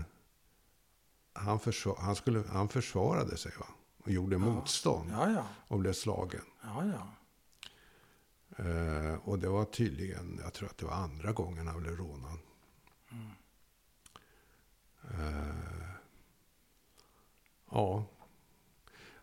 han, 1.33 1.59
försvar, 1.59 1.97
han, 1.99 2.15
skulle, 2.15 2.43
han 2.49 2.69
försvarade 2.69 3.37
sig 3.37 3.51
va? 3.59 3.65
Och 4.05 4.11
gjorde 4.11 4.37
motstånd 4.37 5.09
Ja, 5.11 5.31
ja. 5.31 5.47
och 5.67 5.79
blev 5.79 5.93
slagen. 5.93 6.41
Ja, 6.63 6.83
ja. 6.85 7.07
Eh, 8.65 9.15
och 9.23 9.39
det 9.39 9.49
var 9.49 9.65
tydligen, 9.65 10.39
jag 10.43 10.53
tror 10.53 10.69
att 10.69 10.77
det 10.77 10.85
var 10.85 10.93
andra 10.93 11.31
gången 11.31 11.67
han 11.67 11.81
blev 11.81 11.95
rånad. 11.95 12.39
Mm. 13.11 13.31
Eh, 15.11 15.87
ja. 17.71 18.05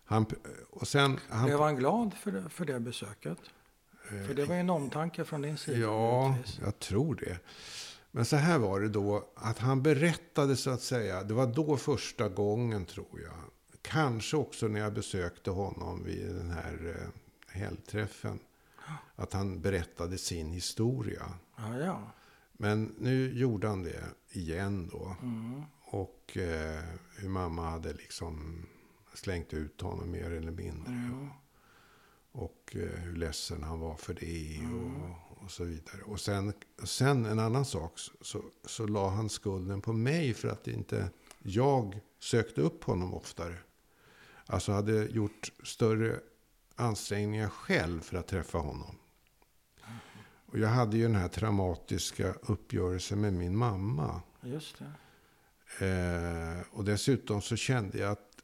Han, 0.05 0.27
och 0.71 0.89
sen... 0.89 1.21
Han, 1.29 1.45
Blev 1.45 1.61
han 1.61 1.77
glad 1.77 2.15
för 2.15 2.33
det, 2.33 2.49
för 2.49 2.65
det 2.65 2.81
besöket? 2.81 3.39
För 4.09 4.35
det 4.35 4.45
var 4.45 4.55
ju 4.55 4.61
en 4.61 4.71
omtanke 4.71 5.25
från 5.25 5.43
din 5.43 5.59
sida. 5.59 5.79
Ja, 5.79 6.37
jag 6.65 6.79
tror 6.79 7.15
det. 7.15 7.39
Men 8.11 8.25
så 8.25 8.37
här 8.37 8.59
var 8.59 8.81
det 8.81 8.89
då, 8.89 9.29
att 9.35 9.59
han 9.59 9.83
berättade 9.83 10.57
så 10.57 10.71
att 10.71 10.83
säga, 10.83 11.23
det 11.23 11.35
var 11.35 11.47
då 11.47 11.77
första 11.77 12.29
gången 12.29 12.87
tror 12.87 13.21
jag. 13.21 13.52
Kanske 13.83 14.37
också 14.37 14.69
när 14.69 14.81
jag 14.81 14.93
besökte 14.93 15.51
honom 15.51 16.05
vid 16.05 16.35
den 16.35 16.51
här 16.51 16.97
eh, 16.97 17.09
helgträffen. 17.61 18.39
Att 19.17 19.33
han 19.33 19.61
berättade 19.61 20.19
sin 20.19 20.51
historia. 20.53 21.35
Ja, 21.57 21.79
ja. 21.79 22.13
Men 22.53 22.95
nu 22.99 23.39
gjorde 23.39 23.69
han 23.69 23.83
det 23.83 24.05
igen 24.31 24.89
då. 24.93 25.17
Mm. 25.23 25.63
Och 25.85 26.37
eh, 26.37 26.83
hur 27.17 27.29
mamma 27.29 27.71
hade 27.71 27.93
liksom 27.93 28.67
slängt 29.15 29.55
ut 29.55 29.81
honom 29.81 30.11
mer 30.11 30.31
eller 30.31 30.53
mindre. 30.53 30.93
Mm. 30.93 31.29
Och 32.33 32.77
eh, 32.77 33.01
hur 33.01 33.17
ledsen 33.17 33.63
han 33.63 33.81
var 33.81 33.97
för 33.97 34.15
det 34.15 34.61
och, 34.75 35.45
och 35.45 35.51
så 35.51 35.65
vidare. 35.65 36.03
Och 36.03 36.21
sen, 36.21 36.53
sen 36.85 37.27
en 37.27 37.39
annan 37.39 37.65
sak, 37.65 37.99
så, 37.99 38.13
så, 38.21 38.43
så 38.65 38.87
la 38.87 39.09
han 39.09 39.29
skulden 39.29 39.81
på 39.81 39.93
mig 39.93 40.35
för 40.35 40.49
att 40.49 40.69
inte 40.69 41.11
jag 41.43 42.01
sökte 42.19 42.61
upp 42.61 42.85
honom 42.85 43.15
oftare. 43.15 43.57
Alltså 44.53 44.73
hade 44.73 45.05
gjort 45.05 45.53
större 45.63 46.21
ansträngningar 46.77 47.49
själv 47.49 48.01
för 48.01 48.17
att 48.17 48.27
träffa 48.27 48.59
honom. 48.59 48.97
Och 50.47 50.59
jag 50.59 50.69
hade 50.69 50.97
ju 50.97 51.03
den 51.03 51.15
här 51.15 51.29
traumatiska 51.29 52.35
uppgörelsen 52.43 53.21
med 53.21 53.33
min 53.33 53.57
mamma. 53.57 54.21
Just 54.41 54.77
det. 54.79 55.87
Eh, 55.87 56.61
och 56.71 56.85
dessutom 56.85 57.43
så 57.43 57.57
kände 57.57 57.99
jag 57.99 58.13
att 58.13 58.43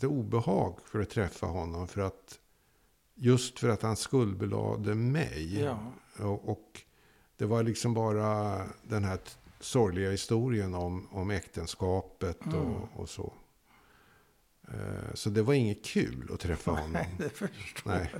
det 0.00 0.06
obehag 0.06 0.78
för 0.84 1.00
att 1.00 1.10
träffa 1.10 1.46
honom. 1.46 1.88
För 1.88 2.00
att, 2.00 2.38
just 3.14 3.58
för 3.58 3.68
att 3.68 3.82
han 3.82 3.96
skuldbelade 3.96 4.94
mig. 4.94 5.60
Ja. 5.60 5.92
Och, 6.18 6.48
och 6.48 6.82
det 7.36 7.46
var 7.46 7.62
liksom 7.62 7.94
bara 7.94 8.62
den 8.82 9.04
här 9.04 9.18
sorgliga 9.60 10.10
historien 10.10 10.74
om, 10.74 11.08
om 11.12 11.30
äktenskapet 11.30 12.46
Mm. 12.46 12.56
och, 12.58 13.00
och 13.00 13.08
så. 13.08 13.32
Eh, 14.74 15.14
så 15.14 15.30
det 15.30 15.42
var 15.42 15.54
inget 15.54 15.84
kul 15.84 16.30
att 16.34 16.40
träffa 16.40 16.70
honom. 16.70 16.92
Nej, 16.92 17.14
det 17.18 17.28
förstår 17.28 17.90
Nej. 17.90 18.10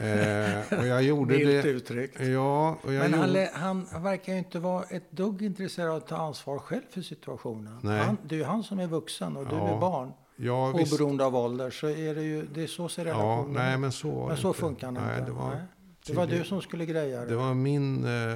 Eh, 0.00 0.78
och 0.78 0.86
jag 0.86 1.02
gjorde 1.02 1.34
Milt 1.34 1.62
det. 1.62 1.68
uttryckt. 1.70 2.20
Ja, 2.20 2.78
och 2.82 2.92
jag 2.92 3.10
Men 3.10 3.14
han, 3.20 3.28
gjorde, 3.28 3.50
han 3.54 3.86
verkar 4.02 4.32
ju 4.32 4.38
inte 4.38 4.58
vara 4.58 4.84
ett 4.84 5.10
dugg 5.12 5.42
intresserad 5.42 5.90
av 5.90 5.96
att 5.96 6.06
ta 6.06 6.16
ansvar 6.16 6.58
själv 6.58 6.82
för 6.90 7.02
situationen. 7.02 7.78
Nej. 7.82 8.04
Han, 8.04 8.16
det 8.22 8.34
är 8.34 8.38
ju 8.38 8.44
han 8.44 8.62
som 8.62 8.78
är 8.78 8.86
vuxen 8.86 9.36
och 9.36 9.46
du 9.46 9.54
Ja, 9.56 9.76
är 9.76 9.80
barn. 9.80 10.12
ja, 10.36 10.72
visst. 10.72 10.92
Oberoende 10.92 11.24
av 11.24 11.36
ålder 11.36 11.70
så 11.70 11.86
är 11.88 12.14
det 12.14 12.22
ju, 12.22 12.46
det 12.54 12.62
är 12.62 12.66
så 12.66 12.88
ser 12.88 13.06
Ja, 13.06 13.12
relationen 13.12 13.52
nej 13.52 13.74
ut. 13.74 13.80
men 13.80 13.92
så 13.92 14.10
var 14.10 14.28
Men 14.28 14.36
så 14.36 14.48
inte. 14.48 14.60
funkar 14.60 14.86
det 14.92 15.00
nej, 15.00 15.18
inte. 15.18 15.30
Det 15.30 15.32
var, 15.36 15.50
Nej. 15.50 15.62
det 16.06 16.12
var 16.14 16.26
du 16.26 16.44
som 16.44 16.62
skulle 16.62 16.86
greja 16.86 17.20
det. 17.20 17.26
Det 17.26 17.36
var 17.36 17.54
min, 17.54 18.04
eh, 18.04 18.34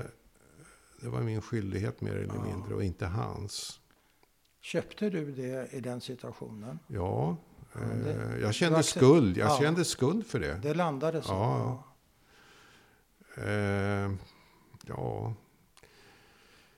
det 1.01 1.09
var 1.09 1.21
min 1.21 1.43
skyldighet 1.43 2.01
mer 2.01 2.13
eller 2.17 2.35
Ja. 2.35 2.45
mindre 2.55 2.75
och 2.75 2.85
inte 2.85 3.07
hans. 3.07 3.79
Köpte 4.63 5.11
du 5.11 5.33
det 5.33 5.73
i 5.73 5.81
den 5.81 6.01
situationen? 6.01 6.79
Ja, 6.87 7.37
det- 7.73 8.13
eh, 8.35 8.41
jag 8.41 8.55
kände 8.55 8.83
skuld. 8.83 9.37
Jag 9.37 9.49
Ja. 9.51 9.59
kände 9.61 9.85
skuld 9.85 10.27
för 10.27 10.41
det. 10.41 10.59
Det 10.63 10.75
landade 10.75 11.23
så? 11.23 11.33
Ja, 11.33 11.85
Eh, 13.37 14.11
ja. 14.87 15.35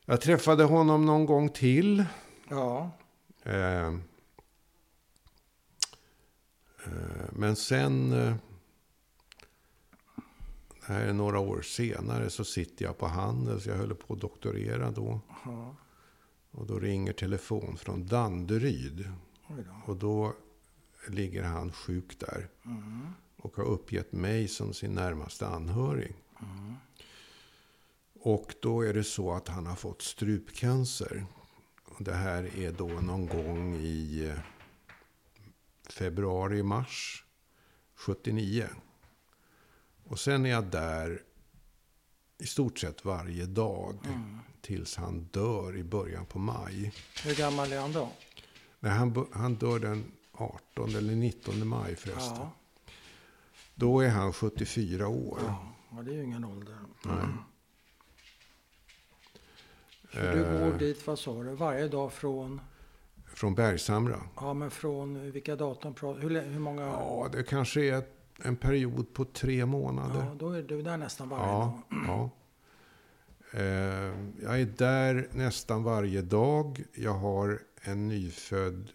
Jag 0.04 0.20
träffade 0.20 0.64
honom 0.64 1.06
någon 1.06 1.26
gång 1.26 1.48
till. 1.48 2.04
Ja. 2.48 2.90
Eh, 3.42 3.86
eh, 3.86 3.92
men 7.32 7.56
sen, 7.56 8.10
det 8.10 8.38
här 10.86 11.00
är 11.00 11.12
några 11.12 11.38
år 11.38 11.62
senare, 11.62 12.30
så 12.30 12.44
sitter 12.44 12.84
jag 12.84 12.98
på 12.98 13.06
Handels. 13.06 13.66
Jag 13.66 13.74
höll 13.74 13.94
på 13.94 14.14
att 14.14 14.20
doktorera 14.20 14.90
då. 14.90 15.20
ja. 15.44 15.74
Och 16.54 16.66
då 16.66 16.78
ringer 16.78 17.12
telefon 17.12 17.76
från 17.76 18.06
Danderyd. 18.06 19.12
Och 19.86 19.96
då 19.96 20.34
ligger 21.08 21.42
han 21.42 21.72
sjuk 21.72 22.20
där. 22.20 22.48
Mm. 22.64 23.06
Och 23.36 23.56
har 23.56 23.64
uppgett 23.64 24.12
mig 24.12 24.48
som 24.48 24.72
sin 24.72 24.94
närmaste 24.94 25.46
anhörig. 25.46 26.14
Mm. 26.40 26.74
Och 28.20 28.54
då 28.60 28.82
är 28.82 28.94
det 28.94 29.04
så 29.04 29.32
att 29.32 29.48
han 29.48 29.66
har 29.66 29.76
fått 29.76 30.02
strupcancer. 30.02 31.26
Och 31.84 32.04
det 32.04 32.14
här 32.14 32.58
är 32.58 32.72
då 32.72 32.88
någon 32.88 33.26
gång 33.26 33.74
i 33.74 34.26
eh, 34.28 34.38
februari, 35.88 36.62
mars 36.62 37.24
79. 37.94 38.68
Och 40.04 40.18
sen 40.18 40.46
är 40.46 40.50
jag 40.50 40.64
där 40.64 41.22
i 42.38 42.46
stort 42.46 42.78
sett 42.78 43.04
varje 43.04 43.46
dag. 43.46 43.98
Mm. 44.06 44.38
Tills 44.64 44.96
han 44.96 45.28
dör 45.32 45.76
i 45.76 45.84
början 45.84 46.26
på 46.26 46.38
maj. 46.38 46.92
Hur 47.24 47.34
gammal 47.34 47.72
är 47.72 47.80
han 47.80 47.92
då? 47.92 48.08
Nej, 48.80 48.92
han, 48.92 49.26
han 49.32 49.54
dör 49.54 49.78
den 49.78 50.12
18 50.32 50.94
eller 50.96 51.14
19 51.14 51.68
maj 51.68 51.96
förresten. 51.96 52.36
Ja. 52.40 52.50
Då 53.74 54.00
är 54.00 54.08
han 54.08 54.32
74 54.32 55.08
år. 55.08 55.38
Ja. 55.90 56.02
det 56.02 56.10
är 56.10 56.14
ju 56.14 56.24
ingen 56.24 56.44
ålder. 56.44 56.76
Nej. 57.04 57.14
Så 60.12 60.18
du 60.20 60.44
Eh. 60.44 60.60
går 60.70 60.78
dit, 60.78 61.06
vad 61.06 61.18
sa 61.18 61.42
du, 61.42 61.54
varje 61.54 61.88
dag 61.88 62.12
från, 62.12 62.60
Från 63.26 63.54
Bergshamra. 63.54 64.20
ja 64.36 64.54
men 64.54 64.70
från 64.70 65.30
vilka 65.32 65.56
datum, 65.56 65.94
hur, 66.20 66.40
hur 66.42 66.58
många? 66.58 66.82
Ja, 66.82 67.28
det 67.32 67.42
kanske 67.42 67.80
är 67.84 68.02
en 68.42 68.56
period 68.56 69.12
på 69.14 69.24
tre 69.24 69.66
månader. 69.66 70.24
Ja, 70.28 70.34
då 70.38 70.50
är 70.50 70.62
du 70.62 70.82
där 70.82 70.96
nästan 70.96 71.28
varje 71.28 71.44
Ja, 71.46 71.82
dag. 71.90 72.02
ja. 72.06 72.30
Eh, 73.56 74.14
jag 74.42 74.60
är 74.60 74.74
där 74.76 75.28
nästan 75.32 75.82
varje 75.82 76.22
dag. 76.22 76.84
Jag 76.94 77.14
har 77.14 77.60
en 77.82 78.08
nyfödd 78.08 78.90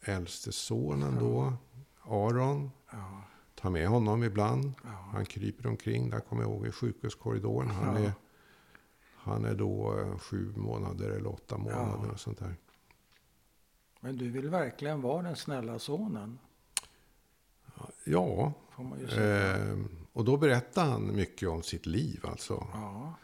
äldste 0.00 0.52
sonen 0.52 1.18
då, 1.18 1.52
Aron. 2.02 2.70
Tar 3.54 3.70
med 3.70 3.88
honom 3.88 4.24
ibland. 4.24 4.72
Han 5.12 5.26
kryper 5.26 5.66
omkring, 5.66 6.10
där 6.10 6.20
kommer 6.20 6.42
jag 6.42 6.50
ihåg, 6.50 6.66
i 6.66 6.72
sjukhuskorridoren. 6.72 7.70
Han, 7.70 7.96
är, 7.96 8.12
han 9.16 9.44
är 9.44 9.54
då 9.54 9.98
eh, 9.98 10.18
sju 10.18 10.52
månader 10.56 11.10
eller 11.10 11.32
åtta 11.32 11.58
månader 11.58 12.10
och 12.10 12.20
sånt 12.20 12.38
där. 12.38 12.54
Men 14.00 14.16
du 14.16 14.30
vill 14.30 14.48
verkligen 14.48 15.02
vara 15.02 15.22
den 15.22 15.36
snälla 15.36 15.78
sonen. 15.78 16.38
Ja, 18.04 18.52
eh, 19.16 19.78
och 20.12 20.24
då 20.24 20.36
berättar 20.36 20.84
han 20.84 21.16
mycket 21.16 21.48
om 21.48 21.62
sitt 21.62 21.86
liv 21.86 22.20
alltså. 22.26 22.66
Ja. 22.72 23.14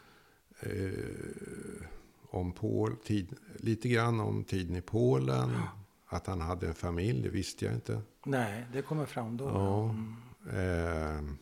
Eh, 0.59 1.85
om 2.31 2.51
Pol, 2.51 2.95
tid, 2.97 3.35
lite 3.55 3.89
grann 3.89 4.19
om 4.19 4.43
tiden 4.43 4.75
i 4.75 4.81
Polen. 4.81 5.51
Att 6.07 6.27
han 6.27 6.41
hade 6.41 6.67
en 6.67 6.73
familj, 6.75 7.21
det 7.23 7.29
visste 7.29 7.65
jag 7.65 7.73
inte. 7.73 8.01
Nej, 8.25 8.65
det 8.73 8.81
kommer 8.81 9.05
fram 9.05 9.37
då. 9.37 9.45
Ja. 9.45 9.89
Mm. 9.89 10.15
Eh, 10.51 11.33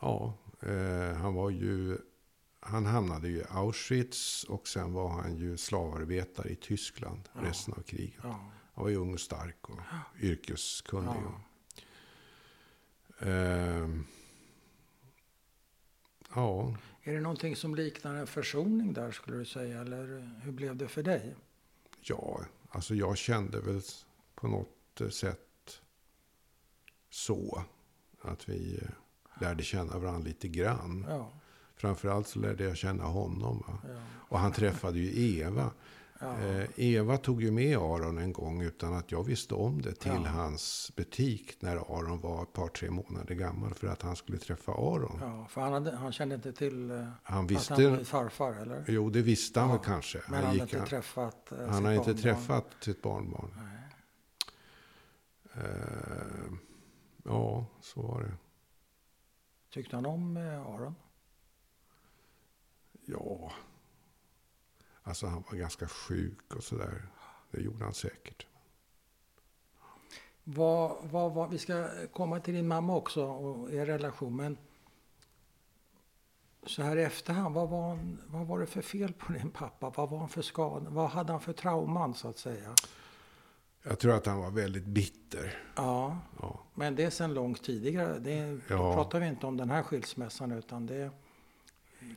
ja, 0.00 0.34
eh, 0.62 1.16
han 1.16 1.34
var 1.34 1.50
ju... 1.50 1.98
Han 2.60 2.86
hamnade 2.86 3.28
ju 3.28 3.36
i 3.38 3.44
Auschwitz 3.48 4.44
och 4.44 4.68
sen 4.68 4.92
var 4.92 5.08
han 5.08 5.36
ju 5.36 5.56
slavarbetare 5.56 6.48
i 6.48 6.56
Tyskland 6.56 7.28
Ja. 7.34 7.40
resten 7.42 7.74
av 7.74 7.82
kriget. 7.82 8.20
Ja. 8.22 8.50
Han 8.74 8.84
var 8.84 8.88
ju 8.88 8.96
ung 8.96 9.14
och 9.14 9.20
stark 9.20 9.68
och 9.70 9.78
yrkeskunnig. 10.20 11.22
Ja. 13.20 13.26
Eh, 13.26 13.88
ja, 16.34 16.76
Är 17.06 17.12
det 17.12 17.20
någonting 17.20 17.56
som 17.56 17.74
liknar 17.74 18.14
en 18.14 18.26
försoning 18.26 18.92
där 18.92 19.12
skulle 19.12 19.36
du 19.36 19.44
säga? 19.44 19.80
Eller 19.80 20.30
hur 20.42 20.52
blev 20.52 20.76
det 20.76 20.88
för 20.88 21.02
dig? 21.02 21.34
ja, 22.08 22.40
alltså 22.68 22.94
jag 22.94 23.16
kände 23.16 23.60
väl 23.60 23.80
på 24.34 24.48
något 24.48 25.14
sätt 25.14 25.80
så. 27.10 27.64
Att 28.20 28.48
vi 28.48 28.78
eh, 28.82 28.88
lärde 29.40 29.62
känna 29.62 29.98
varandra 29.98 30.28
lite 30.28 30.48
grann. 30.48 31.06
Ja. 31.08 31.32
Framförallt 31.76 32.28
så 32.28 32.38
lärde 32.38 32.64
jag 32.64 32.76
känna 32.76 33.04
honom. 33.04 33.64
Ja. 33.68 33.78
Och 34.28 34.38
han 34.38 34.52
träffade 34.52 34.98
ju 34.98 35.38
Eva. 35.38 35.70
Eh, 36.32 36.66
Eva 36.76 37.16
tog 37.18 37.42
ju 37.42 37.50
med 37.50 37.76
Aron 37.78 38.18
en 38.18 38.32
gång 38.32 38.62
utan 38.62 38.94
att 38.94 39.12
jag 39.12 39.22
visste 39.24 39.54
om 39.54 39.82
det 39.82 39.94
till 39.94 40.12
Ja. 40.24 40.28
hans 40.30 40.92
butik 40.96 41.56
när 41.62 41.76
Aron 41.76 42.20
var 42.20 42.42
ett 42.42 42.52
par, 42.52 42.68
tre 42.68 42.90
månader 42.90 43.34
gammal 43.34 43.74
för 43.74 43.86
att 43.86 44.02
han 44.02 44.16
skulle 44.16 44.38
träffa 44.38 44.72
Aron. 44.72 45.18
ja. 45.20 45.46
För 45.50 45.60
han, 45.60 45.72
hade, 45.72 45.96
han 45.96 46.12
kände 46.12 46.34
inte 46.34 46.52
till 46.52 46.90
eh, 46.90 47.06
Han 47.22 47.44
att 47.44 47.50
visste, 47.50 47.74
han 47.74 47.90
var 47.96 48.04
farfar, 48.04 48.52
eller? 48.52 48.84
jo 48.88 49.10
det 49.10 49.22
visste 49.22 49.60
han 49.60 49.68
Ja, 49.68 49.76
väl 49.76 49.84
kanske. 49.84 50.18
Men 50.28 50.34
han 50.34 50.44
hade 50.44 50.58
inte 50.58 50.78
han, 50.78 50.86
träffat 50.86 51.52
eh, 51.52 51.66
han 51.68 51.84
har 51.84 51.92
inte 51.92 52.14
träffat 52.14 52.66
sitt 52.80 53.02
barnbarn. 53.02 53.50
Eh, 55.54 55.62
ja, 57.24 57.66
så 57.80 58.02
var 58.02 58.20
det. 58.22 58.32
Tyckte 59.70 59.96
han 59.96 60.06
om 60.06 60.36
eh, 60.36 60.60
Aron? 60.66 60.94
Ja, 63.06 63.52
alltså 65.04 65.26
han 65.26 65.44
var 65.50 65.58
ganska 65.58 65.88
sjuk 65.88 66.54
och 66.54 66.64
sådär. 66.64 67.02
Det 67.50 67.60
gjorde 67.60 67.84
han 67.84 67.94
säkert. 67.94 68.46
Vad, 70.44 70.96
vad, 71.02 71.32
vad, 71.32 71.50
vi 71.50 71.58
ska 71.58 71.88
komma 72.12 72.40
till 72.40 72.54
din 72.54 72.68
mamma 72.68 72.96
också 72.96 73.24
och 73.24 73.72
er 73.72 73.86
relation. 73.86 74.36
Men 74.36 74.56
så 76.66 76.82
här 76.82 76.96
i 76.96 77.02
efterhand, 77.02 77.54
vad 77.54 77.68
var, 77.68 77.88
han, 77.88 78.20
vad 78.26 78.46
var 78.46 78.58
det 78.60 78.66
för 78.66 78.82
fel 78.82 79.12
på 79.12 79.32
din 79.32 79.50
pappa? 79.50 79.90
Vad 79.96 80.10
var 80.10 80.18
han 80.18 80.28
för 80.28 80.42
skada? 80.42 80.90
Vad 80.90 81.10
hade 81.10 81.32
han 81.32 81.40
för 81.40 81.52
trauman 81.52 82.14
så 82.14 82.28
att 82.28 82.38
säga? 82.38 82.74
Jag 83.82 83.98
tror 83.98 84.14
att 84.14 84.26
han 84.26 84.38
var 84.38 84.50
väldigt 84.50 84.84
bitter. 84.86 85.62
Ja, 85.76 86.18
Ja, 86.40 86.60
men 86.74 86.94
det 86.96 87.04
är 87.04 87.10
sedan 87.10 87.34
långt 87.34 87.62
tidigare. 87.64 88.18
Det, 88.18 88.52
Då 88.52 88.60
Ja. 88.74 88.94
pratar 88.94 89.20
vi 89.20 89.26
inte 89.26 89.46
om 89.46 89.56
den 89.56 89.70
här 89.70 89.82
skilsmässan 89.82 90.52
utan 90.52 90.86
det 90.86 90.94
är 90.96 91.10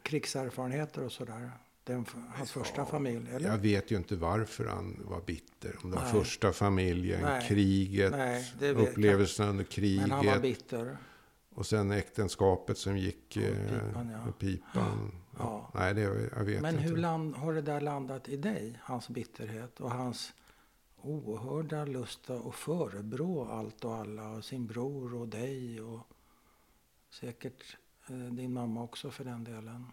krigserfarenheter 0.03 1.03
och 1.03 1.11
sådär. 1.11 1.51
Den, 1.87 2.05
hans 2.35 2.51
första 2.51 2.85
familj, 2.85 3.29
eller? 3.31 3.49
Jag 3.49 3.57
vet 3.57 3.91
ju 3.91 3.95
inte 3.97 4.15
varför 4.15 4.65
han 4.65 5.01
var 5.05 5.21
bitter. 5.21 5.75
Om 5.83 5.91
var 5.91 6.01
Nej. 6.01 6.11
första 6.11 6.53
familjen, 6.53 7.21
Nej. 7.21 7.47
kriget, 7.47 8.11
Nej, 8.11 8.51
vet 8.59 8.77
jag. 8.77 8.87
upplevelsen 8.87 9.49
under 9.49 9.99
Men 9.99 10.11
han 10.11 10.25
var 10.25 10.33
kriget. 10.33 10.41
bitter. 10.41 10.97
Och 11.49 11.65
sen 11.65 11.91
äktenskapet 11.91 12.77
som 12.77 12.97
gick 12.97 13.37
eh, 13.37 13.43
pipan, 13.53 14.09
ja. 14.09 14.25
med 14.25 14.37
pipan. 14.39 15.11
Ja. 15.37 15.71
Nej, 15.73 15.93
det, 15.93 16.01
jag 16.35 16.43
vet 16.43 16.61
Men 16.61 16.75
inte. 16.75 16.87
hur 16.87 16.97
land, 16.97 17.35
har 17.35 17.53
det 17.53 17.61
där 17.61 17.81
landat 17.81 18.29
i 18.29 18.37
dig? 18.37 18.79
Hans 18.83 19.09
bitterhet 19.09 19.79
och 19.79 19.91
hans 19.91 20.33
oerhörda 21.01 21.85
lust 21.85 22.29
att 22.29 22.55
förebrå 22.55 23.45
allt 23.45 23.85
och 23.85 23.95
alla. 23.95 24.29
Och 24.29 24.45
sin 24.45 24.67
bror 24.67 25.13
och 25.15 25.27
dig 25.27 25.81
och 25.81 25.99
säkert 27.09 27.77
eh, 28.09 28.15
din 28.17 28.53
mamma 28.53 28.83
också 28.83 29.11
för 29.11 29.23
den 29.23 29.43
delen. 29.43 29.85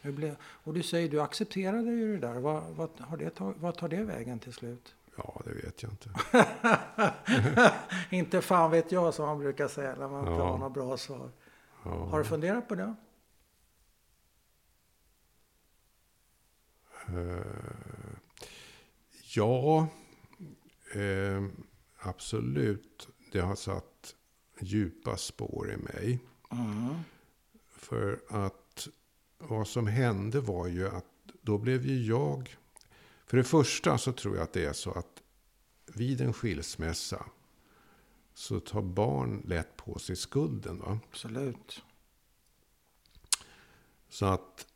Hur 0.00 0.12
blev, 0.12 0.36
och 0.42 0.74
du 0.74 0.82
säger 0.82 1.08
du 1.08 1.20
accepterade 1.20 1.90
ju 1.90 2.12
det 2.18 2.26
där. 2.26 2.40
Vad, 2.40 2.62
vad, 2.62 2.90
har 3.00 3.16
det 3.16 3.40
vad 3.40 3.78
tar 3.78 3.88
det 3.88 4.04
vägen 4.04 4.38
till 4.38 4.52
slut? 4.52 4.94
Ja, 5.16 5.42
det 5.44 5.52
vet 5.52 5.82
jag 5.82 5.92
inte. 5.92 6.10
inte 8.16 8.40
fan 8.42 8.70
vet 8.70 8.92
jag 8.92 9.14
som 9.14 9.26
man 9.26 9.38
brukar 9.38 9.68
säga 9.68 9.94
när 9.94 10.08
man 10.08 10.20
inte 10.20 10.30
Ja. 10.32 10.50
har 10.50 10.58
något 10.58 10.74
bra 10.74 10.96
svar. 10.96 11.30
Ja. 11.84 11.90
Har 11.90 12.18
du 12.18 12.24
funderat 12.24 12.68
på 12.68 12.74
det? 12.74 12.94
Eh, 17.08 18.16
ja, 19.34 19.88
eh, 20.94 21.44
absolut. 21.98 23.08
Det 23.32 23.40
har 23.40 23.54
satt 23.56 24.14
djupa 24.60 25.16
spår 25.16 25.72
i 25.72 25.76
mig. 25.76 26.18
Mm. 26.52 26.94
För 27.68 28.20
att 28.28 28.59
vad 29.40 29.68
som 29.68 29.86
hände 29.86 30.40
var 30.40 30.66
ju 30.66 30.88
att 30.88 31.04
då 31.42 31.58
blev 31.58 31.86
ju 31.86 32.06
jag... 32.06 32.56
För 33.26 33.36
det 33.36 33.44
första 33.44 33.98
så 33.98 34.12
tror 34.12 34.36
jag 34.36 34.42
att 34.42 34.52
det 34.52 34.64
är 34.64 34.72
så 34.72 34.90
att 34.90 35.22
vid 35.86 36.20
en 36.20 36.32
skilsmässa 36.32 37.24
så 38.34 38.60
tar 38.60 38.82
barn 38.82 39.42
lätt 39.46 39.76
på 39.76 39.98
sig 39.98 40.16
skulden. 40.16 40.78
Va? 40.78 40.98
Absolut. 41.10 41.82
Så 44.08 44.26
att 44.26 44.66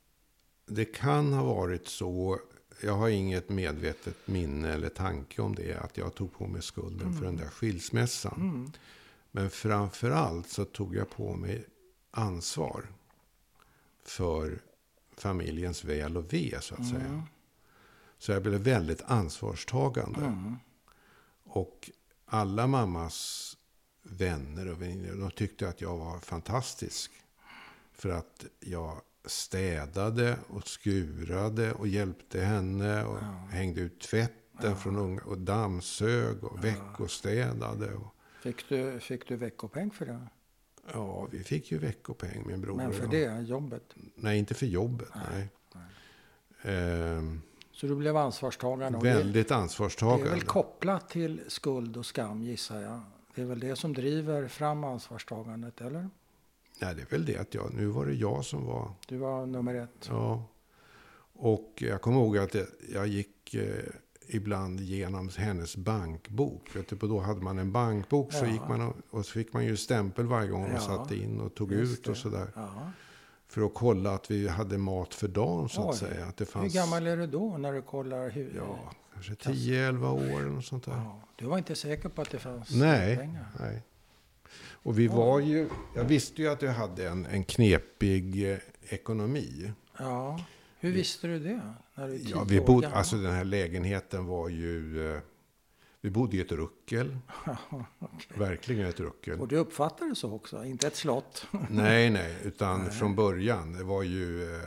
det 0.67 0.85
kan 0.85 1.33
ha 1.33 1.45
varit 1.45 1.89
så. 1.89 2.39
Jag 2.83 2.93
har 2.93 3.09
inget 3.09 3.49
medvetet 3.49 4.27
minne 4.27 4.73
eller 4.73 4.89
tanke 4.89 5.43
om 5.43 5.55
det. 5.55 5.75
Att 5.75 5.97
jag 5.97 6.15
tog 6.15 6.33
på 6.33 6.47
mig 6.47 6.63
skulden 6.63 7.13
för 7.13 7.25
den 7.25 7.37
där 7.37 7.49
skilsmässan. 7.49 8.41
Mm. 8.41 8.73
Men 9.31 9.51
framför 9.51 10.11
allt 10.11 10.49
så 10.49 10.65
tog 10.65 10.97
jag 10.97 11.11
på 11.11 11.35
mig 11.35 11.65
ansvar. 12.11 12.87
För 14.05 14.63
familjens 15.17 15.85
väl 15.85 16.17
och 16.17 16.33
ve 16.33 16.59
så 16.61 16.75
att 16.75 16.89
säga. 16.89 17.07
Mm. 17.07 17.23
Så 18.19 18.33
jag 18.33 18.43
blev 18.43 18.61
väldigt 18.61 19.03
ansvarstagande. 19.03 20.21
Mm. 20.21 20.57
Och 21.45 21.91
alla 22.27 22.67
mammas 22.67 23.57
vänner 24.03 24.69
och 24.73 24.83
vänner, 24.83 25.15
de 25.15 25.31
tyckte 25.31 25.69
att 25.69 25.81
jag 25.81 25.97
var 25.97 26.19
fantastisk. 26.19 27.11
För 27.93 28.09
att 28.09 28.45
jag 28.61 29.01
städade 29.25 30.39
och 30.49 30.69
skurade 30.69 31.73
och 31.73 31.89
hjälpte 31.89 32.41
henne 32.41 33.05
och 33.05 33.19
hängde 33.51 33.81
ut 33.81 34.01
tvätten 34.01 34.77
från 34.77 34.97
unga 34.97 35.23
och 35.23 35.39
dammsög 35.39 36.45
och 36.45 36.65
veckostädade. 36.65 37.95
Och, 37.95 38.15
Fick, 38.43 38.69
du, 38.69 39.01
fick 39.01 39.29
du 39.29 39.37
veckopeng 39.37 39.91
för 39.91 40.07
det? 40.07 40.29
Ja, 40.93 41.29
vi 41.31 41.45
fick 41.45 41.73
ju 41.73 41.79
veckopeng, 41.79 42.45
min 42.47 42.61
bror 42.61 42.77
Men 42.77 42.87
och 42.89 42.95
för 42.95 43.03
jag. 43.03 43.11
det 43.11 43.41
jobbet? 43.49 43.95
Nej, 44.15 44.39
inte 44.39 44.55
för 44.55 44.67
jobbet. 44.67 45.09
Nej. 45.33 45.49
Ehm, 46.63 47.41
Så 47.73 47.87
du 47.87 47.95
blev 47.97 48.17
ansvarstagande? 48.17 48.99
och 48.99 49.05
det- 49.05 49.15
väldigt 49.15 49.49
Det 49.49 49.57
ansvarstagande. 49.57 50.27
är 50.27 50.31
väl 50.31 50.43
kopplat 50.43 51.09
till 51.09 51.41
skuld 51.49 51.97
och 51.97 52.07
skam 52.07 52.43
gissar 52.43 52.81
jag. 52.81 53.01
Det 53.35 53.43
är 53.43 53.47
väl 53.47 53.61
det 53.61 53.77
som 53.77 53.93
driver 53.93 54.49
fram 54.49 54.85
ansvarstagandet, 54.85 55.81
eller? 55.81 56.09
Nej, 56.81 56.95
det 56.95 57.03
är 57.03 57.07
väl 57.07 57.25
det 57.27 57.37
att 57.39 57.55
jag, 57.55 57.75
nu 57.75 57.87
var 57.87 58.07
det 58.07 58.15
jag 58.15 58.45
som 58.45 58.67
var 58.67 58.93
Du 59.09 59.17
var 59.17 59.47
nummer 59.47 59.75
ett. 59.75 60.07
Ja. 60.09 60.45
Och 61.37 61.73
jag 61.77 62.01
kommer 62.01 62.19
ihåg 62.21 62.39
att 62.39 62.55
jag, 62.55 62.67
jag 62.93 63.07
gick 63.07 63.55
eh, 63.55 63.85
ibland 64.29 64.81
genom 64.81 65.29
hennes 65.37 65.77
bankbok. 65.77 66.77
Vet 66.77 66.89
du, 66.89 66.97
då 66.97 67.21
hade 67.21 67.41
man 67.41 67.59
en 67.59 67.73
bankbok 67.73 68.33
så 68.33 68.45
Ja. 68.45 68.51
gick 68.51 68.61
man 68.69 68.81
och, 68.81 68.97
och 69.11 69.27
så 69.27 69.33
fick 69.33 69.53
man 69.53 69.65
ju 69.65 69.77
stämpel 69.77 70.27
varje 70.27 70.49
gång 70.49 70.63
Ja, 70.67 70.73
man 70.73 70.81
satte 70.81 71.17
in 71.17 71.41
och 71.41 71.55
tog 71.55 71.73
just 71.73 71.99
ut 72.01 72.09
och 72.09 72.17
sådär. 72.17 72.47
Ja. 72.55 72.91
För 73.49 73.67
att 73.67 73.75
kolla 73.75 74.15
att 74.15 74.31
vi 74.31 74.49
hade 74.49 74.79
mat 74.79 75.15
för 75.15 75.29
dagen 75.29 75.69
så 75.69 75.91
att 75.91 75.97
säga. 75.97 76.27
Att 76.27 76.37
det 76.37 76.45
Hur 76.45 76.53
fanns, 76.53 76.75
gammal 76.75 77.07
är 77.07 77.17
du 77.17 77.27
då 77.27 77.59
när 77.59 77.73
du 77.73 77.83
kollar 77.83 78.31
hur... 78.31 78.53
Ja, 78.57 78.79
kanske 79.15 79.33
10-11 79.35 80.11
år 80.13 80.41
eller 80.41 80.51
något 80.51 80.65
sånt 80.65 80.85
där. 80.85 80.93
Ja, 80.93 81.21
Du 81.37 81.45
var 81.47 81.59
inte 81.59 81.75
säker 81.75 82.09
på 82.09 82.23
att 82.23 82.31
det 82.31 82.39
fanns 82.39 82.71
Nej. 82.75 83.17
pengar? 83.17 83.47
Nej. 83.61 83.83
Och 84.73 84.99
vi 84.99 85.07
var 85.09 85.41
ju, 85.41 85.69
jag 85.97 86.05
visste 86.05 86.43
ju 86.43 86.49
att 86.49 86.63
jag 86.63 86.73
hade 86.73 87.09
en, 87.09 87.27
en 87.27 87.45
knepig 87.45 88.53
eh, 88.53 88.59
ekonomi. 88.89 89.73
Ja. 89.99 90.41
Hur 90.85 90.93
visste 90.93 91.27
du 91.27 91.39
det? 91.39 91.75
När 91.95 92.09
du 92.09 92.17
Ja, 92.17 92.45
vi 92.45 92.61
bodde, 92.61 92.83
gammal? 92.87 92.99
alltså 92.99 93.17
den 93.17 93.33
här 93.33 93.45
lägenheten 93.45 94.27
var 94.27 94.49
ju... 94.49 95.13
eh, 95.15 95.21
Vi 96.01 96.11
bodde 96.11 96.37
i 96.37 96.41
ett 96.41 96.53
ruckel. 96.53 97.19
Okej. 97.99 98.39
Verkligen 98.39 98.87
ett 98.87 99.01
ruckel. 99.01 99.41
Och 99.41 99.49
du 99.49 99.57
uppfattade 99.57 100.11
det 100.11 100.15
så 100.17 100.33
också? 100.33 100.65
Inte 100.65 100.87
ett 100.87 100.97
slott? 100.97 101.47
Nej, 101.71 102.11
nej, 102.11 102.37
utan 102.45 102.91
från 102.91 103.15
början. 103.15 103.73
Det 103.73 103.85
var 103.85 104.03
ju 104.03 104.55
eh, 104.57 104.61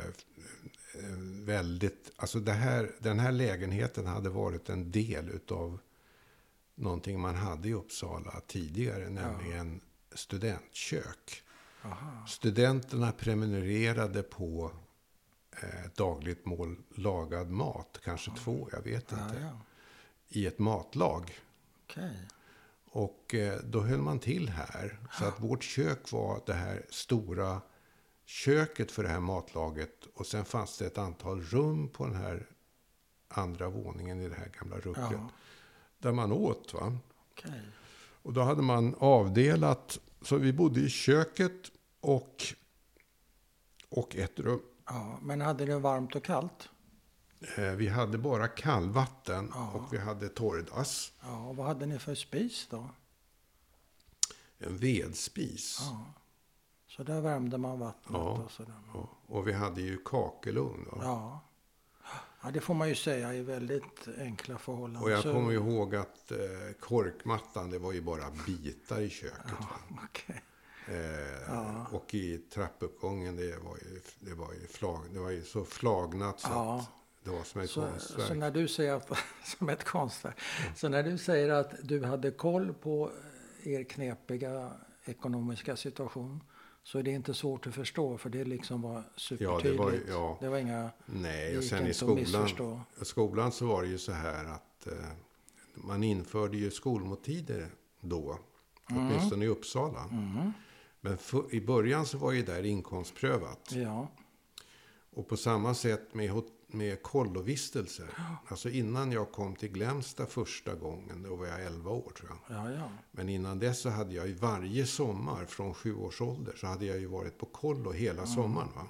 väldigt... 1.45 2.11
Alltså 2.15 2.39
det 2.39 2.51
här, 2.53 2.91
den 2.99 3.19
här 3.19 3.31
lägenheten 3.31 4.05
hade 4.05 4.29
varit 4.29 4.69
en 4.69 4.91
del 4.91 5.29
utav 5.29 5.79
någonting 6.75 7.19
man 7.19 7.35
hade 7.35 7.69
i 7.69 7.73
Uppsala 7.73 8.41
tidigare, 8.47 9.09
nämligen 9.09 9.81
studentkök. 10.13 11.43
Aha. 11.83 12.25
Studenterna 12.27 13.11
prenumererade 13.11 14.23
på 14.23 14.71
eh, 14.73 14.77
ett 15.63 15.95
dagligt 15.95 16.45
mål 16.45 16.77
lagad 16.95 17.49
mat, 17.49 17.99
kanske 18.03 18.31
två, 18.37 18.69
jag 18.71 18.81
vet 18.81 19.05
Ja, 19.11 19.23
inte, 19.23 19.39
ja. 19.41 19.59
i 20.27 20.45
ett 20.45 20.59
matlag. 20.59 21.39
Okej. 21.83 22.27
Och 22.91 23.35
eh, 23.35 23.59
då 23.63 23.81
höll 23.81 24.01
man 24.01 24.19
till 24.19 24.49
här. 24.49 24.99
Så 25.19 25.25
att 25.25 25.39
vårt 25.39 25.63
kök 25.63 26.11
var 26.11 26.41
det 26.45 26.53
här 26.53 26.85
stora 26.89 27.61
köket 28.25 28.91
för 28.91 29.03
det 29.03 29.09
här 29.09 29.19
matlaget. 29.19 30.05
Och 30.13 30.25
sen 30.27 30.45
fanns 30.45 30.77
det 30.77 30.85
ett 30.85 30.97
antal 30.97 31.41
rum 31.41 31.89
på 31.89 32.05
den 32.05 32.15
här 32.15 32.47
andra 33.27 33.69
våningen 33.69 34.21
i 34.21 34.29
det 34.29 34.35
här 34.35 34.51
gamla 34.59 34.77
rucket. 34.77 35.03
Ja. 35.11 35.29
Där 35.99 36.11
man 36.11 36.31
åt. 36.31 36.73
va. 36.73 36.97
Okej. 37.31 37.61
Och 38.21 38.33
då 38.33 38.41
hade 38.41 38.61
man 38.61 38.95
avdelat. 38.99 39.99
Så 40.21 40.37
vi 40.37 40.53
bodde 40.53 40.79
i 40.79 40.89
köket 40.89 41.71
och, 41.99 42.43
och 43.89 44.15
ett 44.15 44.39
rum. 44.39 44.61
Ja, 44.87 45.19
men 45.21 45.41
hade 45.41 45.65
det 45.65 45.79
varmt 45.79 46.15
och 46.15 46.23
kallt? 46.23 46.69
Eh, 47.57 47.63
vi 47.71 47.87
hade 47.87 48.17
bara 48.17 48.47
kallvatten 48.47 49.51
och 49.53 49.93
vi 49.93 49.97
hade 49.97 50.29
torrdass. 50.29 51.11
Ja, 51.21 51.37
och 51.47 51.55
vad 51.55 51.67
hade 51.67 51.85
ni 51.85 51.99
för 51.99 52.15
spis 52.15 52.67
då? 52.69 52.89
En 54.59 54.77
vedspis. 54.77 55.77
Ja. 55.81 56.05
Så 56.87 57.03
där 57.03 57.21
värmde 57.21 57.57
man 57.57 57.79
vattnet 57.79 58.09
Ja. 58.13 58.19
och 58.45 58.51
sådär. 58.51 58.75
Och, 58.93 59.09
och 59.37 59.47
vi 59.47 59.53
hade 59.53 59.81
ju 59.81 59.97
kakelugn. 60.05 60.87
Då. 60.91 60.97
Ja. 61.01 61.39
ja, 62.43 62.51
det 62.51 62.61
får 62.61 62.73
man 62.73 62.89
ju 62.89 62.95
säga 62.95 63.33
är 63.33 63.41
väldigt 63.43 64.07
enkla 64.17 64.57
förhållanden. 64.57 65.03
Och 65.03 65.11
jag 65.11 65.23
Så- 65.23 65.33
kommer 65.33 65.53
ihåg 65.53 65.95
att 65.95 66.31
eh, 66.31 66.37
korkmattan, 66.79 67.69
det 67.69 67.79
var 67.79 67.91
ju 67.91 68.01
bara 68.01 68.31
bitar 68.45 68.99
i 69.01 69.09
köket. 69.09 69.51
va? 69.59 69.67
Okej. 70.09 70.43
Eh, 70.87 71.93
Och 71.95 72.13
i 72.13 72.37
trappuppgången, 72.37 73.35
det 73.35 73.57
var 73.63 73.77
ju, 73.77 74.01
det 74.19 74.33
var 74.33 74.53
ju, 74.53 74.67
flag, 74.67 75.01
det 75.13 75.19
var 75.19 75.29
ju 75.29 75.43
så 75.43 75.65
flagnat 75.65 76.39
så 76.39 76.47
Ja. 76.51 76.79
att 76.79 76.89
det 77.23 77.29
var 77.29 77.43
som 77.43 77.61
ett 77.61 77.69
Så, 77.69 77.81
konstverk. 77.81 78.27
så 78.27 78.33
när 78.33 78.51
du 78.51 78.67
säger 78.67 79.01
som 79.57 79.69
ett 79.69 79.83
konstverk. 79.83 80.39
Så 80.75 80.89
när 80.89 81.03
du 81.03 81.17
säger 81.17 81.49
att 81.49 81.71
du 81.83 82.03
hade 82.05 82.31
koll 82.31 82.73
på 82.73 83.11
er 83.63 83.83
knepiga 83.83 84.71
ekonomiska 85.05 85.75
situation 85.75 86.43
så 86.83 86.99
är 86.99 87.03
det 87.03 87.11
inte 87.11 87.33
svårt 87.33 87.67
att 87.67 87.75
förstå 87.75 88.17
för 88.17 88.29
det 88.29 88.43
liksom 88.43 88.81
var 88.81 88.93
Ja, 88.95 89.03
supertydligt. 89.17 89.63
det 89.77 89.83
var 89.83 89.99
ja. 90.09 90.37
det 90.41 90.49
var 90.49 90.57
inga... 90.57 90.89
Nej, 91.05 91.57
och 91.57 91.63
sen 91.63 91.87
i 91.87 91.93
skolan, 91.93 92.49
skolan 93.01 93.51
så 93.51 93.65
var 93.65 93.81
det 93.81 93.87
ju 93.87 93.97
så 93.97 94.11
här 94.11 94.45
att 94.45 94.87
eh, 94.87 94.93
man 95.75 96.03
införde 96.03 96.57
ju 96.57 96.71
skolmåltider 96.71 97.69
då. 98.01 98.39
Mm. 98.91 99.07
Åtminstone 99.07 99.45
i 99.45 99.47
Uppsala. 99.47 100.09
Men 101.01 101.17
för, 101.17 101.53
i 101.55 101.61
början 101.61 102.05
så 102.05 102.17
var 102.17 102.31
ju 102.31 102.41
där 102.43 102.63
inkomstprövat. 102.63 103.69
Ja, 103.71 104.07
Och 105.09 105.27
på 105.27 105.37
samma 105.37 105.73
sätt 105.73 106.13
med, 106.13 106.41
med 106.67 107.03
kollovistelser. 107.03 108.09
Alltså 108.47 108.69
innan 108.69 109.11
jag 109.11 109.31
kom 109.31 109.55
till 109.55 109.69
Glämsta 109.71 110.25
första 110.25 110.75
gången, 110.75 111.23
då 111.23 111.35
var 111.35 111.45
jag 111.45 111.65
11 111.65 111.91
år 111.91 112.11
tror 112.17 112.29
jag. 112.29 112.57
ja, 112.57 112.71
ja. 112.71 112.89
Men 113.11 113.29
innan 113.29 113.59
dess 113.59 113.81
så 113.81 113.89
hade 113.89 114.13
jag 114.13 114.27
ju 114.27 114.33
varje 114.33 114.85
sommar 114.85 115.45
från 115.45 115.73
sju 115.73 115.95
års 115.95 116.21
ålder 116.21 116.53
så 116.57 116.67
hade 116.67 116.85
jag 116.85 116.99
ju 116.99 117.05
varit 117.05 117.37
på 117.37 117.45
kollo 117.45 117.91
hela 117.91 118.25
sommaren. 118.25 118.69
Va? 118.75 118.87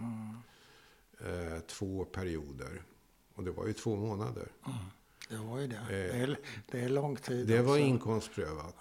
Eh, 1.30 1.60
två 1.60 2.06
perioder. 2.06 2.84
Och 3.36 3.44
det 3.44 3.52
var 3.52 3.68
ju 3.68 3.74
två 3.74 3.96
månader. 3.96 4.52
Det 5.30 5.38
var 5.38 5.60
ju 5.60 5.68
det. 5.68 5.86
Det, 5.90 6.10
är, 6.10 6.40
det 6.72 6.80
är 6.80 6.90
lång 6.90 7.16
tid. 7.16 7.42
Eh, 7.42 7.58
Det 7.58 7.62
var 7.62 7.72
också. 7.74 7.80
inkomstprövat. 7.80 8.76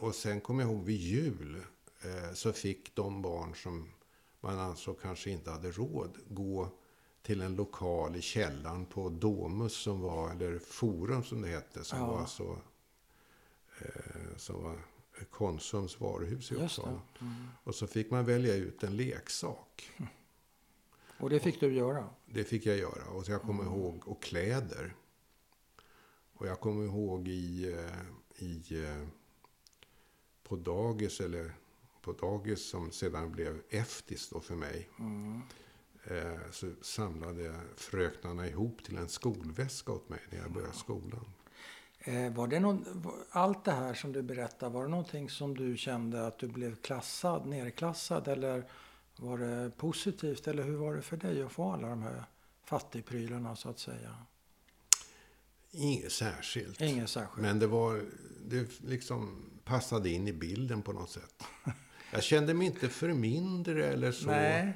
Och 0.00 0.14
sen 0.14 0.40
kommer 0.40 0.62
jag 0.62 0.72
ihåg 0.72 0.84
vid 0.84 0.96
jul 1.00 1.54
eh, 1.56 1.62
så 2.34 2.52
fick 2.52 2.94
de 2.94 3.22
barn 3.22 3.54
som 3.54 3.88
man 4.40 4.58
ansåg 4.58 5.00
kanske 5.00 5.30
inte 5.30 5.50
hade 5.50 5.70
råd 5.70 6.18
gå 6.28 6.68
till 7.22 7.40
en 7.40 7.56
lokal 7.56 8.16
i 8.16 8.20
källaren 8.22 8.86
på 8.86 9.08
Domus 9.08 9.72
som 9.76 10.00
var, 10.00 10.30
eller 10.30 10.58
Forum 10.58 11.24
som 11.24 11.42
det 11.42 11.48
hette, 11.48 11.84
som 11.84 11.98
Ja. 11.98 12.06
var 12.06 12.26
så 12.26 12.58
eh, 13.78 14.36
som 14.36 14.62
var 14.64 14.78
Konsums 15.30 16.00
varuhus 16.00 16.52
i 16.52 16.54
Uppsala. 16.54 17.00
Mm. 17.20 17.34
Och 17.64 17.74
så 17.74 17.86
fick 17.86 18.10
man 18.10 18.24
välja 18.24 18.54
ut 18.54 18.82
en 18.82 18.96
leksak. 18.96 19.90
Och 21.20 21.30
det 21.30 21.40
fick 21.40 21.60
du 21.60 21.72
göra. 21.74 22.08
Det 22.26 22.44
fick 22.44 22.66
jag 22.66 22.76
göra. 22.76 23.04
Och 23.10 23.24
så 23.24 23.32
jag 23.32 23.42
kommer 23.42 23.64
ihåg, 23.64 24.08
och 24.08 24.22
kläder. 24.22 24.94
Och 26.32 26.46
jag 26.46 26.60
kommer 26.60 26.84
ihåg 26.84 27.28
i, 27.28 27.72
eh, 27.72 28.44
i 28.44 28.84
eh, 28.84 29.06
på 30.42 30.56
dagis, 30.56 31.20
eller 31.20 31.54
på 32.08 32.26
dagis 32.26 32.68
som 32.68 32.90
sedan 32.90 33.32
blev 33.32 33.60
Eftis 33.70 34.28
då 34.28 34.40
för 34.40 34.54
mig. 34.54 34.88
Eh, 36.04 36.50
så 36.50 36.70
samlade 36.82 37.54
fröknarna 37.76 38.48
ihop 38.48 38.84
till 38.84 38.96
en 38.96 39.08
skolväska 39.08 39.92
åt 39.92 40.08
mig 40.08 40.20
när 40.30 40.38
jag 40.38 40.52
började 40.52 40.74
skolan. 40.74 41.24
Eh, 42.00 42.32
var 42.32 42.46
det 42.46 42.60
någon, 42.60 43.06
allt 43.30 43.64
det 43.64 43.72
här 43.72 43.94
som 43.94 44.12
du 44.12 44.22
berättar, 44.22 44.70
var 44.70 44.82
det 44.82 44.90
någonting 44.90 45.30
som 45.30 45.56
du 45.56 45.76
kände 45.76 46.26
att 46.26 46.38
du 46.38 46.48
blev 46.48 46.76
klassad, 46.76 47.46
nerklassad 47.46 48.28
eller 48.28 48.64
var 49.16 49.38
det 49.38 49.70
positivt? 49.76 50.46
Eller 50.46 50.62
hur 50.62 50.76
var 50.76 50.94
det 50.94 51.02
för 51.02 51.16
dig 51.16 51.42
att 51.42 51.52
få 51.52 51.72
alla 51.72 51.88
de 51.88 52.02
här 52.02 52.24
fattigprylarna 52.64 53.56
så 53.56 53.68
att 53.68 53.78
säga? 53.78 54.16
Inget 55.70 56.12
särskilt. 56.12 56.80
Inget 56.80 57.10
särskilt. 57.10 57.42
Men 57.42 57.58
det 57.58 57.66
var, 57.66 58.04
det 58.46 58.80
liksom 58.80 59.44
passade 59.64 60.10
in 60.10 60.28
i 60.28 60.32
bilden 60.32 60.82
på 60.82 60.92
något 60.92 61.10
sätt. 61.10 61.44
Jag 62.10 62.22
kände 62.22 62.54
mig 62.54 62.66
inte 62.66 62.88
för 62.88 63.08
mindre 63.08 63.86
eller 63.86 64.12
så. 64.12 64.26
Nej. 64.26 64.72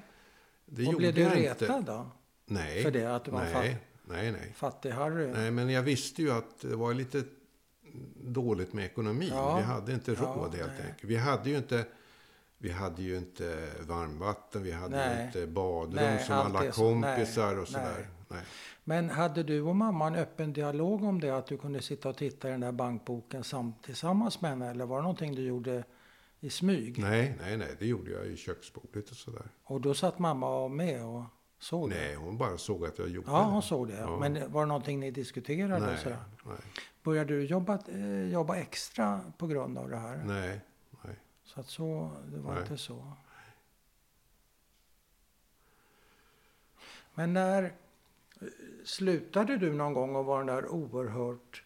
Det 0.67 0.87
och 0.89 0.95
blev 0.95 1.15
du 1.15 1.29
retad 1.29 1.85
då? 1.85 2.07
Nej. 2.47 2.83
För 2.83 2.91
det, 2.91 3.05
att 3.17 3.25
du 3.25 3.31
var 3.31 3.41
nej, 3.55 3.77
nej, 4.05 4.33
nej. 4.33 4.53
Fattig-Harry? 4.57 5.33
Nej, 5.35 5.51
men 5.51 5.71
jag 5.71 5.83
visste 5.83 6.23
ju 6.23 6.33
att 6.33 6.61
det 6.61 6.77
var 6.77 6.95
lite 6.95 7.23
dåligt 8.25 8.73
med 8.73 8.85
ekonomin. 8.85 9.29
Ja. 9.33 9.57
Vi 9.57 9.63
hade 9.63 9.93
inte 9.93 10.13
Ja, 10.13 10.19
råd 10.23 10.55
helt 10.55 10.73
nej. 10.79 10.87
enkelt. 10.91 11.05
Vi 11.11 11.17
hade 11.17 11.51
ju 11.51 11.57
inte, 11.57 11.85
vi 12.59 12.71
hade 12.71 13.03
ju 13.03 13.17
inte 13.17 13.69
varmvatten, 13.87 14.63
vi 14.63 14.73
hade 14.73 14.97
Nej. 14.97 15.19
ju 15.21 15.27
inte 15.27 15.47
badrum 15.47 15.95
Nej, 15.95 16.25
som 16.25 16.35
alla 16.37 16.71
kompisar 16.71 17.53
och 17.53 17.57
nej. 17.59 17.67
sådär. 17.67 18.09
Nej. 18.29 18.41
Men 18.85 19.11
hade 19.11 19.43
du 19.43 19.61
och 19.63 19.77
mamma 19.77 20.07
en 20.07 20.15
öppen 20.15 20.53
dialog 20.53 21.05
om 21.05 21.21
det? 21.21 21.31
Att 21.31 21.47
du 21.47 21.59
kunde 21.59 21.83
sitta 21.83 22.09
och 22.09 22.17
titta 22.17 22.49
i 22.49 22.51
den 22.51 22.61
där 22.61 22.73
bankboken 22.73 23.45
sam- 23.45 23.75
tillsammans 23.83 24.41
med 24.41 24.51
henne? 24.51 24.71
Eller 24.71 24.87
var 24.87 24.97
det 24.97 25.03
någonting 25.03 25.35
du 25.35 25.43
gjorde 25.43 25.85
i 26.45 26.51
smyg? 26.51 26.99
nej, 26.99 27.37
nej, 27.41 27.57
nej, 27.57 27.77
det 27.79 27.87
gjorde 27.87 28.11
jag 28.11 28.27
i 28.27 28.37
köksbordet 28.37 29.11
och 29.11 29.17
sådär. 29.17 29.43
Och 29.65 29.81
då 29.81 29.95
satt 29.95 30.19
mamma 30.19 30.69
med 30.69 31.05
och 31.05 31.25
såg 31.59 31.91
det? 31.91 31.97
Nej, 31.97 32.15
hon 32.15 32.39
bara 32.39 32.59
såg 32.59 32.87
att 32.87 32.99
jag 32.99 33.09
gjorde 33.09 33.31
Ja, 33.31 33.39
det. 33.39 33.45
hon 33.45 33.63
såg 33.63 33.89
det. 33.89 33.97
Ja. 33.97 34.19
Men 34.19 34.53
var 34.53 34.61
det 34.61 34.67
någonting 34.69 35.01
ni 35.01 35.11
diskuterade? 35.11 35.87
Nej, 35.87 35.99
sådär? 35.99 36.19
nej, 36.45 36.57
Började 37.03 37.35
du 37.35 37.45
jobba, 37.45 37.79
eh, 37.89 38.29
jobba 38.33 38.57
extra 38.57 39.21
på 39.39 39.47
grund 39.47 39.79
av 39.79 39.91
det 39.91 39.97
här? 39.97 40.23
nej, 40.25 40.61
nej. 41.05 41.17
Så 41.45 41.61
att 41.61 41.67
så, 41.67 42.11
det 42.33 42.39
var 42.39 42.53
Nej. 42.53 42.63
inte 42.63 42.79
så. 42.79 43.13
Men 47.15 47.33
när 47.33 47.63
eh, 47.63 48.49
slutade 48.85 49.57
du 49.57 49.73
någon 49.73 49.95
gång 49.95 50.17
att 50.17 50.27
vara 50.27 50.39
den 50.45 50.47
där 50.57 50.69
oerhört 50.69 51.63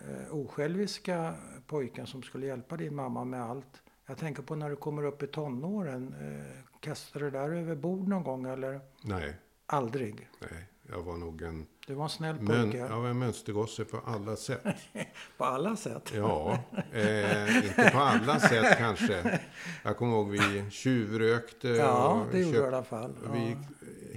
eh, 0.00 0.34
osjälviska 0.34 1.34
pojken 1.66 2.06
som 2.06 2.22
skulle 2.22 2.46
hjälpa 2.46 2.76
din 2.76 2.94
mamma 2.94 3.24
med 3.24 3.42
allt? 3.42 3.82
Jag 4.06 4.18
tänker 4.18 4.42
på 4.42 4.54
när 4.54 4.70
du 4.70 4.76
kommer 4.76 5.04
upp 5.04 5.22
i 5.22 5.26
tonåren. 5.26 6.14
Eh, 6.20 6.58
kastade 6.80 7.24
du 7.24 7.30
där 7.30 7.50
över 7.50 7.74
bord 7.76 8.08
någon 8.08 8.22
gång 8.22 8.46
eller 8.46 8.80
Nej, 9.02 9.36
aldrig? 9.66 10.28
nej. 10.50 10.68
Jag 10.90 11.02
var 11.02 11.16
nog 11.16 11.42
en, 11.42 11.66
Du 11.86 11.94
var 11.94 12.04
en 12.04 12.10
snäll 12.10 12.40
mön, 12.40 12.62
pojke 12.62 12.78
jag 12.78 13.00
var 13.00 13.08
en 13.08 13.18
mönstergosse 13.18 13.84
på 13.84 14.00
alla 14.06 14.36
sätt. 14.36 14.62
på 15.36 15.44
alla 15.44 15.76
sätt. 15.76 16.12
Ja, 16.14 16.58
eh, 16.92 17.56
inte 17.56 17.90
på 17.92 17.98
alla 17.98 18.40
sätt 18.40 18.78
kanske. 18.78 19.40
Jag 19.82 19.96
kommer 19.96 20.12
ihåg 20.12 20.30
vi 20.30 20.70
tjuvrökte. 20.70 21.68
Ja, 21.68 22.26
det 22.32 22.38
gjorde 22.38 22.52
du 22.52 22.58
i 22.58 22.62
köpt- 22.62 22.68
alla 22.74 22.82
fall. 22.82 23.14
Ja. 23.24 23.30
Vi 23.32 23.56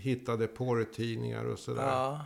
hittade 0.02 0.48
porrtidningar 0.48 1.46
och 1.46 1.60
sådär. 1.60 1.88
Ja, 1.88 2.26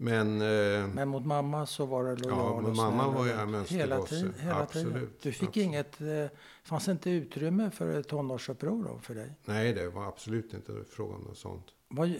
Men, 0.00 0.40
eh, 0.42 0.86
men 0.88 1.08
mot 1.08 1.26
mamma 1.26 1.66
så 1.66 1.86
var 1.86 2.04
det 2.04 2.14
lojal 2.16 2.38
Ja, 2.38 2.56
men 2.56 2.70
och 2.70 2.76
mamma 2.76 3.02
snäll 3.04 3.14
var 3.14 3.24
rädd. 3.24 3.32
en 3.32 3.38
Hela, 3.38 3.96
mönstergosse. 3.96 4.14
tid, 4.14 4.32
hela 4.44 4.66
tiden. 4.66 4.88
Absolut, 4.92 5.22
Du 5.22 5.32
fick 5.32 5.48
absolut. 5.48 5.56
inget, 5.66 6.00
eh, 6.00 6.38
fanns 6.64 6.88
inte 6.88 7.10
utrymme 7.10 7.70
för 7.70 7.98
ett 8.00 8.08
tonårsuppror 8.08 8.84
då 8.84 8.98
för 8.98 9.14
dig? 9.14 9.34
nej, 9.44 9.72
det 9.72 9.88
var 9.88 10.08
absolut 10.08 10.54
inte 10.54 10.72
frågan 10.90 11.16
om 11.16 11.22
något 11.22 11.38
sånt. 11.38 11.64
Vad, 11.88 12.14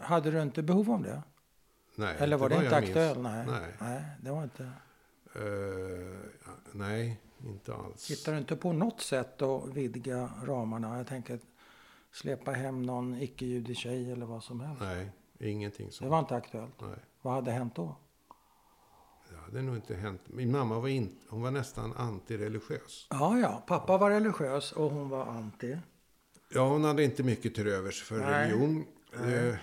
hade 0.00 0.30
du 0.30 0.42
inte 0.42 0.62
behov 0.62 0.90
av 0.90 1.02
det? 1.02 1.22
Nej, 1.94 2.16
Eller 2.18 2.36
var 2.36 2.48
det 2.48 2.54
vad 2.54 2.64
inte 2.64 2.74
jag 2.76 2.84
aktuellt? 2.84 3.18
Nej. 3.18 3.46
Nej. 3.46 3.72
Nej, 3.80 4.02
det 4.20 4.30
var 4.30 4.42
inte. 4.42 4.62
Eh, 5.34 6.18
nej, 6.72 7.20
inte 7.46 7.74
alls. 7.74 8.10
Hittar 8.10 8.32
du 8.32 8.38
inte 8.38 8.56
på 8.56 8.72
något 8.72 9.00
sätt 9.00 9.42
att 9.42 9.68
vidga 9.68 10.30
ramarna? 10.44 10.96
Jag 10.96 11.06
tänker 11.06 11.38
släppa 12.12 12.50
hem 12.52 12.82
någon 12.82 13.14
icke-judig 13.20 13.76
tjej 13.76 14.12
eller 14.12 14.26
vad 14.26 14.42
som 14.44 14.60
helst. 14.60 14.82
Nej, 14.82 15.10
ingenting 15.40 15.86
Det 15.86 15.92
sånt. 15.92 16.10
var 16.10 16.18
inte 16.18 16.34
aktuellt. 16.36 16.80
Nej. 16.80 16.98
Vad 17.22 17.34
hade 17.34 17.50
hänt 17.50 17.74
då? 17.74 17.96
Det 19.30 19.36
hade 19.36 19.62
nog 19.62 19.76
inte 19.76 19.94
hänt. 19.94 20.20
Min 20.26 20.50
mamma 20.52 20.80
var, 20.80 20.88
in, 20.88 21.18
hon 21.28 21.42
var 21.42 21.50
nästan 21.50 21.92
antireligiös. 21.92 23.06
Ja, 23.10 23.38
ja. 23.38 23.64
Pappa 23.66 23.98
var 23.98 24.10
religiös 24.10 24.72
och 24.72 24.90
hon 24.90 25.08
var 25.08 25.26
anti. 25.26 25.78
Ja, 26.54 26.68
hon 26.68 26.84
hade 26.84 27.04
inte 27.04 27.22
mycket 27.22 27.54
till 27.54 27.66
övers 27.68 28.02
för 28.02 28.18
Nej. 28.18 28.48
religion. 28.50 28.84
Nej. 29.20 29.34
Eh, 29.48 29.54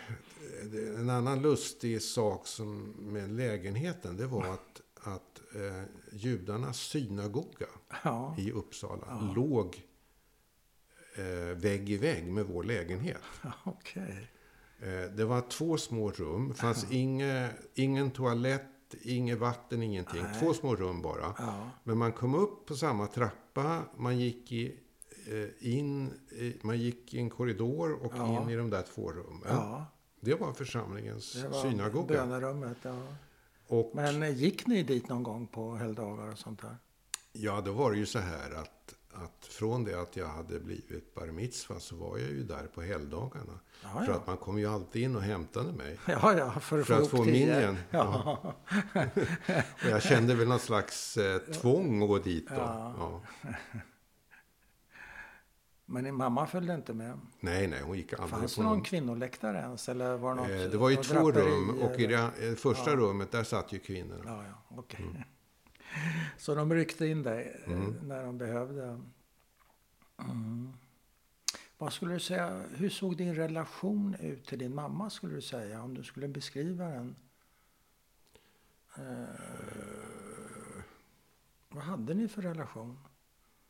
det- 0.71 0.95
En 0.99 1.09
annan 1.09 1.41
lustig 1.41 2.01
sak 2.01 2.47
som 2.47 2.79
med 2.99 3.29
lägenheten, 3.31 4.17
det 4.17 4.25
var 4.27 4.43
att, 4.45 4.81
att 5.03 5.41
eh, 5.55 5.83
judarnas 6.11 6.77
synagoga 6.77 7.65
Ja. 8.03 8.35
i 8.39 8.51
Uppsala 8.51 9.03
Ja. 9.09 9.33
låg 9.35 9.81
eh, 11.15 11.57
vägg 11.57 11.89
i 11.89 11.97
vägg 11.97 12.31
med 12.31 12.45
vår 12.45 12.63
lägenhet. 12.63 13.21
Okej. 13.63 14.03
Eh, 14.03 14.27
det 15.15 15.25
var 15.25 15.41
två 15.41 15.77
små 15.77 16.11
rum. 16.11 16.47
Det 16.49 16.53
fanns 16.53 16.91
inge, 16.91 17.49
ingen 17.75 18.11
toalett, 18.11 18.95
inget 19.01 19.39
vatten, 19.39 19.83
ingenting. 19.83 20.21
Nej. 20.23 20.39
Två 20.39 20.53
små 20.53 20.75
rum 20.75 21.01
bara. 21.01 21.35
Ja. 21.37 21.69
Men 21.83 21.97
man 21.97 22.11
kom 22.11 22.35
upp 22.35 22.65
på 22.65 22.75
samma 22.75 23.07
trappa. 23.07 23.81
Man 23.97 24.19
gick 24.19 24.51
i, 24.51 24.79
eh, 25.27 25.73
in, 25.75 26.13
man 26.61 26.79
gick 26.79 27.13
i 27.13 27.19
en 27.19 27.29
korridor 27.29 27.93
och 28.05 28.13
Ja. 28.17 28.41
in 28.43 28.49
i 28.49 28.55
de 28.55 28.69
där 28.69 28.81
två 28.81 29.11
rummen. 29.11 29.81
Det 30.19 30.33
var 30.35 30.53
församlingens 30.53 31.33
Det 31.33 31.47
var 31.47 31.61
synagoga. 31.61 32.07
bönerummet. 32.25 32.77
Och 33.67 33.91
Men 33.95 34.23
eh, 34.23 34.29
gick 34.37 34.67
ni 34.67 34.83
dit 34.83 35.09
någon 35.09 35.23
gång 35.23 35.47
på 35.47 35.75
helgdagar 35.75 36.31
och 36.31 36.37
sånt 36.37 36.61
där? 36.61 36.77
ja, 37.31 37.61
då 37.61 37.71
var 37.71 37.91
det 37.91 37.97
ju 37.97 38.05
så 38.05 38.19
här 38.19 38.51
att, 38.51 38.93
att 39.13 39.45
från 39.45 39.83
det 39.83 40.01
att 40.01 40.15
jag 40.15 40.27
hade 40.27 40.59
blivit 40.59 41.15
bar 41.15 41.27
mitzva 41.27 41.79
så 41.79 41.95
var 41.95 42.17
jag 42.17 42.29
ju 42.29 42.43
där 42.43 42.67
på 42.75 42.81
helgdagarna. 42.81 43.59
Ja, 43.83 44.03
För 44.05 44.13
att 44.13 44.27
man 44.27 44.37
kom 44.37 44.59
ju 44.59 44.67
alltid 44.67 45.01
in 45.03 45.15
och 45.15 45.21
hämtade 45.21 45.73
mig. 45.73 45.99
Ja, 46.07 46.37
ja, 46.37 46.51
för 46.51 46.79
att 46.79 46.87
För 46.87 47.01
att 47.01 47.09
få 47.09 47.23
minjen. 47.23 47.77
Ja. 47.89 48.37
Och 49.83 49.89
jag 49.89 50.03
kände 50.03 50.35
väl 50.35 50.47
någon 50.47 50.59
slags 50.59 51.17
eh, 51.17 51.37
tvång 51.39 52.01
att 52.01 52.07
gå 52.07 52.19
dit 52.19 52.47
då. 52.49 52.55
Ja. 52.55 52.95
Ja. 53.43 53.49
Men 55.85 56.03
din 56.03 56.15
mamma 56.15 56.47
följde 56.47 56.73
inte 56.73 56.93
med? 56.93 57.19
Nej, 57.39 57.67
nej, 57.67 57.81
hon 57.81 57.97
gick 57.97 58.13
aldrig 58.13 58.29
Fanns 58.29 58.55
det 58.55 58.61
någon 58.61 58.71
någon... 58.71 58.83
kvinnoläktare 58.83 59.57
ens? 59.59 59.89
Eller 59.89 60.17
var 60.17 60.35
det, 60.35 60.41
något, 60.41 60.49
Eh, 60.49 60.71
det 60.71 60.77
var 60.77 60.89
ju 60.89 60.95
två 60.95 61.31
draperi, 61.31 61.45
rum 61.45 61.69
och 61.81 61.99
i 61.99 62.07
det 62.07 62.31
eh, 62.41 62.55
första 62.55 62.95
rummet 62.95 63.31
där 63.31 63.43
satt 63.43 63.73
ju 63.73 63.79
kvinnorna. 63.79 64.23
Ja, 64.25 64.43
ja, 64.47 64.77
okej. 64.77 65.05
Mm. 65.09 65.21
Så 66.37 66.55
de 66.55 66.73
ryckte 66.73 67.05
in 67.07 67.23
dig 67.23 67.63
eh, 67.67 67.79
när 68.03 68.23
de 68.23 68.37
behövde. 68.37 69.01
Mm. 70.19 70.73
Vad 71.77 71.93
skulle 71.93 72.13
du 72.13 72.19
säga, 72.19 72.65
hur 72.75 72.89
såg 72.89 73.17
din 73.17 73.35
relation 73.35 74.15
ut 74.15 74.45
till 74.45 74.59
din 74.59 74.75
mamma 74.75 75.09
skulle 75.09 75.35
du 75.35 75.41
säga? 75.41 75.81
Om 75.83 75.93
du 75.93 76.03
skulle 76.03 76.27
beskriva 76.27 76.85
den. 76.89 77.15
Eh, 78.97 80.83
vad 81.69 81.83
hade 81.83 82.13
ni 82.13 82.27
för 82.27 82.41
relation? 82.41 82.99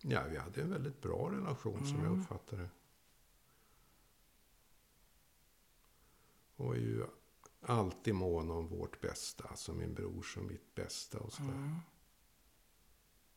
Ja, 0.02 0.24
vi 0.30 0.38
hade 0.38 0.62
en 0.62 0.70
väldigt 0.72 1.02
bra 1.02 1.32
relation 1.32 1.86
som 1.86 1.98
jag 1.98 2.06
Mm. 2.08 2.22
uppfattade 2.22 2.62
det. 2.62 2.70
Hon 6.56 6.68
var 6.68 6.76
ju 6.76 7.06
alltid 7.62 8.16
mån 8.16 8.52
om 8.52 8.68
vårt 8.68 9.02
bästa, 9.02 9.48
alltså 9.48 9.74
min 9.74 9.94
brors 9.94 10.38
och 10.38 10.44
mitt 10.44 10.76
bästa 10.76 11.20
och 11.20 11.34
sådär. 11.34 11.50
Mm. 11.50 11.76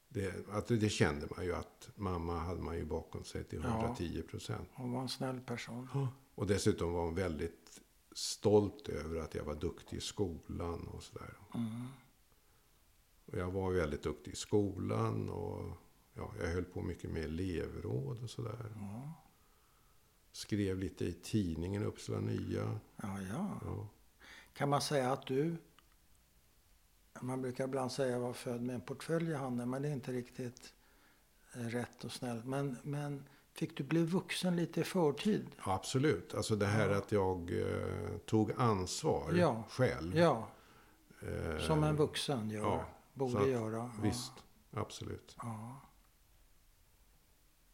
Det, 0.09 0.48
att 0.48 0.66
det 0.68 0.88
kände 0.88 1.26
man 1.36 1.44
ju 1.44 1.54
att 1.54 1.90
mamma 1.94 2.38
hade 2.38 2.62
man 2.62 2.76
ju 2.76 2.84
bakom 2.84 3.24
sig 3.24 3.44
till 3.44 3.61
Ja. 3.62 3.80
110 3.80 4.22
procent. 4.22 4.68
Hon 4.74 4.92
var 4.92 5.00
en 5.02 5.09
snäll 5.09 5.40
person. 5.40 6.09
Och 6.34 6.46
dessutom 6.46 6.92
var 6.92 7.04
hon 7.04 7.14
väldigt 7.14 7.80
stolt 8.12 8.88
över 8.88 9.20
att 9.20 9.34
jag 9.34 9.44
var 9.44 9.54
duktig 9.54 9.96
i 9.96 10.00
skolan 10.00 10.88
och 10.88 11.02
sådär. 11.02 11.34
Mm. 11.54 11.86
Och 13.26 13.38
jag 13.38 13.50
var 13.50 13.72
väldigt 13.72 14.02
duktig 14.02 14.32
i 14.32 14.36
skolan 14.36 15.28
och 15.28 15.70
ja, 16.14 16.32
jag 16.40 16.46
höll 16.46 16.64
på 16.64 16.82
mycket 16.82 17.11
med 17.11 17.24
elevråd 17.24 18.22
och 18.22 18.30
sådär. 18.30 18.72
Ja, 18.80 19.12
Skrev 20.32 20.78
lite 20.78 21.04
i 21.04 21.12
tidningen 21.12 21.82
Uppsala 21.84 22.20
Nya. 22.20 22.80
ja, 22.96 23.20
ja. 23.22 23.61
Ja. 23.64 23.88
Kan 24.54 24.68
man 24.68 24.80
säga 24.82 25.12
att 25.12 25.26
du, 25.26 25.57
man 27.20 27.42
brukar 27.42 27.64
ibland 27.64 27.92
säga 27.92 28.12
jag 28.12 28.20
var 28.20 28.32
född 28.32 28.62
med 28.62 28.74
en 28.74 28.80
portfölj 28.80 29.30
i 29.30 29.34
handen, 29.34 29.70
men 29.70 29.82
det 29.82 29.88
är 29.88 29.92
inte 29.92 30.12
riktigt 30.12 30.72
eh, 31.54 31.58
rätt 31.60 32.04
och 32.04 32.12
snällt. 32.12 32.44
Men, 32.44 32.78
men 32.82 33.28
fick 33.52 33.76
du 33.76 33.84
bli 33.84 34.04
vuxen 34.04 34.56
lite 34.56 34.80
i 34.80 34.84
förtid? 34.84 35.46
Ja, 35.66 35.74
absolut. 35.74 36.34
Alltså 36.34 36.56
det 36.56 36.66
här 36.66 36.90
att 36.90 37.12
jag 37.12 37.60
eh, 37.60 38.18
tog 38.26 38.52
ansvar 38.56 39.32
Ja. 39.34 39.64
själv. 39.68 40.16
Ja, 40.16 40.48
Eh, 41.22 41.58
som 41.58 41.84
en 41.84 41.96
vuxen 41.96 42.50
gör, 42.50 42.62
ja, 42.62 42.84
borde 43.14 43.40
att- 43.40 43.48
göra. 43.48 43.90
Visst, 44.02 44.32
absolut. 44.72 45.36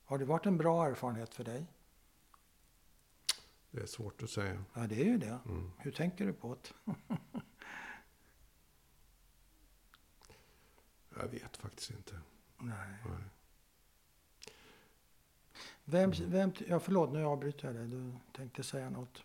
Har 0.04 0.18
det 0.18 0.24
varit 0.24 0.46
en 0.46 0.56
bra 0.56 0.86
erfarenhet 0.86 1.34
för 1.34 1.44
dig? 1.44 1.66
Det 3.70 3.80
är 3.82 3.86
svårt 3.86 4.22
att 4.22 4.30
säga. 4.30 4.64
Ja, 4.74 4.80
det 4.86 5.00
är 5.00 5.04
ju 5.04 5.18
det. 5.18 5.38
Mm. 5.46 5.70
Hur 5.78 5.90
tänker 5.92 6.26
du 6.26 6.32
på 6.32 6.56
det? 6.62 6.94
Jag 11.22 11.28
vet 11.28 11.56
faktiskt 11.56 11.90
inte. 11.90 12.20
Nej. 12.58 12.96
Nej. 13.04 13.18
Vem, 15.84 16.12
vem, 16.26 16.52
ja, 16.68 16.80
förlåt, 16.80 17.12
nu 17.12 17.24
avbryter 17.24 17.66
jag 17.66 17.74
dig. 17.76 17.88
Du 17.88 18.12
tänkte 18.36 18.62
säga 18.62 18.90
något. 18.90 19.22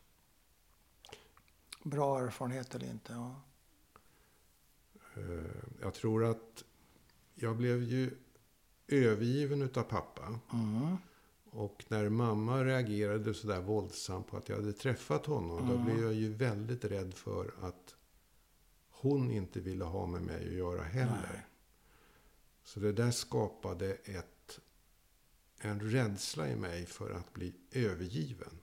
Bra 1.83 2.19
erfarenhet 2.19 2.75
eller 2.75 2.89
inte? 2.91 3.13
Ja. 3.13 3.41
Eh, 5.15 5.51
Jag 5.81 5.93
tror 5.93 6.25
att 6.25 6.63
jag 7.35 7.57
blev 7.57 7.83
ju 7.83 8.11
övergiven 8.87 9.61
utav 9.61 9.83
pappa. 9.83 10.39
Mm. 10.53 10.97
Och 11.51 11.85
när 11.87 12.09
mamma 12.09 12.63
reagerade 12.63 13.33
så 13.33 13.47
där 13.47 13.61
våldsamt 13.61 14.27
på 14.27 14.37
att 14.37 14.49
jag 14.49 14.55
hade 14.55 14.73
träffat 14.73 15.25
honom. 15.25 15.67
Då 15.67 15.73
Mm. 15.73 15.85
blev 15.85 15.99
jag 16.03 16.13
ju 16.13 16.33
väldigt 16.33 16.85
rädd 16.85 17.13
för 17.13 17.51
att 17.61 17.95
hon 18.89 19.31
inte 19.31 19.59
ville 19.59 19.85
ha 19.85 20.05
med 20.05 20.21
mig 20.21 20.47
att 20.47 20.53
göra 20.53 20.83
heller. 20.83 21.29
Nej. 21.33 21.45
Så 22.67 22.79
det 22.79 22.91
där 22.91 23.11
skapade 23.11 23.93
ett, 23.93 24.59
en 25.59 25.79
rädsla 25.79 26.49
i 26.49 26.55
mig 26.55 26.85
för 26.85 27.11
att 27.11 27.33
bli 27.33 27.55
övergiven. 27.71 28.59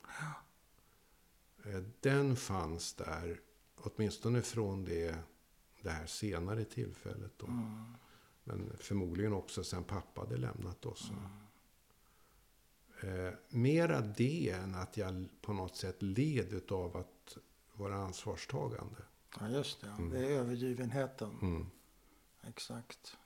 Eh, 1.64 1.82
Den 2.00 2.36
fanns 2.36 2.94
där, 2.94 3.40
åtminstone 3.76 4.42
från 4.42 4.84
det, 4.84 5.18
det 5.82 5.90
här 5.90 6.06
senare 6.06 6.64
tillfället. 6.64 7.32
Då. 7.36 7.46
Mm. 7.46 7.84
Men 8.44 8.76
förmodligen 8.78 9.32
också 9.32 9.64
sen 9.64 9.84
pappa 9.84 10.20
hade 10.20 10.36
lämnat 10.36 10.86
oss. 10.86 11.10
Eh, 13.00 13.32
mera 13.48 14.00
det 14.00 14.50
än 14.50 14.74
att 14.74 14.96
jag 14.96 15.28
på 15.40 15.52
något 15.52 15.76
sätt 15.76 16.02
led 16.02 16.52
utav 16.52 16.96
att 16.96 17.36
vara 17.72 17.96
ansvarstagande. 17.96 19.02
Ja, 19.40 19.48
just 19.48 19.80
det. 19.80 19.88
Mm. 19.88 20.10
Det 20.10 20.18
är 20.18 20.30
övergivenheten. 20.30 21.38
Mm. 21.42 21.66
Exakt. 22.42 23.16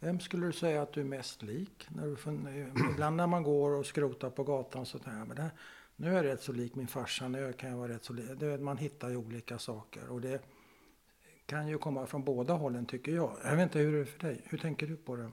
Vem 0.00 0.20
skulle 0.20 0.46
du 0.46 0.52
säga 0.52 0.82
att 0.82 0.92
du 0.92 1.00
är 1.00 1.04
mest 1.04 1.42
lik? 1.42 1.88
När 1.90 2.06
du 2.06 2.90
ibland 2.92 3.16
när 3.16 3.26
man 3.26 3.42
går 3.42 3.70
och 3.70 3.86
skrotar 3.86 4.30
på 4.30 4.44
gatan 4.44 4.86
så 4.86 4.98
tänker 4.98 5.18
jag, 5.18 5.28
men 5.28 5.38
här, 5.38 5.50
nu 5.96 6.08
är 6.08 6.12
jag 6.12 6.24
rätt 6.24 6.42
så 6.42 6.52
lik 6.52 6.74
min 6.74 6.88
farsa, 6.88 7.28
nu 7.28 7.52
kan 7.52 7.70
jag 7.70 7.76
vara 7.76 7.92
rätt 7.92 8.04
så 8.04 8.12
lik. 8.12 8.26
Det, 8.36 8.58
man 8.58 8.76
hittar 8.76 9.08
ju 9.08 9.16
olika 9.16 9.58
saker 9.58 10.08
och 10.08 10.20
det 10.20 10.42
kan 11.46 11.68
ju 11.68 11.78
komma 11.78 12.06
från 12.06 12.24
båda 12.24 12.54
hållen 12.54 12.86
tycker 12.86 13.12
jag. 13.12 13.38
Jag 13.44 13.56
vet 13.56 13.62
inte 13.62 13.78
hur 13.78 13.92
det 13.92 14.00
är 14.00 14.04
för 14.04 14.18
dig. 14.18 14.42
Hur 14.44 14.58
tänker 14.58 14.86
du 14.86 14.96
på 14.96 15.16
det? 15.16 15.30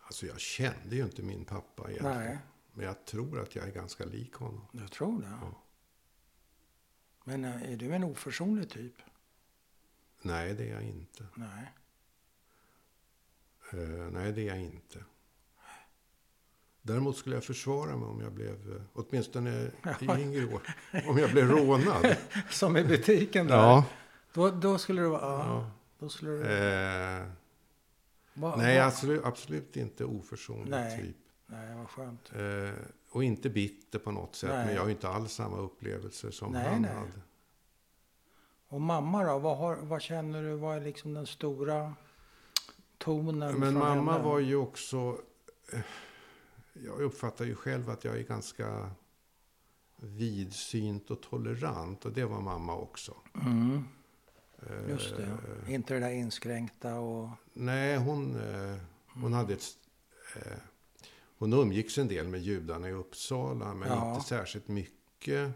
Alltså 0.00 0.26
jag 0.26 0.40
kände 0.40 0.96
ju 0.96 1.02
inte 1.02 1.22
min 1.22 1.44
pappa 1.44 1.90
egentligen. 1.90 2.18
Nej. 2.18 2.38
Men 2.72 2.86
jag 2.86 3.04
tror 3.04 3.40
att 3.40 3.54
jag 3.54 3.68
är 3.68 3.72
ganska 3.72 4.04
lik 4.04 4.34
honom. 4.34 4.66
Du 4.72 4.88
tror 4.88 5.20
det? 5.20 5.38
Ja. 5.40 5.62
Men 7.24 7.44
eh, 7.44 7.72
är 7.72 7.76
du 7.76 7.94
en 7.94 8.04
oförsonlig 8.04 8.70
typ? 8.70 8.94
Nej, 10.22 10.54
det 10.54 10.68
är 10.70 10.74
jag 10.74 10.82
inte. 10.82 11.26
Nej. 11.34 11.72
Eh, 13.72 13.78
nej, 14.12 14.32
det 14.32 14.42
är 14.42 14.46
jag 14.46 14.60
inte. 14.60 15.04
Däremot 16.82 17.16
skulle 17.16 17.36
jag 17.36 17.44
försvara 17.44 17.96
mig 17.96 18.08
om 18.08 18.20
jag 18.20 18.32
blev, 18.32 18.76
eh, 18.76 18.82
åtminstone 18.92 19.70
i 20.00 20.04
yngre 20.22 20.46
år, 20.54 20.62
om 21.08 21.18
jag 21.18 21.30
blev 21.30 21.48
rånad. 21.50 22.16
Som 22.50 22.76
i 22.76 22.84
butiken 22.84 23.46
där. 23.46 23.56
Ja. 23.56 23.84
Då, 24.32 24.50
då 24.50 24.78
skulle 24.78 25.02
du 25.02 25.08
vara... 25.08 25.20
Ja. 25.22 25.38
ja. 25.46 25.70
Då 25.98 26.08
skulle 26.08 26.30
du, 26.30 26.42
Eh, 26.44 27.26
va- 28.34 28.54
nej, 28.56 28.78
va- 28.78 28.84
absolut, 28.86 29.24
absolut 29.24 29.76
inte 29.76 30.04
oförsonlig 30.04 30.70
Nej. 30.70 31.02
typ. 31.02 31.16
Nej, 31.46 31.76
vad 31.76 31.88
skönt. 31.88 32.32
Eh, 32.34 32.82
och 33.10 33.24
inte 33.24 33.50
bitter 33.50 33.98
på 33.98 34.10
något 34.10 34.34
sätt. 34.36 34.50
Nej. 34.50 34.66
Men 34.66 34.74
jag 34.74 34.80
har 34.82 34.86
ju 34.88 34.92
inte 34.94 35.08
alls 35.08 35.32
samma 35.32 35.56
upplevelser 35.58 36.30
som 36.30 36.52
Nej, 36.52 36.68
han 36.72 36.82
nej. 36.82 36.94
hade. 36.94 37.10
Och 38.68 38.80
mamma 38.80 39.24
då? 39.24 39.38
Vad, 39.38 39.56
har, 39.58 39.76
vad 39.76 40.02
känner 40.02 40.42
du? 40.42 40.54
Vad 40.54 40.76
är 40.76 40.80
liksom 40.80 41.14
den 41.14 41.26
stora 41.26 41.94
tonen 42.98 43.58
Men 43.58 43.74
mamma 43.74 44.12
henne? 44.12 44.24
var 44.24 44.38
ju 44.38 44.56
också... 44.56 45.18
eh, 45.72 45.80
Jag 46.72 47.00
uppfattar 47.00 47.44
ju 47.44 47.54
själv 47.54 47.90
att 47.90 48.04
jag 48.04 48.18
är 48.18 48.22
ganska 48.22 48.90
vidsynt 49.96 51.10
och 51.10 51.22
tolerant. 51.22 52.04
Och 52.04 52.12
det 52.12 52.24
var 52.24 52.40
mamma 52.40 52.76
också. 52.76 53.14
Mm, 53.42 53.84
Eh, 54.70 54.90
just 54.90 55.14
det. 55.16 55.38
Inte 55.72 55.94
det 55.94 56.00
där 56.00 56.10
inskränkta 56.10 56.94
och... 56.94 57.28
Nej, 57.52 57.96
hon, 57.96 58.36
eh, 58.36 58.76
hon 59.06 59.32
hade 59.32 59.52
ett... 59.54 59.64
Eh, 60.36 60.52
hon 61.38 61.52
umgicks 61.52 61.98
en 61.98 62.08
del 62.08 62.28
med 62.28 62.40
judarna 62.40 62.88
i 62.88 62.92
Uppsala, 62.92 63.74
men 63.74 63.88
Ja. 63.88 64.14
inte 64.14 64.26
särskilt 64.28 64.68
mycket. 64.68 65.50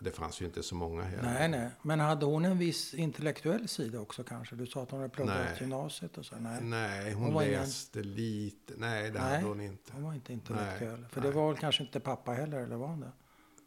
Det 0.00 0.10
fanns 0.10 0.40
ju 0.42 0.46
inte 0.46 0.62
så 0.62 0.74
många 0.74 1.02
heller. 1.02 1.22
Nej, 1.22 1.48
nej. 1.48 1.70
Men 1.82 2.00
hade 2.00 2.26
hon 2.26 2.44
en 2.44 2.58
viss 2.58 2.94
intellektuell 2.94 3.68
sida 3.68 4.00
också 4.00 4.24
kanske? 4.24 4.56
Du 4.56 4.66
sa 4.66 4.82
att 4.82 4.90
hon 4.90 5.00
hade 5.00 5.12
pluggat 5.14 5.36
Nej. 5.44 5.56
gymnasiet 5.60 6.18
och 6.18 6.26
så. 6.26 6.36
Nej, 6.36 6.62
Nej, 6.62 7.12
hon, 7.12 7.24
Hon 7.24 7.34
var 7.34 7.42
ingen- 7.42 7.60
läste 7.60 8.02
lite. 8.02 8.74
Nej, 8.76 9.10
det 9.10 9.18
Nej. 9.20 9.34
hade 9.34 9.46
hon 9.48 9.60
inte. 9.60 9.92
hon 9.92 10.02
var 10.04 10.14
inte 10.14 10.32
intellektuell. 10.32 11.06
För 11.10 11.20
nej. 11.20 11.30
det 11.30 11.36
var 11.36 11.48
väl 11.52 11.60
kanske 11.60 11.82
inte 11.82 12.00
pappa 12.00 12.32
heller, 12.32 12.58
eller 12.60 12.76
var 12.76 12.86
hon 12.88 13.00
det? 13.00 13.12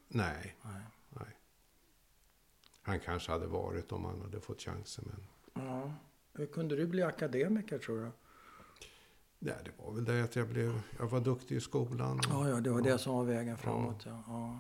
Nej, 0.08 0.56
Nej. 0.64 0.82
nej. 1.10 1.38
Han 2.82 3.00
kanske 3.00 3.32
hade 3.32 3.48
varit 3.48 3.92
om 3.92 4.06
han 4.06 4.22
hade 4.22 4.42
fått 4.42 4.62
chansen. 4.62 5.06
Men 5.54 5.68
Ja. 5.68 5.94
Hur 6.34 6.46
kunde 6.46 6.76
du 6.76 6.88
bli 6.88 7.04
akademiker 7.04 7.80
tror 7.80 7.98
du? 8.00 8.12
ja, 9.50 9.54
det 9.66 9.72
var 9.78 9.92
väl 9.94 10.06
det 10.06 10.24
att 10.24 10.36
jag 10.36 10.48
blev... 10.48 10.82
Jag 11.00 11.08
var 11.08 11.20
duktig 11.20 11.56
i 11.56 11.60
skolan. 11.62 12.18
Och, 12.20 12.26
Ja, 12.30 12.50
ja, 12.50 12.56
det 12.56 12.70
var 12.70 12.82
det 12.82 12.98
som 12.98 13.16
var 13.16 13.24
vägen 13.24 13.58
framåt. 13.58 14.04
Ja. 14.06 14.24
Ja. 14.28 14.60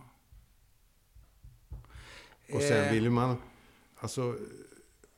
Och 2.53 2.61
sen 2.61 2.85
Eh, 2.85 2.91
ville 2.91 3.09
man... 3.09 3.35
Alltså, 3.95 4.37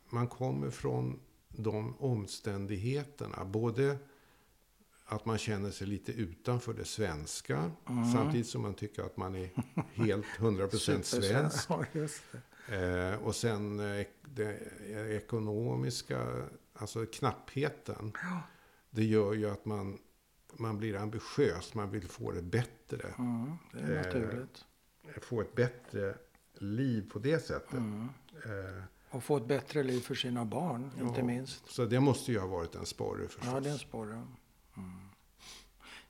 man 0.09 0.27
kommer 0.27 0.69
från 0.69 1.19
de 1.49 1.95
omständigheterna. 1.97 3.45
Både 3.45 3.97
att 5.05 5.25
man 5.25 5.37
känner 5.37 5.71
sig 5.71 5.87
lite 5.87 6.11
utanför 6.11 6.73
det 6.73 6.85
svenska. 6.85 7.71
Mm. 7.89 8.11
Samtidigt 8.11 8.47
som 8.47 8.61
man 8.61 8.73
tycker 8.73 9.03
att 9.03 9.17
man 9.17 9.35
är 9.35 9.49
helt 9.93 10.25
100% 10.37 11.01
svensk. 11.01 11.69
Eh, 12.67 13.23
och 13.23 13.35
sen 13.35 13.79
eh, 13.79 14.05
det 14.21 14.59
ekonomiska, 15.15 16.47
alltså 16.73 17.05
knappheten. 17.05 18.11
Ja. 18.21 18.41
Det 18.89 19.03
gör 19.03 19.33
ju 19.33 19.49
att 19.49 19.65
man, 19.65 19.99
man 20.53 20.77
blir 20.77 20.95
ambitiös, 20.95 21.73
man 21.73 21.91
vill 21.91 22.07
få 22.07 22.31
det 22.31 22.41
bättre. 22.41 23.13
Mm, 23.17 23.51
det 23.71 23.79
är 23.79 23.91
Eh, 23.91 24.05
naturligt. 24.05 24.65
Få 25.21 25.41
ett 25.41 25.55
bättre 25.55 26.15
liv 26.63 27.09
på 27.13 27.19
det 27.19 27.39
sättet. 27.39 27.73
Mm. 27.73 28.09
Eh, 28.45 28.83
Och 29.09 29.23
få 29.23 29.37
ett 29.37 29.47
bättre 29.47 29.83
liv 29.83 29.99
för 29.99 30.15
sina 30.15 30.45
barn, 30.45 30.91
inte 31.01 31.19
Ja. 31.19 31.25
minst. 31.25 31.71
så 31.71 31.85
det 31.85 31.99
måste 31.99 32.31
ju 32.31 32.39
ha 32.39 32.47
varit 32.47 32.75
en 32.75 32.85
sporre 32.85 33.27
förstås. 33.27 33.45
Ja, 33.53 33.59
det 33.59 33.69
är 33.69 33.73
en 33.73 33.79
sporre. 33.79 34.13
Mm. 34.13 34.89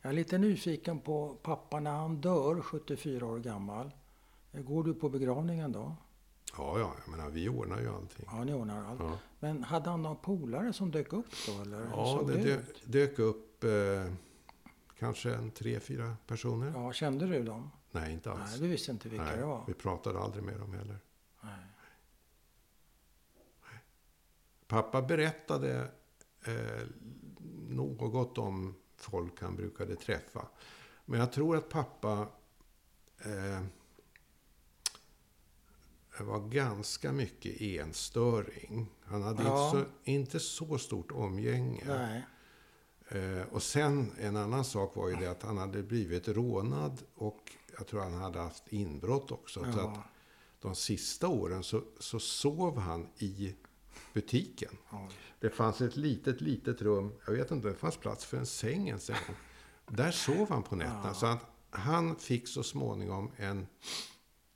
Jag 0.01 0.09
är 0.09 0.13
lite 0.13 0.37
nyfiken 0.37 0.99
på 0.99 1.35
pappa 1.41 1.79
när 1.79 1.91
han 1.91 2.21
dör, 2.21 2.61
74 2.61 3.25
år 3.25 3.39
gammal. 3.39 3.91
Går 4.51 4.83
du 4.83 4.93
på 4.93 5.09
begravningen 5.09 5.71
då? 5.71 5.95
ja, 6.57 6.79
ja, 6.79 6.93
jag 7.05 7.11
menar 7.17 7.29
vi 7.29 7.49
ordnar 7.49 7.81
ju 7.81 7.89
allting. 7.95 8.25
Ja, 8.31 8.43
ni 8.43 8.53
ordnar 8.53 8.85
allt. 8.85 8.99
Ja, 8.99 9.17
Men 9.39 9.63
hade 9.63 9.89
han 9.89 10.01
några 10.01 10.15
polare 10.15 10.73
som 10.73 10.91
dök 10.91 11.13
upp 11.13 11.25
då? 11.47 11.61
Eller? 11.61 11.79
Ja 11.91 12.23
det 12.27 12.35
det 12.43 12.61
dök 12.85 13.19
upp 13.19 13.63
eh, 13.63 13.69
kanske 14.99 15.33
en 15.35 15.51
tre, 15.51 15.79
fyra 15.79 16.15
personer. 16.27 16.71
Ja, 16.75 16.93
kände 16.93 17.27
du 17.27 17.43
dem? 17.43 17.71
Nej, 17.93 18.13
inte 18.13 18.31
alls. 18.31 18.51
Nej, 18.51 18.59
du 18.59 18.67
visste 18.67 18.91
inte 18.91 19.09
vilka 19.09 19.25
Nej, 19.25 19.37
det 19.37 19.45
var. 19.45 19.63
vi 19.67 19.73
pratade 19.73 20.19
aldrig 20.19 20.43
med 20.43 20.59
dem 20.59 20.73
heller. 20.73 20.99
Nej. 21.41 21.53
Pappa 24.67 25.01
berättade 25.01 25.91
eh, 26.45 26.87
något 27.69 28.37
om 28.37 28.75
folk 28.95 29.41
han 29.41 29.55
brukade 29.55 29.95
träffa. 29.95 30.47
Men 31.05 31.19
jag 31.19 31.31
tror 31.31 31.57
att 31.57 31.69
pappa 31.69 32.27
eh, 33.25 33.61
var 36.19 36.39
ganska 36.49 37.11
mycket 37.11 37.61
enstöring. 37.61 38.89
Han 39.03 39.21
hade 39.23 39.43
Ja. 39.43 39.65
inte, 39.67 39.79
så, 39.79 39.85
inte 40.03 40.39
så 40.39 40.77
stort 40.77 41.11
omgänge. 41.11 41.83
Nej. 41.87 42.23
Eh, 43.09 43.47
och 43.51 43.63
sen 43.63 44.11
en 44.19 44.37
annan 44.37 44.65
sak 44.65 44.95
var 44.95 45.09
ju 45.09 45.15
det 45.15 45.27
att 45.31 45.43
han 45.43 45.57
hade 45.57 45.83
blivit 45.83 46.27
rånad 46.27 47.03
och 47.15 47.51
jag 47.77 47.87
tror 47.87 48.01
han 48.01 48.13
hade 48.13 48.39
haft 48.39 48.67
inbrott 48.67 49.31
också. 49.31 49.59
Så 49.63 49.69
att 49.69 49.75
Ja. 49.75 50.03
de 50.59 50.75
sista 50.75 51.27
åren 51.27 51.63
så, 51.63 51.83
så 51.99 52.19
sov 52.19 52.77
han 52.79 53.07
i 53.17 53.55
butiken. 54.13 54.77
Oj. 54.91 55.09
Det 55.39 55.49
fanns 55.49 55.81
ett 55.81 55.95
litet, 55.95 56.41
litet 56.41 56.81
rum. 56.81 57.13
Jag 57.25 57.33
vet 57.33 57.51
inte, 57.51 57.67
det 57.67 57.75
fanns 57.75 57.97
plats 57.97 58.25
för 58.25 58.37
en 58.37 58.45
säng 58.45 58.87
ens 58.87 59.09
en 59.09 59.15
gång. 59.27 59.35
Där 59.97 60.11
sov 60.11 60.49
han 60.49 60.63
på 60.63 60.75
nätterna. 60.75 61.01
Ja. 61.07 61.13
Så 61.13 61.25
att 61.25 61.45
han 61.69 62.15
fick 62.15 62.47
så 62.47 62.63
småningom 62.63 63.31
en, 63.37 63.67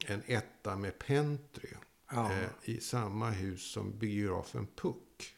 en 0.06 0.22
etta 0.26 0.76
med 0.76 1.00
pentry. 1.00 1.70
Ja. 2.12 2.32
Eh, 2.32 2.50
I 2.64 2.80
samma 2.80 3.30
hus 3.30 3.72
som 3.72 3.98
biografen 3.98 4.68
Puck. 4.76 5.36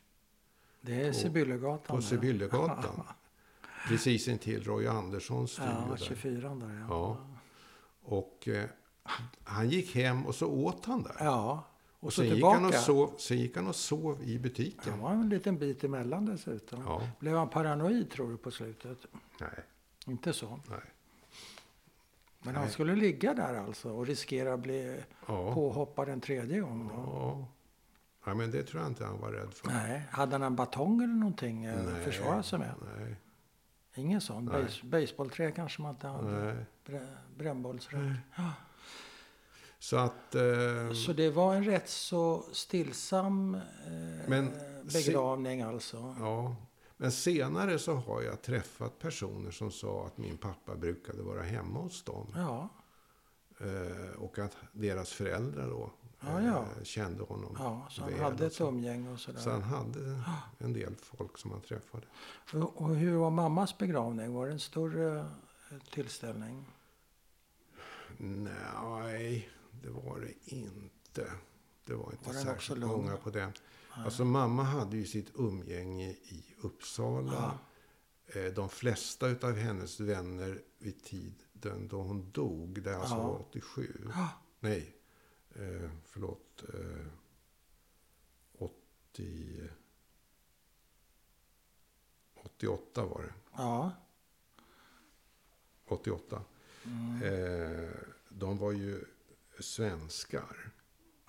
Det 0.81 1.01
är 1.01 1.13
Sibyllegatan. 1.13 1.79
På 1.87 1.95
där. 1.95 2.01
Sibyllegatan. 2.01 3.03
Precis 3.87 4.27
intill 4.27 4.63
Roy 4.63 4.87
Anderssons 4.87 5.51
studio 5.51 5.71
Ja, 5.89 5.95
där. 5.99 6.05
24 6.05 6.55
där 6.55 6.73
ja. 6.79 6.85
Ja. 6.89 7.27
Och 8.09 8.47
eh, 8.47 8.65
han 9.43 9.69
gick 9.69 9.95
hem 9.95 10.25
och 10.25 10.35
så 10.35 10.47
åt 10.47 10.85
han 10.85 11.03
där. 11.03 11.15
Ja, 11.19 11.63
och, 11.99 12.03
och 12.03 12.13
så 12.13 12.21
sen 12.21 12.25
gick, 12.25 12.33
tillbaka. 12.33 12.59
han 12.59 12.67
och 12.67 12.73
sov, 12.73 13.13
sen 13.17 13.37
gick 13.37 13.55
han 13.55 13.67
och 13.67 13.75
sov 13.75 14.21
i 14.23 14.33
Det 14.33 14.39
butiken. 14.39 14.99
var 14.99 15.11
en 15.11 15.29
liten 15.29 15.57
bit 15.57 15.83
emellan 15.83 16.25
dessutom. 16.25 16.81
Ja, 16.85 17.01
Blev 17.19 17.35
han 17.37 17.49
paranoid 17.49 18.09
tror 18.11 18.29
du 18.31 18.37
på 18.37 18.51
slutet? 18.51 18.97
nej, 19.41 19.49
Inte 20.07 20.33
så. 20.33 20.59
nej. 20.69 20.79
Men 22.41 22.55
han 22.55 22.63
Nej. 22.63 22.73
skulle 22.73 22.95
ligga 22.95 23.33
där 23.33 23.55
alltså 23.55 23.91
och 23.91 24.05
riskera 24.07 24.53
att 24.53 24.59
bli 24.59 24.99
Ja. 25.27 25.53
påhoppad 25.53 26.09
en 26.09 26.21
tredje 26.21 26.59
gång 26.59 26.87
då? 26.87 26.93
Ja. 26.95 27.45
ja, 28.25 28.33
men 28.33 28.51
det 28.51 28.63
tror 28.63 28.81
jag 28.81 28.91
inte 28.91 29.05
han 29.05 29.19
var 29.19 29.31
rädd 29.31 29.53
för. 29.53 29.67
Nej. 29.67 30.03
Hade 30.11 30.31
han 30.31 30.43
en 30.43 30.55
batong 30.55 31.03
eller 31.03 31.13
någonting 31.13 31.65
att 31.67 32.03
försvara 32.03 32.43
sig 32.43 32.59
med? 32.59 32.73
Nej, 32.97 33.15
Ingen 33.95 34.21
sån? 34.21 34.45
Base, 34.45 34.85
baseballträ 34.85 35.51
kanske 35.51 35.81
man 35.81 35.91
inte 35.95 36.07
hade? 36.07 36.65
Brä, 36.85 37.07
brännbollsräck? 37.37 38.01
Ja. 38.37 38.53
Så 39.79 39.97
att... 39.97 40.35
Eh, 40.35 40.93
Så 41.05 41.13
det 41.13 41.29
var 41.29 41.55
en 41.55 41.63
rätt 41.63 41.89
så 41.89 42.43
stillsam 42.51 43.55
eh, 43.55 44.29
Men 44.29 44.51
begravning 44.93 45.61
alltså? 45.61 46.15
ja. 46.19 46.55
Men 46.97 47.11
senare 47.11 47.79
så 47.79 47.95
har 47.95 48.21
jag 48.21 48.41
träffat 48.41 48.99
personer 48.99 49.51
som 49.51 49.71
sa 49.71 50.05
att 50.05 50.17
min 50.17 50.37
pappa 50.37 50.75
brukade 50.75 51.21
vara 51.23 51.41
hemma 51.43 51.79
hos 51.79 52.03
dem. 52.03 52.27
Ja, 52.35 52.69
Eh, 53.61 54.21
och 54.21 54.39
att 54.39 54.57
deras 54.71 55.11
föräldrar 55.13 55.67
då 55.69 55.91
Ja, 56.19 56.41
ja. 56.41 56.65
eh, 56.77 56.83
kände 56.83 57.23
honom 57.23 57.55
ja 57.59 57.87
så 57.89 58.01
han 58.01 58.13
hade 58.19 58.45
ett 58.45 58.53
så. 58.53 58.67
umgänge 58.67 59.11
och 59.11 59.19
sådär. 59.19 59.39
Så 59.39 59.49
han 59.49 59.61
hade 59.63 60.21
en 60.57 60.73
del 60.73 60.95
folk 60.95 61.37
som 61.37 61.51
han 61.51 61.61
träffade. 61.61 62.05
Och, 62.75 62.95
hur 62.95 63.15
var 63.17 63.29
mammas 63.29 63.77
begravning? 63.77 64.33
Var 64.33 64.45
det 64.45 64.51
en 64.51 64.59
större 64.59 65.19
eh, 65.19 65.77
tillställning? 65.93 66.65
Nej, 68.17 69.49
det 69.81 69.89
var 69.89 70.19
det 70.19 70.55
inte. 70.55 71.31
Det 71.85 71.93
var 71.93 72.11
inte 72.11 72.27
Var 72.29 72.33
särskilt 72.33 72.85
många 72.85 73.17
på 73.17 73.29
den. 73.29 73.51
Alltså 73.91 74.25
mamma 74.25 74.63
hade 74.63 74.97
ju 74.97 75.05
sitt 75.05 75.31
umgänge 75.35 76.09
i 76.09 76.45
Uppsala. 76.61 77.59
Eh, 78.27 78.43
De 78.53 78.69
flesta 78.69 79.25
av 79.41 79.55
hennes 79.55 79.99
vänner 79.99 80.61
vid 80.79 81.03
tiden 81.03 81.87
då 81.87 82.01
hon 82.01 82.31
dog, 82.31 82.81
det 82.83 82.97
alltså 82.97 83.15
Ja. 83.15 83.23
var 83.27 83.39
87. 83.39 84.07
Ja. 84.15 84.27
Nej, 84.59 84.95
eh, 85.59 85.89
förlåt. 86.05 86.63
Eh, 86.73 87.05
80... 89.13 89.69
88 92.43 93.05
var 93.05 93.21
det. 93.21 93.33
Ja. 93.57 93.91
88. 95.87 96.41
Mm. 96.85 97.23
Eh, 97.23 97.89
de 98.29 98.57
var 98.57 98.71
ju 98.71 99.05
svenskar. 99.59 100.71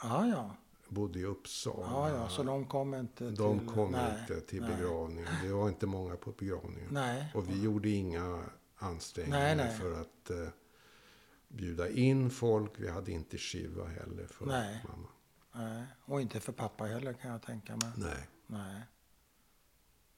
Ja, 0.03 0.27
ja. 0.27 0.57
Bodde 0.89 1.19
i 1.19 1.25
Uppsala. 1.25 1.87
ja, 1.87 2.11
ja. 2.11 2.29
Så 2.29 2.43
de 2.43 2.67
kom 2.67 2.95
inte 2.95 3.17
till... 3.17 3.35
De 3.35 3.67
kom 3.67 3.93
nej, 3.93 4.21
inte 4.21 4.41
till 4.41 4.61
nej. 4.63 4.77
begravningen. 4.77 5.29
Det 5.43 5.53
var 5.53 5.69
inte 5.69 5.87
många 5.87 6.17
på 6.17 6.33
begravningen. 6.33 6.89
Nej. 6.91 7.33
Och 7.35 7.49
vi 7.49 7.63
gjorde 7.63 7.89
inga 7.89 8.45
ansträngningar 8.77 9.69
för 9.69 10.01
att 10.01 10.31
eh, 10.31 10.49
bjuda 11.51 11.91
in 11.91 12.31
folk. 12.31 12.73
Vi 12.77 12.91
hade 12.91 13.13
inte 13.13 13.39
Shiva 13.39 13.89
heller 13.89 14.27
för 14.27 14.47
Nej. 14.47 14.85
mamma. 14.89 15.09
nej. 15.53 15.87
Och 16.05 16.21
inte 16.21 16.41
för 16.41 16.53
pappa 16.53 16.85
heller 16.85 17.13
kan 17.13 17.31
jag 17.31 17.43
tänka 17.43 17.77
mig. 17.77 17.91
Nej. 17.97 18.29
Nej. 18.47 18.83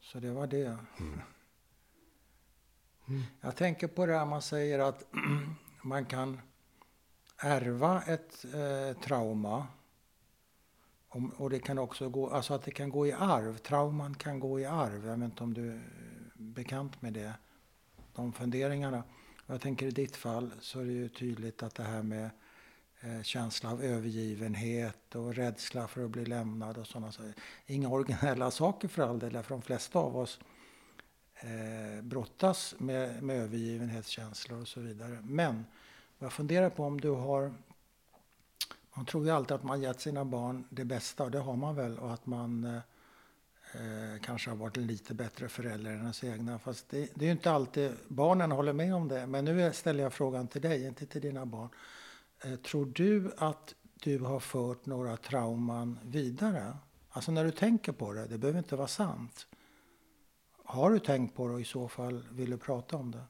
Så 0.00 0.20
det 0.20 0.30
var 0.30 0.46
det. 0.46 0.78
Mm. 1.00 1.20
Jag 3.40 3.56
tänker 3.56 3.88
på 3.88 4.06
det 4.06 4.18
här 4.18 4.26
man 4.26 4.42
säger 4.42 4.78
att 4.78 5.04
man 5.82 6.04
kan 6.04 6.40
ärva 7.36 8.02
ett 8.02 8.44
eh, 8.44 9.00
trauma 9.02 9.66
Om, 11.08 11.30
och 11.30 11.50
det 11.50 11.58
kan 11.58 11.78
också 11.78 12.08
gå, 12.08 12.30
alltså 12.30 12.54
att 12.54 12.62
det 12.62 12.70
kan 12.70 12.90
gå 12.90 13.06
i 13.06 13.12
arv. 13.12 13.58
Trauman 13.58 14.14
kan 14.14 14.40
gå 14.40 14.60
i 14.60 14.64
arv. 14.64 15.06
Jag 15.06 15.16
vet 15.16 15.24
inte 15.24 15.44
om 15.44 15.54
du 15.54 15.70
är 15.70 15.82
bekant 16.34 17.02
med 17.02 17.12
det. 17.12 17.34
De 18.12 18.32
funderingarna. 18.32 19.02
Jag 19.46 19.60
tänker 19.60 19.86
i 19.86 19.90
ditt 19.90 20.16
fall 20.16 20.52
så 20.60 20.80
är 20.80 20.84
det 20.84 20.92
ju 20.92 21.08
tydligt 21.08 21.62
att 21.62 21.74
det 21.74 21.82
här 21.82 22.02
med 22.02 22.30
eh, 23.00 23.22
känsla 23.22 23.70
av 23.70 23.82
övergivenhet 23.82 25.14
och 25.14 25.34
rädsla 25.34 25.88
för 25.88 26.04
att 26.04 26.10
bli 26.10 26.24
lämnad 26.24 26.78
och 26.78 26.86
sådana 26.86 27.12
saker. 27.12 27.34
Inga 27.66 27.88
originella 27.88 28.50
saker 28.50 28.88
för 28.88 29.02
all 29.02 29.18
del, 29.18 29.42
för 29.42 29.54
de 29.54 29.62
flesta 29.62 29.98
av 29.98 30.16
oss 30.16 30.40
eh, 31.34 32.02
brottas 32.02 32.74
med, 32.78 33.22
med 33.22 33.36
övergivenhetskänslor 33.36 34.60
och 34.60 34.68
så 34.68 34.80
vidare. 34.80 35.18
Men 35.22 35.64
jag 36.18 36.32
funderar 36.32 36.70
på 36.70 36.84
om 36.84 37.00
du 37.00 37.10
har 37.10 37.54
man 38.94 39.06
tror 39.06 39.24
ju 39.24 39.30
alltid 39.30 39.52
att 39.52 39.62
man 39.62 39.82
gett 39.82 40.00
sina 40.00 40.24
barn 40.24 40.64
det 40.70 40.84
bästa 40.84 41.24
och 41.24 41.30
det 41.30 41.38
har 41.38 41.56
man 41.56 41.74
väl 41.74 41.98
och 41.98 42.12
att 42.12 42.26
man 42.26 42.64
eh, 42.64 42.80
eh, 43.74 44.20
kanske 44.20 44.50
har 44.50 44.56
varit 44.56 44.76
en 44.76 44.86
lite 44.86 45.14
bättre 45.14 45.48
förälder 45.48 45.90
än 45.90 46.00
ens 46.00 46.24
egna. 46.24 46.58
Fast 46.58 46.88
det, 46.88 47.08
det 47.14 47.24
är 47.24 47.26
ju 47.26 47.32
inte 47.32 47.50
alltid 47.50 47.92
barnen 48.08 48.52
håller 48.52 48.72
med 48.72 48.94
om 48.94 49.08
det. 49.08 49.26
Men 49.26 49.44
nu 49.44 49.72
ställer 49.72 50.02
jag 50.02 50.12
frågan 50.12 50.48
till 50.48 50.60
dig, 50.62 50.86
inte 50.86 51.06
till 51.06 51.20
dina 51.20 51.46
barn. 51.46 51.68
Eh, 52.44 52.54
tror 52.54 52.86
du 52.86 53.32
att 53.36 53.74
du 53.94 54.18
har 54.18 54.40
fört 54.40 54.86
några 54.86 55.16
trauman 55.16 55.98
vidare? 56.02 56.76
Alltså 57.10 57.32
när 57.32 57.44
du 57.44 57.50
tänker 57.50 57.92
på 57.92 58.12
det, 58.12 58.26
det 58.26 58.38
behöver 58.38 58.58
inte 58.58 58.76
vara 58.76 58.88
sant. 58.88 59.46
Har 60.64 60.90
du 60.90 60.98
tänkt 60.98 61.36
på 61.36 61.48
det 61.48 61.54
och 61.54 61.60
i 61.60 61.64
så 61.64 61.88
fall 61.88 62.24
vill 62.30 62.50
du 62.50 62.58
prata 62.58 62.96
om 62.96 63.10
det? 63.10 63.24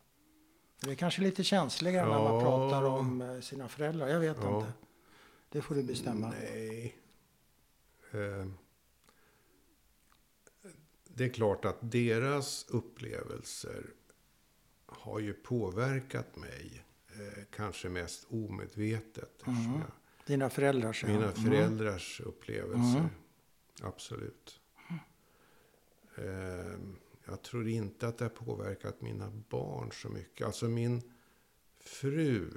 För 0.79 0.87
det 0.87 0.93
är 0.93 0.97
kanske 0.97 1.23
lite 1.23 1.45
känsligare 1.45 2.09
ja. 2.09 2.19
när 2.19 2.31
man 2.31 2.43
pratar 2.43 2.83
om 2.83 3.23
eh, 3.23 3.41
sina 3.41 3.69
föräldrar, 3.69 4.09
jag 4.09 4.21
vet 4.21 4.37
ja. 4.43 4.59
inte. 4.59 4.73
Det 5.49 5.63
får 5.63 5.75
du 5.75 5.83
bestämma. 5.83 6.33
Nej. 6.41 6.97
Eh, 8.13 8.47
det 11.15 11.25
är 11.25 11.29
klart 11.29 11.65
att 11.65 11.79
deras 11.81 12.67
upplevelser 12.69 13.87
har 14.87 15.19
ju 15.19 15.33
påverkat 15.33 16.37
mig. 16.37 16.85
Eh, 17.09 17.45
kanske 17.51 17.89
mest 17.89 18.27
omedvetet. 18.29 19.47
Mm. 19.47 19.81
Dina 20.27 20.51
föräldrars? 20.51 21.05
Mina 21.05 21.33
mm. 21.33 21.35
föräldrars 21.35 22.21
mm. 22.21 22.29
upplevelser. 22.29 22.99
Mm. 22.99 23.11
Absolut. 23.83 24.61
Eh, 26.17 26.79
jag 27.25 27.43
tror 27.43 27.69
inte 27.69 28.09
att 28.09 28.19
det 28.19 28.25
har 28.25 28.31
påverkat 28.31 29.01
mina 29.01 29.31
barn 29.49 29.91
så 29.93 30.09
mycket. 30.09 30.47
Alltså 30.47 30.69
min 30.69 31.03
fru 31.81 32.51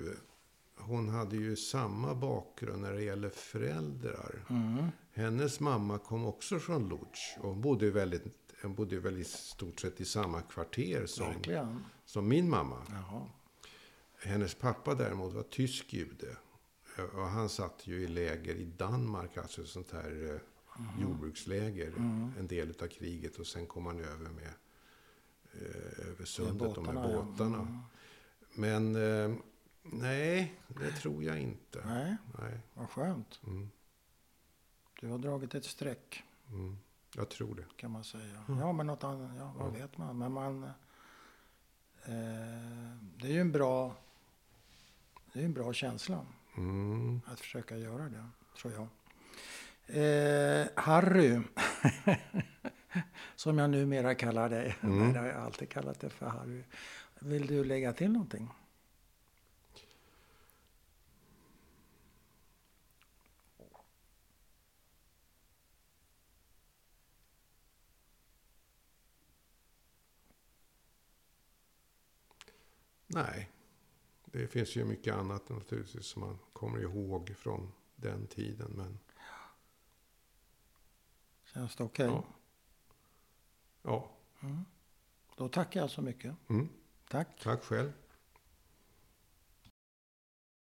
hon 0.77 1.09
hade 1.09 1.35
ju 1.35 1.55
samma 1.55 2.15
bakgrund 2.15 2.81
när 2.81 2.93
det 2.93 3.03
gäller 3.03 3.29
föräldrar. 3.29 4.45
Mm. 4.49 4.85
Hennes 5.11 5.59
mamma 5.59 5.97
kom 5.97 6.25
också 6.25 6.59
från 6.59 6.89
Lodz. 6.89 7.37
Och 7.39 7.49
hon 7.49 7.61
bodde, 7.61 7.91
väldigt, 7.91 8.44
hon 8.61 8.75
bodde 8.75 8.99
väl 8.99 9.17
i 9.17 9.23
stort 9.23 9.79
sett 9.79 10.01
i 10.01 10.05
samma 10.05 10.41
kvarter 10.41 11.05
som, 11.05 11.33
som 12.05 12.27
min 12.27 12.49
mamma. 12.49 12.81
Jaha. 12.89 13.27
Hennes 14.23 14.55
pappa 14.55 14.95
däremot 14.95 15.33
var 15.33 15.43
tysk 15.43 15.93
jude. 15.93 16.37
Och 17.13 17.27
han 17.27 17.49
satt 17.49 17.87
ju 17.87 18.03
i 18.03 18.07
läger 18.07 18.55
i 18.55 18.65
Danmark, 18.65 19.37
alltså 19.37 19.61
ett 19.61 19.67
sånt 19.67 19.91
här 19.91 20.09
mm. 20.09 21.01
jordbruksläger. 21.01 21.87
Mm. 21.87 22.31
En 22.39 22.47
del 22.47 22.73
av 22.81 22.87
kriget. 22.87 23.37
Och 23.37 23.47
sen 23.47 23.67
kom 23.67 23.85
han 23.85 23.99
över 23.99 24.29
med 24.29 24.53
eh, 25.53 26.09
över 26.09 26.25
sundet, 26.25 26.75
de 26.75 26.87
här 26.87 26.93
båtarna. 26.93 27.57
Ja. 27.57 27.81
Men 28.53 28.95
eh, 28.95 29.37
Nej, 29.91 30.53
det 30.67 30.91
tror 30.91 31.23
jag 31.23 31.39
inte. 31.39 31.83
Nej, 31.85 32.15
Nej. 32.39 32.59
vad 32.73 32.89
skönt. 32.89 33.39
Mm. 33.47 33.71
Du 35.01 35.07
har 35.07 35.17
dragit 35.17 35.55
ett 35.55 35.65
streck. 35.65 36.23
Mm. 36.49 36.77
Jag 37.17 37.29
tror 37.29 37.55
det. 37.55 37.65
Kan 37.77 37.91
man 37.91 38.03
säga. 38.03 38.43
Mm. 38.47 38.59
Ja, 38.59 38.71
men 38.71 38.87
något 38.87 39.03
annat, 39.03 39.31
ja, 39.37 39.53
vad 39.57 39.67
ja. 39.67 39.71
vet 39.71 39.97
man. 39.97 40.17
Men 40.17 40.31
man... 40.31 40.63
Eh, 42.03 42.11
det 43.17 43.27
är 43.27 43.31
ju 43.31 43.41
en 43.41 43.51
bra... 43.51 43.95
Det 45.33 45.39
är 45.41 45.45
en 45.45 45.53
bra 45.53 45.73
känsla. 45.73 46.25
Mm. 46.57 47.21
Att 47.25 47.39
försöka 47.39 47.77
göra 47.77 48.09
det, 48.09 48.25
tror 48.57 48.73
jag. 48.73 48.87
Eh, 49.87 50.67
Harry. 50.75 51.41
som 53.35 53.57
jag 53.57 53.69
numera 53.69 54.15
kallar 54.15 54.49
dig. 54.49 54.75
Mm. 54.81 55.15
jag 55.15 55.21
har 55.21 55.29
alltid 55.29 55.69
kallat 55.69 55.99
dig 55.99 56.09
för 56.09 56.25
Harry. 56.25 56.63
Vill 57.19 57.47
du 57.47 57.63
lägga 57.63 57.93
till 57.93 58.11
någonting? 58.11 58.49
Nej, 73.15 73.51
det 74.25 74.47
finns 74.47 74.75
ju 74.75 74.85
mycket 74.85 75.15
annat 75.15 75.49
naturligtvis 75.49 76.05
som 76.05 76.21
man 76.21 76.39
kommer 76.53 76.79
ihåg 76.79 77.35
från 77.37 77.71
den 77.95 78.27
tiden. 78.27 78.71
Men... 78.75 78.99
Känns 81.53 81.75
det 81.75 81.83
okej? 81.83 82.09
Okay? 82.09 82.21
Ja. 83.81 84.09
ja. 84.39 84.47
Mm. 84.47 84.65
Då 85.35 85.49
tackar 85.49 85.79
jag 85.79 85.91
så 85.91 86.01
mycket. 86.01 86.35
Mm. 86.49 86.69
Tack. 87.09 87.27
Tack 87.43 87.63
själv. 87.63 87.91